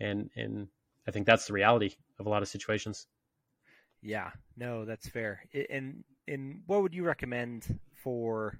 And, 0.00 0.30
and 0.36 0.68
I 1.06 1.10
think 1.10 1.26
that's 1.26 1.46
the 1.46 1.52
reality 1.52 1.94
of 2.18 2.26
a 2.26 2.30
lot 2.30 2.42
of 2.42 2.48
situations. 2.48 3.06
Yeah, 4.02 4.30
no, 4.56 4.84
that's 4.84 5.08
fair. 5.08 5.42
And 5.68 6.04
and 6.26 6.62
what 6.66 6.82
would 6.82 6.94
you 6.94 7.04
recommend 7.04 7.78
for, 7.94 8.58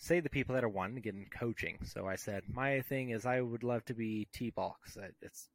say, 0.00 0.18
the 0.18 0.28
people 0.28 0.56
that 0.56 0.64
are 0.64 0.68
wanting 0.68 0.96
to 0.96 1.00
get 1.00 1.14
in 1.14 1.26
coaching? 1.30 1.78
So 1.84 2.08
I 2.08 2.16
said 2.16 2.42
my 2.52 2.80
thing 2.80 3.10
is 3.10 3.24
I 3.24 3.40
would 3.40 3.62
love 3.62 3.84
to 3.84 3.94
be 3.94 4.26
T-ball 4.34 4.76
because 4.82 5.10
it's 5.22 5.48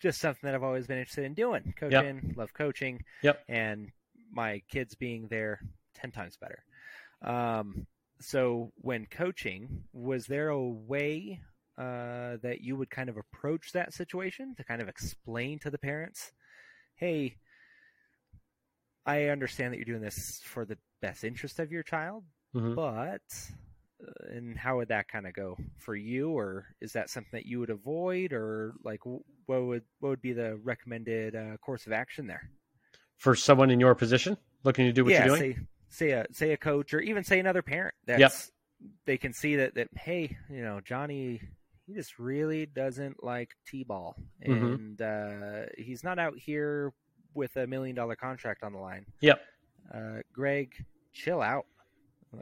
just 0.00 0.20
something 0.20 0.40
that 0.42 0.54
I've 0.54 0.64
always 0.64 0.88
been 0.88 0.98
interested 0.98 1.24
in 1.24 1.34
doing. 1.34 1.72
Coaching, 1.78 2.34
love 2.36 2.52
coaching. 2.52 3.04
Yep. 3.22 3.44
And 3.48 3.92
my 4.32 4.62
kids 4.68 4.96
being 4.96 5.28
there 5.28 5.60
ten 5.94 6.10
times 6.10 6.36
better. 6.36 6.64
Um, 7.22 7.86
so 8.20 8.72
when 8.76 9.06
coaching, 9.06 9.84
was 9.92 10.26
there 10.26 10.48
a 10.48 10.60
way 10.60 11.40
uh, 11.78 12.38
that 12.42 12.62
you 12.62 12.76
would 12.76 12.90
kind 12.90 13.08
of 13.08 13.16
approach 13.16 13.72
that 13.72 13.94
situation 13.94 14.54
to 14.56 14.64
kind 14.64 14.82
of 14.82 14.88
explain 14.88 15.60
to 15.60 15.70
the 15.70 15.78
parents, 15.78 16.32
hey? 16.96 17.36
I 19.08 19.26
understand 19.26 19.72
that 19.72 19.76
you're 19.76 19.84
doing 19.84 20.02
this 20.02 20.40
for 20.42 20.64
the 20.64 20.78
best 21.00 21.22
interest 21.22 21.60
of 21.60 21.70
your 21.70 21.84
child, 21.84 22.24
Mhm. 22.56 22.74
but 22.74 23.22
uh, 24.02 24.34
and 24.34 24.56
how 24.58 24.76
would 24.76 24.88
that 24.88 25.08
kind 25.08 25.26
of 25.26 25.32
go 25.34 25.56
for 25.78 25.94
you, 25.94 26.30
or 26.30 26.66
is 26.80 26.92
that 26.92 27.10
something 27.10 27.30
that 27.32 27.46
you 27.46 27.58
would 27.60 27.70
avoid, 27.70 28.32
or 28.32 28.74
like 28.84 29.00
what 29.04 29.22
would 29.62 29.84
what 30.00 30.08
would 30.10 30.22
be 30.22 30.32
the 30.32 30.56
recommended 30.56 31.34
uh, 31.36 31.56
course 31.58 31.86
of 31.86 31.92
action 31.92 32.26
there? 32.26 32.50
For 33.16 33.34
someone 33.34 33.70
in 33.70 33.80
your 33.80 33.94
position 33.94 34.36
looking 34.64 34.86
to 34.86 34.92
do 34.92 35.04
what 35.04 35.12
yeah, 35.12 35.26
you're 35.26 35.36
doing, 35.36 35.54
say 35.88 36.08
say 36.08 36.10
a 36.10 36.26
say 36.32 36.52
a 36.52 36.56
coach, 36.56 36.92
or 36.94 37.00
even 37.00 37.24
say 37.24 37.38
another 37.38 37.62
parent 37.62 37.94
that's 38.06 38.50
they 39.06 39.16
can 39.16 39.32
see 39.32 39.56
that 39.56 39.74
that 39.74 39.88
hey, 39.96 40.36
you 40.50 40.62
know 40.62 40.80
Johnny. 40.80 41.40
He 41.86 41.94
just 41.94 42.18
really 42.18 42.66
doesn't 42.66 43.22
like 43.22 43.50
t-ball, 43.64 44.16
Mhm. 44.44 44.74
and 44.74 45.00
uh, 45.02 45.66
he's 45.78 46.02
not 46.02 46.18
out 46.18 46.36
here 46.36 46.92
with 47.32 47.54
a 47.56 47.64
million 47.68 47.94
dollar 47.94 48.16
contract 48.16 48.64
on 48.64 48.72
the 48.72 48.80
line. 48.80 49.06
Yep. 49.20 49.40
Uh, 49.94 50.18
Greg, 50.32 50.84
chill 51.12 51.40
out. 51.40 51.64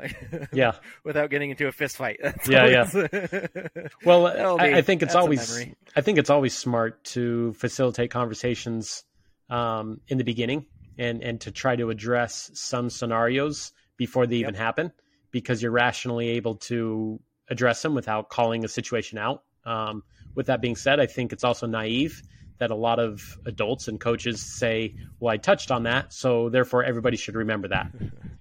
yeah. 0.52 0.72
Without 1.04 1.30
getting 1.30 1.50
into 1.50 1.66
a 1.66 1.72
fist 1.72 1.96
fight. 1.96 2.18
That's 2.22 2.48
Yeah, 2.48 2.66
yeah. 2.66 3.46
Well, 4.04 4.26
I, 4.26 4.68
be- 4.68 4.74
I 4.74 4.82
think 4.82 5.02
it's 5.02 5.14
always. 5.14 5.66
I 5.96 6.00
think 6.00 6.18
it's 6.18 6.30
always 6.30 6.56
smart 6.56 7.02
to 7.04 7.52
facilitate 7.54 8.10
conversations 8.10 9.04
um, 9.50 10.00
in 10.08 10.18
the 10.18 10.24
beginning 10.24 10.66
and 10.98 11.22
and 11.22 11.40
to 11.42 11.50
try 11.50 11.76
to 11.76 11.90
address 11.90 12.50
some 12.54 12.90
scenarios 12.90 13.72
before 13.96 14.26
they 14.26 14.36
even 14.36 14.54
happen 14.54 14.92
because 15.30 15.62
you're 15.62 15.72
rationally 15.72 16.30
able 16.30 16.56
to 16.56 17.20
address 17.48 17.82
them 17.82 17.94
without 17.94 18.28
calling 18.28 18.64
a 18.64 18.68
situation 18.68 19.18
out. 19.18 19.42
Um, 19.64 20.02
with 20.34 20.46
that 20.46 20.60
being 20.60 20.76
said, 20.76 21.00
I 21.00 21.06
think 21.06 21.32
it's 21.32 21.44
also 21.44 21.66
naive 21.66 22.22
that 22.58 22.70
a 22.70 22.74
lot 22.74 22.98
of 22.98 23.38
adults 23.46 23.88
and 23.88 24.00
coaches 24.00 24.40
say, 24.40 24.94
"Well, 25.18 25.32
I 25.32 25.36
touched 25.36 25.70
on 25.70 25.84
that, 25.84 26.12
so 26.12 26.48
therefore 26.48 26.84
everybody 26.84 27.16
should 27.16 27.34
remember 27.34 27.68
that," 27.68 27.90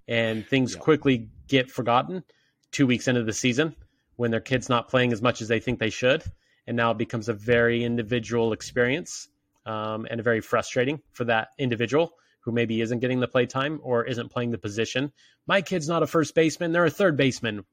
and 0.08 0.46
things 0.48 0.74
yep. 0.74 0.82
quickly 0.82 1.30
get 1.48 1.70
forgotten 1.70 2.24
two 2.72 2.88
weeks 2.88 3.08
into 3.08 3.24
the 3.24 3.34
season 3.34 3.76
when 4.16 4.32
their 4.32 4.40
kid's 4.40 4.70
not 4.70 4.90
playing 4.90 5.12
as 5.12 5.22
much 5.22 5.42
as 5.42 5.48
they 5.48 5.60
think 5.60 5.80
they 5.80 5.90
should, 5.90 6.24
and 6.68 6.78
now 6.78 6.92
it 6.92 6.98
becomes 6.98 7.30
a 7.30 7.34
very 7.34 7.84
individual 7.84 8.54
experience 8.54 9.30
um, 9.66 10.06
and 10.10 10.24
very 10.24 10.42
frustrating 10.42 11.02
for 11.12 11.26
that 11.26 11.50
individual 11.58 12.14
who 12.42 12.52
maybe 12.52 12.82
isn't 12.82 13.00
getting 13.00 13.20
the 13.20 13.28
play 13.28 13.46
time 13.46 13.80
or 13.84 14.04
isn't 14.04 14.30
playing 14.30 14.52
the 14.52 14.58
position. 14.58 15.12
My 15.48 15.62
kid's 15.62 15.88
not 15.88 16.04
a 16.04 16.08
first 16.08 16.36
baseman; 16.36 16.72
they're 16.72 16.86
a 16.86 16.92
third 16.92 17.16
baseman. 17.18 17.66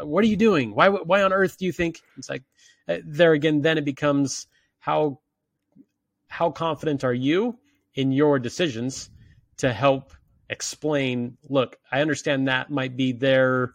What 0.00 0.24
are 0.24 0.28
you 0.28 0.36
doing? 0.36 0.74
Why? 0.74 0.88
Why 0.88 1.22
on 1.22 1.32
earth 1.32 1.58
do 1.58 1.66
you 1.66 1.72
think 1.72 2.00
it's 2.16 2.30
like? 2.30 2.42
Uh, 2.88 2.98
there 3.04 3.32
again, 3.32 3.60
then 3.62 3.78
it 3.78 3.84
becomes 3.84 4.46
how 4.78 5.20
how 6.28 6.50
confident 6.50 7.04
are 7.04 7.14
you 7.14 7.58
in 7.94 8.10
your 8.10 8.38
decisions 8.38 9.10
to 9.58 9.72
help 9.72 10.12
explain 10.52 11.36
look 11.48 11.78
i 11.90 12.02
understand 12.02 12.46
that 12.46 12.70
might 12.70 12.94
be 12.94 13.10
there 13.10 13.72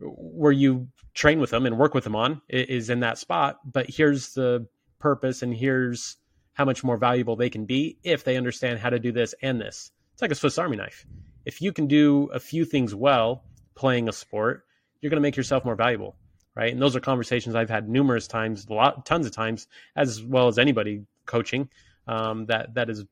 where 0.00 0.52
you 0.52 0.88
train 1.14 1.38
with 1.38 1.50
them 1.50 1.66
and 1.66 1.78
work 1.78 1.94
with 1.94 2.04
them 2.04 2.16
on 2.16 2.42
is 2.48 2.90
in 2.90 3.00
that 3.00 3.16
spot 3.16 3.58
but 3.64 3.88
here's 3.88 4.34
the 4.34 4.66
purpose 4.98 5.42
and 5.42 5.54
here's 5.54 6.16
how 6.54 6.64
much 6.64 6.82
more 6.82 6.96
valuable 6.96 7.36
they 7.36 7.48
can 7.48 7.64
be 7.64 7.96
if 8.02 8.24
they 8.24 8.36
understand 8.36 8.78
how 8.78 8.90
to 8.90 8.98
do 8.98 9.12
this 9.12 9.34
and 9.40 9.60
this. 9.60 9.92
It's 10.12 10.20
like 10.20 10.32
a 10.32 10.34
swiss 10.34 10.58
army 10.58 10.76
knife. 10.76 11.06
If 11.46 11.62
you 11.62 11.72
can 11.72 11.86
do 11.86 12.28
a 12.34 12.40
few 12.40 12.64
things 12.64 12.94
well 12.94 13.44
playing 13.74 14.08
a 14.08 14.12
sport 14.12 14.64
you're 15.00 15.10
going 15.10 15.22
to 15.22 15.26
make 15.26 15.36
yourself 15.36 15.64
more 15.64 15.76
valuable 15.76 16.16
right? 16.56 16.72
And 16.72 16.82
those 16.82 16.96
are 16.96 17.00
conversations 17.00 17.54
i've 17.54 17.70
had 17.70 17.88
numerous 17.88 18.26
times 18.26 18.66
a 18.68 18.74
lot 18.74 19.06
tons 19.06 19.26
of 19.26 19.32
times 19.32 19.68
as 19.96 20.22
well 20.22 20.48
as 20.48 20.58
anybody 20.58 21.04
coaching 21.24 21.68
um, 22.08 22.46
that 22.46 22.74
that 22.74 22.88
has 22.88 23.04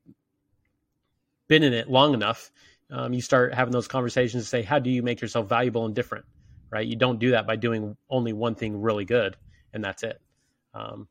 been 1.48 1.62
in 1.62 1.72
it 1.72 1.90
long 1.90 2.14
enough, 2.14 2.50
um, 2.90 3.12
you 3.12 3.20
start 3.20 3.54
having 3.54 3.72
those 3.72 3.88
conversations 3.88 4.44
to 4.44 4.48
say, 4.48 4.62
how 4.62 4.78
do 4.78 4.90
you 4.90 5.02
make 5.02 5.20
yourself 5.20 5.48
valuable 5.48 5.84
and 5.86 5.94
different? 5.94 6.24
Right? 6.70 6.86
You 6.86 6.96
don't 6.96 7.18
do 7.18 7.30
that 7.30 7.46
by 7.46 7.56
doing 7.56 7.96
only 8.10 8.32
one 8.32 8.54
thing 8.54 8.80
really 8.80 9.04
good, 9.04 9.36
and 9.72 9.82
that's 9.82 10.02
it. 10.02 10.20
Um, 10.74 11.08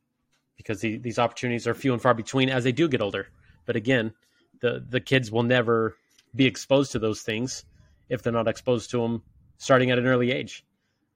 because 0.56 0.82
the, 0.82 0.98
these 0.98 1.20
opportunities 1.20 1.68
are 1.68 1.74
few 1.74 1.94
and 1.94 2.02
far 2.02 2.14
between 2.14 2.50
as 2.50 2.64
they 2.64 2.72
do 2.72 2.88
get 2.88 3.02
older. 3.02 3.28
But 3.66 3.76
again, 3.76 4.14
the 4.62 4.84
the 4.88 5.00
kids 5.00 5.32
will 5.32 5.44
never 5.44 5.96
be 6.36 6.46
exposed 6.46 6.92
to 6.92 7.00
those 7.00 7.22
things 7.22 7.66
if 8.10 8.22
they're 8.22 8.34
not 8.34 8.48
exposed 8.48 8.92
to 8.92 9.02
them 9.02 9.22
starting 9.58 9.92
at 9.92 9.98
an 9.98 10.06
early 10.06 10.32
age. 10.32 10.66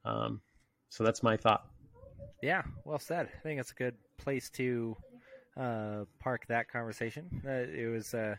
Um, 0.04 0.42
so 0.90 1.04
that's 1.04 1.24
my 1.24 1.38
thought. 1.38 1.68
Yeah, 2.42 2.64
well 2.86 3.00
said. 3.00 3.30
I 3.34 3.40
think 3.44 3.60
it's 3.60 3.72
a 3.72 3.76
good 3.76 3.96
place 4.18 4.50
to 4.52 4.98
uh, 5.58 6.06
park 6.20 6.46
that 6.48 6.70
conversation. 6.70 7.42
Uh, 7.46 7.52
it 7.52 7.92
was, 7.92 8.14
uh, 8.14 8.36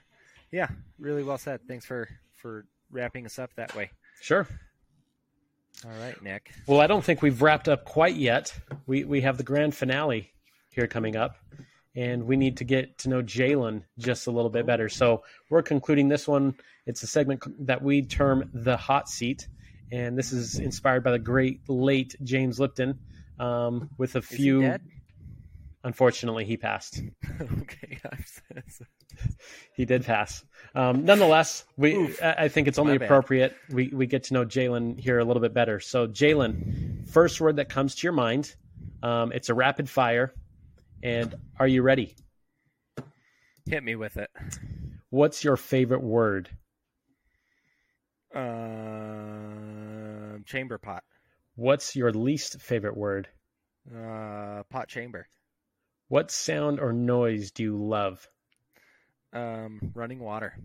yeah, 0.53 0.68
really 0.98 1.24
well 1.24 1.38
said. 1.38 1.61
Thanks 1.66 1.84
for 1.84 2.09
for 2.36 2.66
wrapping 2.90 3.26
us 3.26 3.38
up 3.38 3.50
that 3.57 3.74
way. 3.74 3.90
Sure. 4.20 4.46
All 5.84 5.90
right, 6.00 6.20
Nick. 6.22 6.53
Well, 6.66 6.80
I 6.80 6.86
don't 6.86 7.03
think 7.03 7.22
we've 7.22 7.42
wrapped 7.42 7.68
up 7.68 7.84
quite 7.84 8.14
yet. 8.14 8.55
We 8.86 9.05
we 9.05 9.22
have 9.22 9.38
the 9.38 9.42
grand 9.42 9.74
finale 9.74 10.30
here 10.70 10.86
coming 10.86 11.16
up, 11.16 11.36
and 11.96 12.24
we 12.24 12.36
need 12.36 12.59
to 12.59 12.64
get 12.64 12.98
to 12.98 13.09
know 13.09 13.22
Jalen 13.22 13.82
just 13.98 14.26
a 14.26 14.30
little 14.30 14.50
bit 14.50 14.66
better. 14.66 14.88
So 14.88 15.24
we're 15.50 15.62
concluding 15.62 16.09
this 16.09 16.28
one. 16.28 16.55
It's 16.86 17.03
a 17.03 17.07
segment 17.07 17.42
that 17.66 17.82
we 17.82 18.03
term 18.03 18.50
the 18.53 18.76
hot 18.76 19.09
seat, 19.09 19.48
and 19.90 20.16
this 20.16 20.32
is 20.32 20.59
inspired 20.59 21.03
by 21.03 21.12
the 21.12 21.18
great 21.18 21.68
late 21.68 22.14
James 22.22 22.61
Lipton. 22.61 22.98
Um, 23.40 23.90
with 23.98 24.14
a 24.14 24.18
is 24.18 24.26
few 24.26 24.78
Unfortunately, 25.84 26.44
he 26.44 26.56
passed. 26.56 27.02
okay, 27.40 27.98
he 29.74 29.84
did 29.84 30.04
pass. 30.04 30.44
Um, 30.74 31.04
nonetheless, 31.04 31.64
we 31.76 31.94
Oof. 31.94 32.22
I 32.22 32.48
think 32.48 32.68
it's 32.68 32.78
only 32.78 32.96
appropriate 32.96 33.56
we 33.68 33.88
we 33.88 34.06
get 34.06 34.24
to 34.24 34.34
know 34.34 34.44
Jalen 34.44 34.98
here 34.98 35.18
a 35.18 35.24
little 35.24 35.42
bit 35.42 35.52
better. 35.52 35.80
So, 35.80 36.06
Jalen, 36.06 37.08
first 37.08 37.40
word 37.40 37.56
that 37.56 37.68
comes 37.68 37.96
to 37.96 38.06
your 38.06 38.12
mind. 38.12 38.54
Um, 39.02 39.32
it's 39.32 39.48
a 39.48 39.54
rapid 39.54 39.90
fire, 39.90 40.32
and 41.02 41.34
are 41.58 41.66
you 41.66 41.82
ready? 41.82 42.14
Hit 43.66 43.82
me 43.82 43.96
with 43.96 44.16
it. 44.16 44.30
What's 45.10 45.42
your 45.42 45.56
favorite 45.56 46.02
word? 46.02 46.48
Uh, 48.34 50.38
chamber 50.46 50.78
pot. 50.78 51.02
What's 51.56 51.96
your 51.96 52.12
least 52.12 52.60
favorite 52.60 52.96
word? 52.96 53.28
Uh, 53.94 54.62
pot 54.70 54.88
chamber. 54.88 55.26
What 56.12 56.30
sound 56.30 56.78
or 56.78 56.92
noise 56.92 57.52
do 57.52 57.62
you 57.62 57.74
love? 57.74 58.28
Um, 59.32 59.92
running 59.94 60.18
water. 60.18 60.58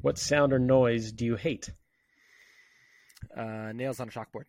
What 0.00 0.16
sound 0.16 0.52
or 0.52 0.60
noise 0.60 1.10
do 1.10 1.24
you 1.24 1.34
hate? 1.34 1.68
Uh, 3.36 3.72
nails 3.72 3.98
on 3.98 4.06
a 4.06 4.12
chalkboard. 4.12 4.44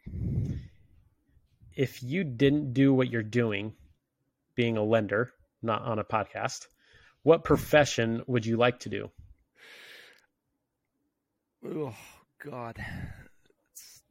If 1.75 2.03
you 2.03 2.23
didn't 2.23 2.73
do 2.73 2.93
what 2.93 3.09
you're 3.09 3.23
doing, 3.23 3.73
being 4.53 4.77
a 4.77 4.83
lender, 4.83 5.33
not 5.63 5.81
on 5.81 5.97
a 5.97 6.03
podcast, 6.03 6.67
what 7.23 7.43
profession 7.43 8.21
would 8.27 8.45
you 8.45 8.57
like 8.57 8.81
to 8.81 8.89
do? 8.89 9.09
Oh 11.65 11.95
God, 12.45 12.75
it's 13.71 14.03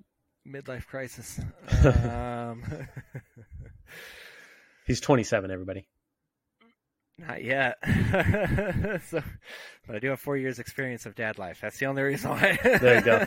midlife 0.45 0.89
crisis. 0.89 1.39
um... 1.85 2.65
He's 4.87 5.01
27. 5.01 5.53
Everybody. 5.53 5.87
Not 7.19 7.43
yet. 7.43 7.79
so, 9.09 9.23
but 9.87 9.97
I 9.97 9.99
do 10.01 10.11
have 10.11 10.21
four 10.21 10.37
years 10.37 10.59
experience 10.59 11.07
of 11.07 11.15
dad 11.15 11.39
life. 11.39 11.61
That's 11.63 11.79
the 11.79 11.87
only 11.87 12.03
reason 12.03 12.31
why. 12.31 12.59
there 12.63 12.97
you 12.97 13.01
go. 13.01 13.27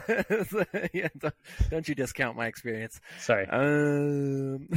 so, 0.50 0.64
yeah, 0.94 1.08
don't, 1.18 1.34
don't, 1.72 1.88
you 1.88 1.96
discount 1.96 2.38
my 2.38 2.46
experience. 2.46 3.02
Sorry. 3.20 3.48
Um, 3.48 4.68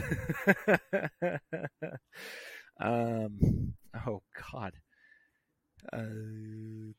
um 2.81 3.75
oh 4.07 4.23
God. 4.51 4.73
Uh, 5.93 6.93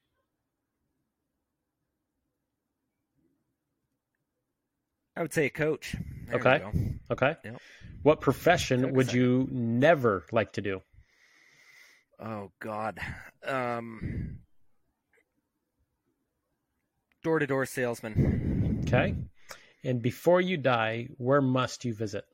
I 5.16 5.22
would 5.22 5.34
say 5.34 5.46
a 5.46 5.50
coach. 5.50 5.96
There 6.28 6.40
okay. 6.40 6.64
Okay. 7.10 7.36
Yep. 7.44 7.62
What 8.04 8.22
profession 8.22 8.94
would 8.94 9.14
you 9.14 9.48
never 9.52 10.26
like 10.32 10.54
to 10.54 10.62
do? 10.62 10.82
Oh 12.20 12.52
God. 12.60 13.00
Um 13.46 14.40
door 17.24 17.40
to 17.40 17.48
door 17.48 17.66
salesman. 17.66 18.84
Okay. 18.86 19.16
And 19.84 20.02
before 20.02 20.42
you 20.42 20.58
die, 20.58 21.08
where 21.18 21.42
must 21.42 21.86
you 21.86 21.94
visit? 21.94 22.26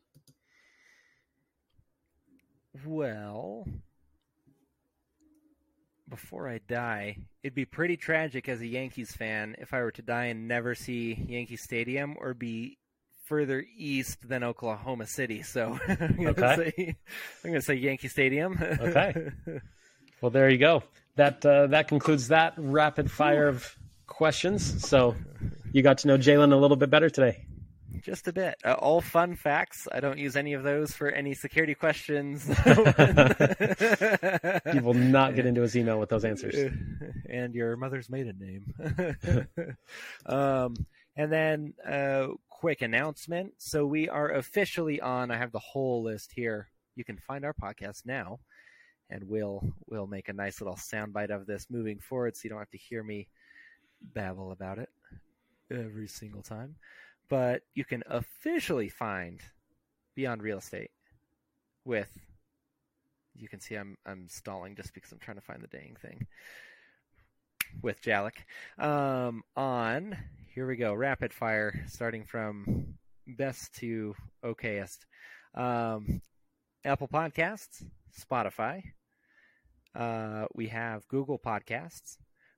Well, 2.86 3.68
before 6.10 6.50
I 6.50 6.60
die, 6.68 7.18
it'd 7.44 7.56
be 7.56 7.66
pretty 7.66 7.98
tragic 7.98 8.50
as 8.50 8.62
a 8.62 8.68
Yankees 8.68 9.12
fan 9.12 9.56
if 9.60 9.74
I 9.74 9.82
were 9.82 9.92
to 9.92 10.02
die 10.02 10.26
and 10.26 10.48
never 10.48 10.74
see 10.76 11.14
Yankee 11.28 11.56
Stadium 11.56 12.16
or 12.20 12.34
be 12.34 12.79
further 13.30 13.64
east 13.78 14.28
than 14.28 14.44
Oklahoma 14.44 15.06
City. 15.06 15.44
So 15.44 15.80
I'm 15.88 16.16
going 16.18 16.36
to 16.36 16.46
okay. 16.46 16.96
say 17.44 17.54
to 17.54 17.62
say 17.62 17.76
Yankee 17.76 18.10
Stadium. 18.10 18.60
okay. 18.62 19.32
Well, 20.22 20.32
there 20.32 20.50
you 20.50 20.58
go. 20.58 20.84
That 21.16 21.46
uh, 21.46 21.68
that 21.68 21.88
concludes 21.88 22.28
that 22.28 22.54
rapid 22.58 23.10
fire 23.10 23.48
of 23.48 23.74
questions. 24.06 24.86
So 24.86 25.16
you 25.72 25.82
got 25.82 26.00
to 26.00 26.10
know 26.10 26.18
Jalen 26.18 26.52
a 26.52 26.58
little 26.58 26.76
bit 26.76 26.90
better 26.90 27.10
today. 27.10 27.46
Just 28.02 28.28
a 28.28 28.34
bit. 28.34 28.56
Uh, 28.66 28.74
all 28.74 29.00
fun 29.00 29.38
facts. 29.38 29.88
I 29.94 30.02
don't 30.02 30.18
use 30.18 30.36
any 30.36 30.52
of 30.52 30.64
those 30.64 30.92
for 30.92 31.10
any 31.10 31.34
security 31.34 31.74
questions. 31.74 32.46
he 34.74 34.80
will 34.82 34.94
not 34.94 35.36
get 35.36 35.46
into 35.46 35.62
his 35.62 35.78
email 35.78 36.02
with 36.02 36.10
those 36.10 36.26
answers. 36.26 36.74
And 37.30 37.56
your 37.56 37.78
mother's 37.78 38.10
maiden 38.10 38.38
name. 38.40 39.48
um, 40.26 40.76
and 41.16 41.32
then 41.32 41.74
uh, 41.88 42.28
quick 42.60 42.82
announcement. 42.82 43.54
So 43.58 43.86
we 43.86 44.10
are 44.10 44.32
officially 44.32 45.00
on. 45.00 45.32
I 45.32 45.38
have 45.38 45.54
the 45.54 45.60
whole 45.60 46.04
list 46.04 46.34
here. 46.36 46.68
You 46.98 47.06
can 47.06 47.16
find 47.16 47.46
our 47.46 47.54
podcast 47.54 48.06
now, 48.06 48.40
and 49.10 49.24
we'll 49.24 49.64
we'll 49.88 50.08
make 50.08 50.28
a 50.28 50.34
nice 50.34 50.60
little 50.60 50.76
soundbite 50.76 51.30
of 51.30 51.46
this 51.46 51.68
moving 51.70 52.00
forward, 52.00 52.36
so 52.36 52.42
you 52.44 52.50
don't 52.50 52.60
have 52.60 52.70
to 52.72 52.78
hear 52.78 53.02
me 53.02 53.30
babble 54.14 54.52
about 54.52 54.78
it 54.78 54.90
every 55.72 56.08
single 56.08 56.42
time. 56.42 56.76
But 57.30 57.62
you 57.76 57.86
can 57.86 58.04
officially 58.08 58.90
find 58.90 59.40
Beyond 60.16 60.44
Real 60.44 60.58
Estate 60.58 60.92
with. 61.86 62.12
You 63.38 63.48
can 63.48 63.62
see 63.62 63.76
I'm 63.76 63.96
I'm 64.06 64.28
stalling 64.28 64.76
just 64.76 64.94
because 64.94 65.14
I'm 65.14 65.20
trying 65.20 65.38
to 65.38 65.46
find 65.46 65.64
the 65.64 65.68
dang 65.68 65.96
thing 66.02 66.28
with 67.82 68.02
Jalek 68.02 68.40
um, 68.84 69.44
on 69.56 70.18
here 70.54 70.68
we 70.68 70.76
go. 70.76 70.94
Rapid 70.94 71.34
fire, 71.34 71.86
starting 71.88 72.24
from 72.26 72.96
best 73.28 73.74
to 73.76 74.16
okayest. 74.44 75.00
Um, 75.54 76.22
Apple 76.84 77.08
Podcasts, 77.08 77.84
Spotify. 78.20 78.82
Uh, 79.96 80.46
we 80.56 80.68
have 80.68 81.08
Google 81.08 81.40
Podcasts. 81.40 82.18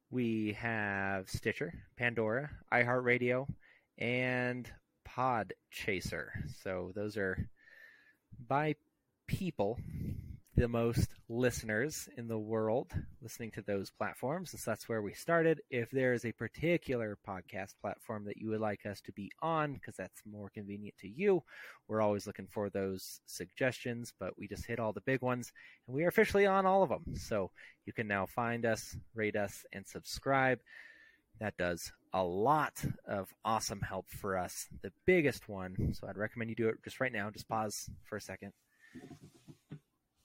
We 0.09 0.53
have 0.59 1.29
Stitcher, 1.29 1.73
Pandora, 1.97 2.49
iHeartRadio, 2.73 3.47
and 3.97 4.71
Pod 5.03 5.53
Chaser. 5.69 6.31
So 6.63 6.91
those 6.95 7.17
are 7.17 7.49
by 8.47 8.75
people 9.27 9.77
the 10.55 10.67
most 10.67 11.07
listeners 11.29 12.09
in 12.17 12.27
the 12.27 12.37
world 12.37 12.91
listening 13.21 13.51
to 13.51 13.61
those 13.61 13.89
platforms. 13.89 14.51
Since 14.51 14.65
that's 14.65 14.89
where 14.89 15.01
we 15.01 15.13
started. 15.13 15.61
If 15.69 15.89
there 15.91 16.13
is 16.13 16.25
a 16.25 16.33
particular 16.33 17.17
podcast 17.27 17.75
platform 17.81 18.25
that 18.25 18.37
you 18.37 18.49
would 18.49 18.59
like 18.59 18.85
us 18.85 18.99
to 19.01 19.13
be 19.13 19.31
on, 19.41 19.73
because 19.73 19.95
that's 19.95 20.21
more 20.29 20.49
convenient 20.49 20.97
to 20.99 21.07
you, 21.07 21.43
we're 21.87 22.01
always 22.01 22.27
looking 22.27 22.47
for 22.47 22.69
those 22.69 23.21
suggestions. 23.25 24.13
But 24.19 24.37
we 24.37 24.47
just 24.47 24.65
hit 24.65 24.79
all 24.79 24.91
the 24.91 25.01
big 25.01 25.21
ones, 25.21 25.53
and 25.87 25.95
we 25.95 26.03
are 26.03 26.09
officially 26.09 26.45
on 26.45 26.65
all 26.65 26.83
of 26.83 26.89
them. 26.89 27.15
So 27.15 27.51
you 27.85 27.93
can 27.93 28.07
now 28.07 28.25
find 28.25 28.65
us, 28.65 28.97
rate 29.15 29.37
us, 29.37 29.65
and 29.71 29.87
subscribe. 29.87 30.59
That 31.39 31.57
does 31.57 31.91
a 32.13 32.23
lot 32.23 32.83
of 33.07 33.33
awesome 33.45 33.81
help 33.81 34.09
for 34.09 34.37
us. 34.37 34.67
The 34.81 34.91
biggest 35.05 35.47
one, 35.47 35.93
so 35.93 36.07
I'd 36.07 36.17
recommend 36.17 36.49
you 36.49 36.55
do 36.55 36.67
it 36.67 36.83
just 36.83 36.99
right 36.99 37.11
now. 37.11 37.29
Just 37.29 37.47
pause 37.47 37.89
for 38.03 38.17
a 38.17 38.21
second 38.21 38.51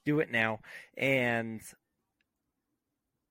do 0.06 0.20
it 0.20 0.30
now. 0.30 0.60
And 0.96 1.60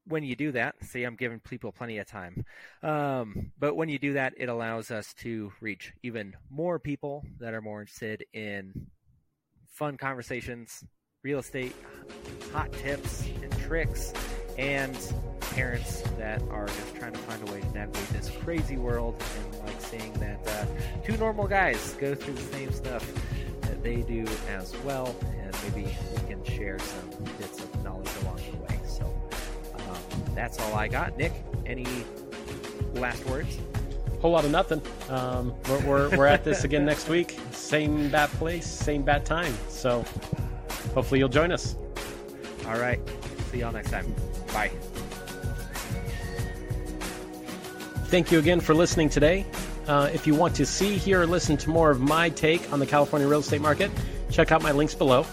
when 0.08 0.24
you 0.24 0.36
do 0.36 0.52
that, 0.52 0.76
see, 0.84 1.04
I'm 1.04 1.16
giving 1.16 1.40
people 1.40 1.72
plenty 1.72 1.98
of 1.98 2.06
time. 2.06 2.46
Um, 2.84 3.52
but 3.58 3.76
when 3.76 3.90
you 3.90 3.98
do 3.98 4.14
that, 4.14 4.34
it 4.38 4.50
allows 4.50 4.92
us 4.92 5.14
to 5.22 5.52
reach 5.62 5.94
even 6.04 6.36
more 6.52 6.78
people 6.78 7.26
that 7.40 7.56
are 7.56 7.62
more 7.62 7.82
interested 7.82 8.24
in 8.34 8.88
fun 9.68 9.98
conversations, 9.98 10.84
real 11.24 11.40
estate, 11.40 11.74
hot 12.54 12.72
tips 12.74 13.26
and 13.42 13.52
tricks, 13.60 14.14
and 14.58 14.96
parents 15.56 16.02
that 16.18 16.42
are 16.50 16.68
just 16.68 16.96
trying 16.96 17.14
to 17.14 17.20
find 17.20 17.48
a 17.48 17.52
way 17.52 17.62
to 17.62 17.72
navigate 17.72 18.10
this 18.10 18.30
crazy 18.44 18.78
world 18.78 19.22
and 19.38 19.60
like 19.66 19.82
seeing 19.82 20.14
that 20.14 20.40
uh, 20.48 20.66
two 21.04 21.18
normal 21.18 21.48
guys 21.48 21.94
go 22.00 22.14
through 22.14 22.34
the 22.34 22.42
same 22.42 22.72
stuff 22.72 23.12
they 23.86 24.02
do 24.02 24.26
as 24.50 24.76
well, 24.78 25.16
and 25.44 25.56
maybe 25.64 25.88
we 25.88 26.28
can 26.28 26.44
share 26.44 26.80
some 26.80 27.24
bits 27.38 27.64
of 27.64 27.84
knowledge 27.84 28.10
along 28.24 28.40
the 28.52 28.58
way. 28.64 28.80
So 28.88 29.06
um, 29.76 30.34
that's 30.34 30.60
all 30.60 30.74
I 30.74 30.88
got. 30.88 31.16
Nick, 31.20 31.32
any 31.68 31.86
last 32.96 33.24
words? 33.28 33.60
Whole 34.22 34.32
lot 34.32 34.44
of 34.44 34.50
nothing. 34.50 34.82
Um, 35.10 35.54
we're, 35.70 35.86
we're, 35.86 36.18
we're 36.18 36.26
at 36.26 36.44
this 36.44 36.64
again 36.64 36.84
next 36.84 37.10
week. 37.10 37.38
Same 37.52 38.10
bat 38.10 38.32
place, 38.32 38.66
same 38.66 39.04
bat 39.04 39.24
time. 39.24 39.54
So 39.70 40.04
hopefully 40.96 41.20
you'll 41.20 41.30
join 41.30 41.52
us. 41.52 41.76
All 42.66 42.80
right. 42.80 43.00
See 43.52 43.60
y'all 43.60 43.72
next 43.72 43.92
time. 43.92 44.12
Bye. 44.52 44.72
Thank 48.06 48.32
you 48.32 48.40
again 48.40 48.62
for 48.62 48.74
listening 48.74 49.10
today. 49.10 49.46
Uh, 49.88 50.10
if 50.14 50.26
you 50.26 50.34
want 50.34 50.56
to 50.56 50.66
see, 50.66 50.98
hear, 50.98 51.22
or 51.22 51.28
listen 51.28 51.58
to 51.58 51.70
more 51.70 51.92
of 51.92 52.00
my 52.00 52.30
take 52.30 52.72
on 52.74 52.80
the 52.80 52.86
California 52.86 53.28
real 53.28 53.40
estate 53.40 53.62
market, 53.62 53.92
check 54.32 54.52
out 54.52 54.62
my 54.62 54.72
links 54.72 54.96
below. 54.96 55.26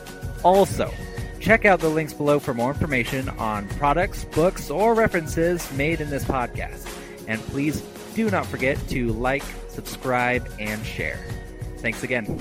Also, 0.44 0.92
check 1.40 1.64
out 1.64 1.80
the 1.80 1.88
links 1.88 2.12
below 2.12 2.38
for 2.38 2.52
more 2.52 2.70
information 2.70 3.28
on 3.30 3.68
products, 3.70 4.24
books, 4.26 4.70
or 4.70 4.94
references 4.94 5.70
made 5.72 6.00
in 6.00 6.10
this 6.10 6.24
podcast. 6.24 6.88
And 7.28 7.40
please 7.42 7.80
do 8.14 8.30
not 8.30 8.46
forget 8.46 8.78
to 8.88 9.12
like, 9.12 9.44
subscribe, 9.68 10.48
and 10.58 10.84
share. 10.84 11.18
Thanks 11.78 12.02
again. 12.02 12.40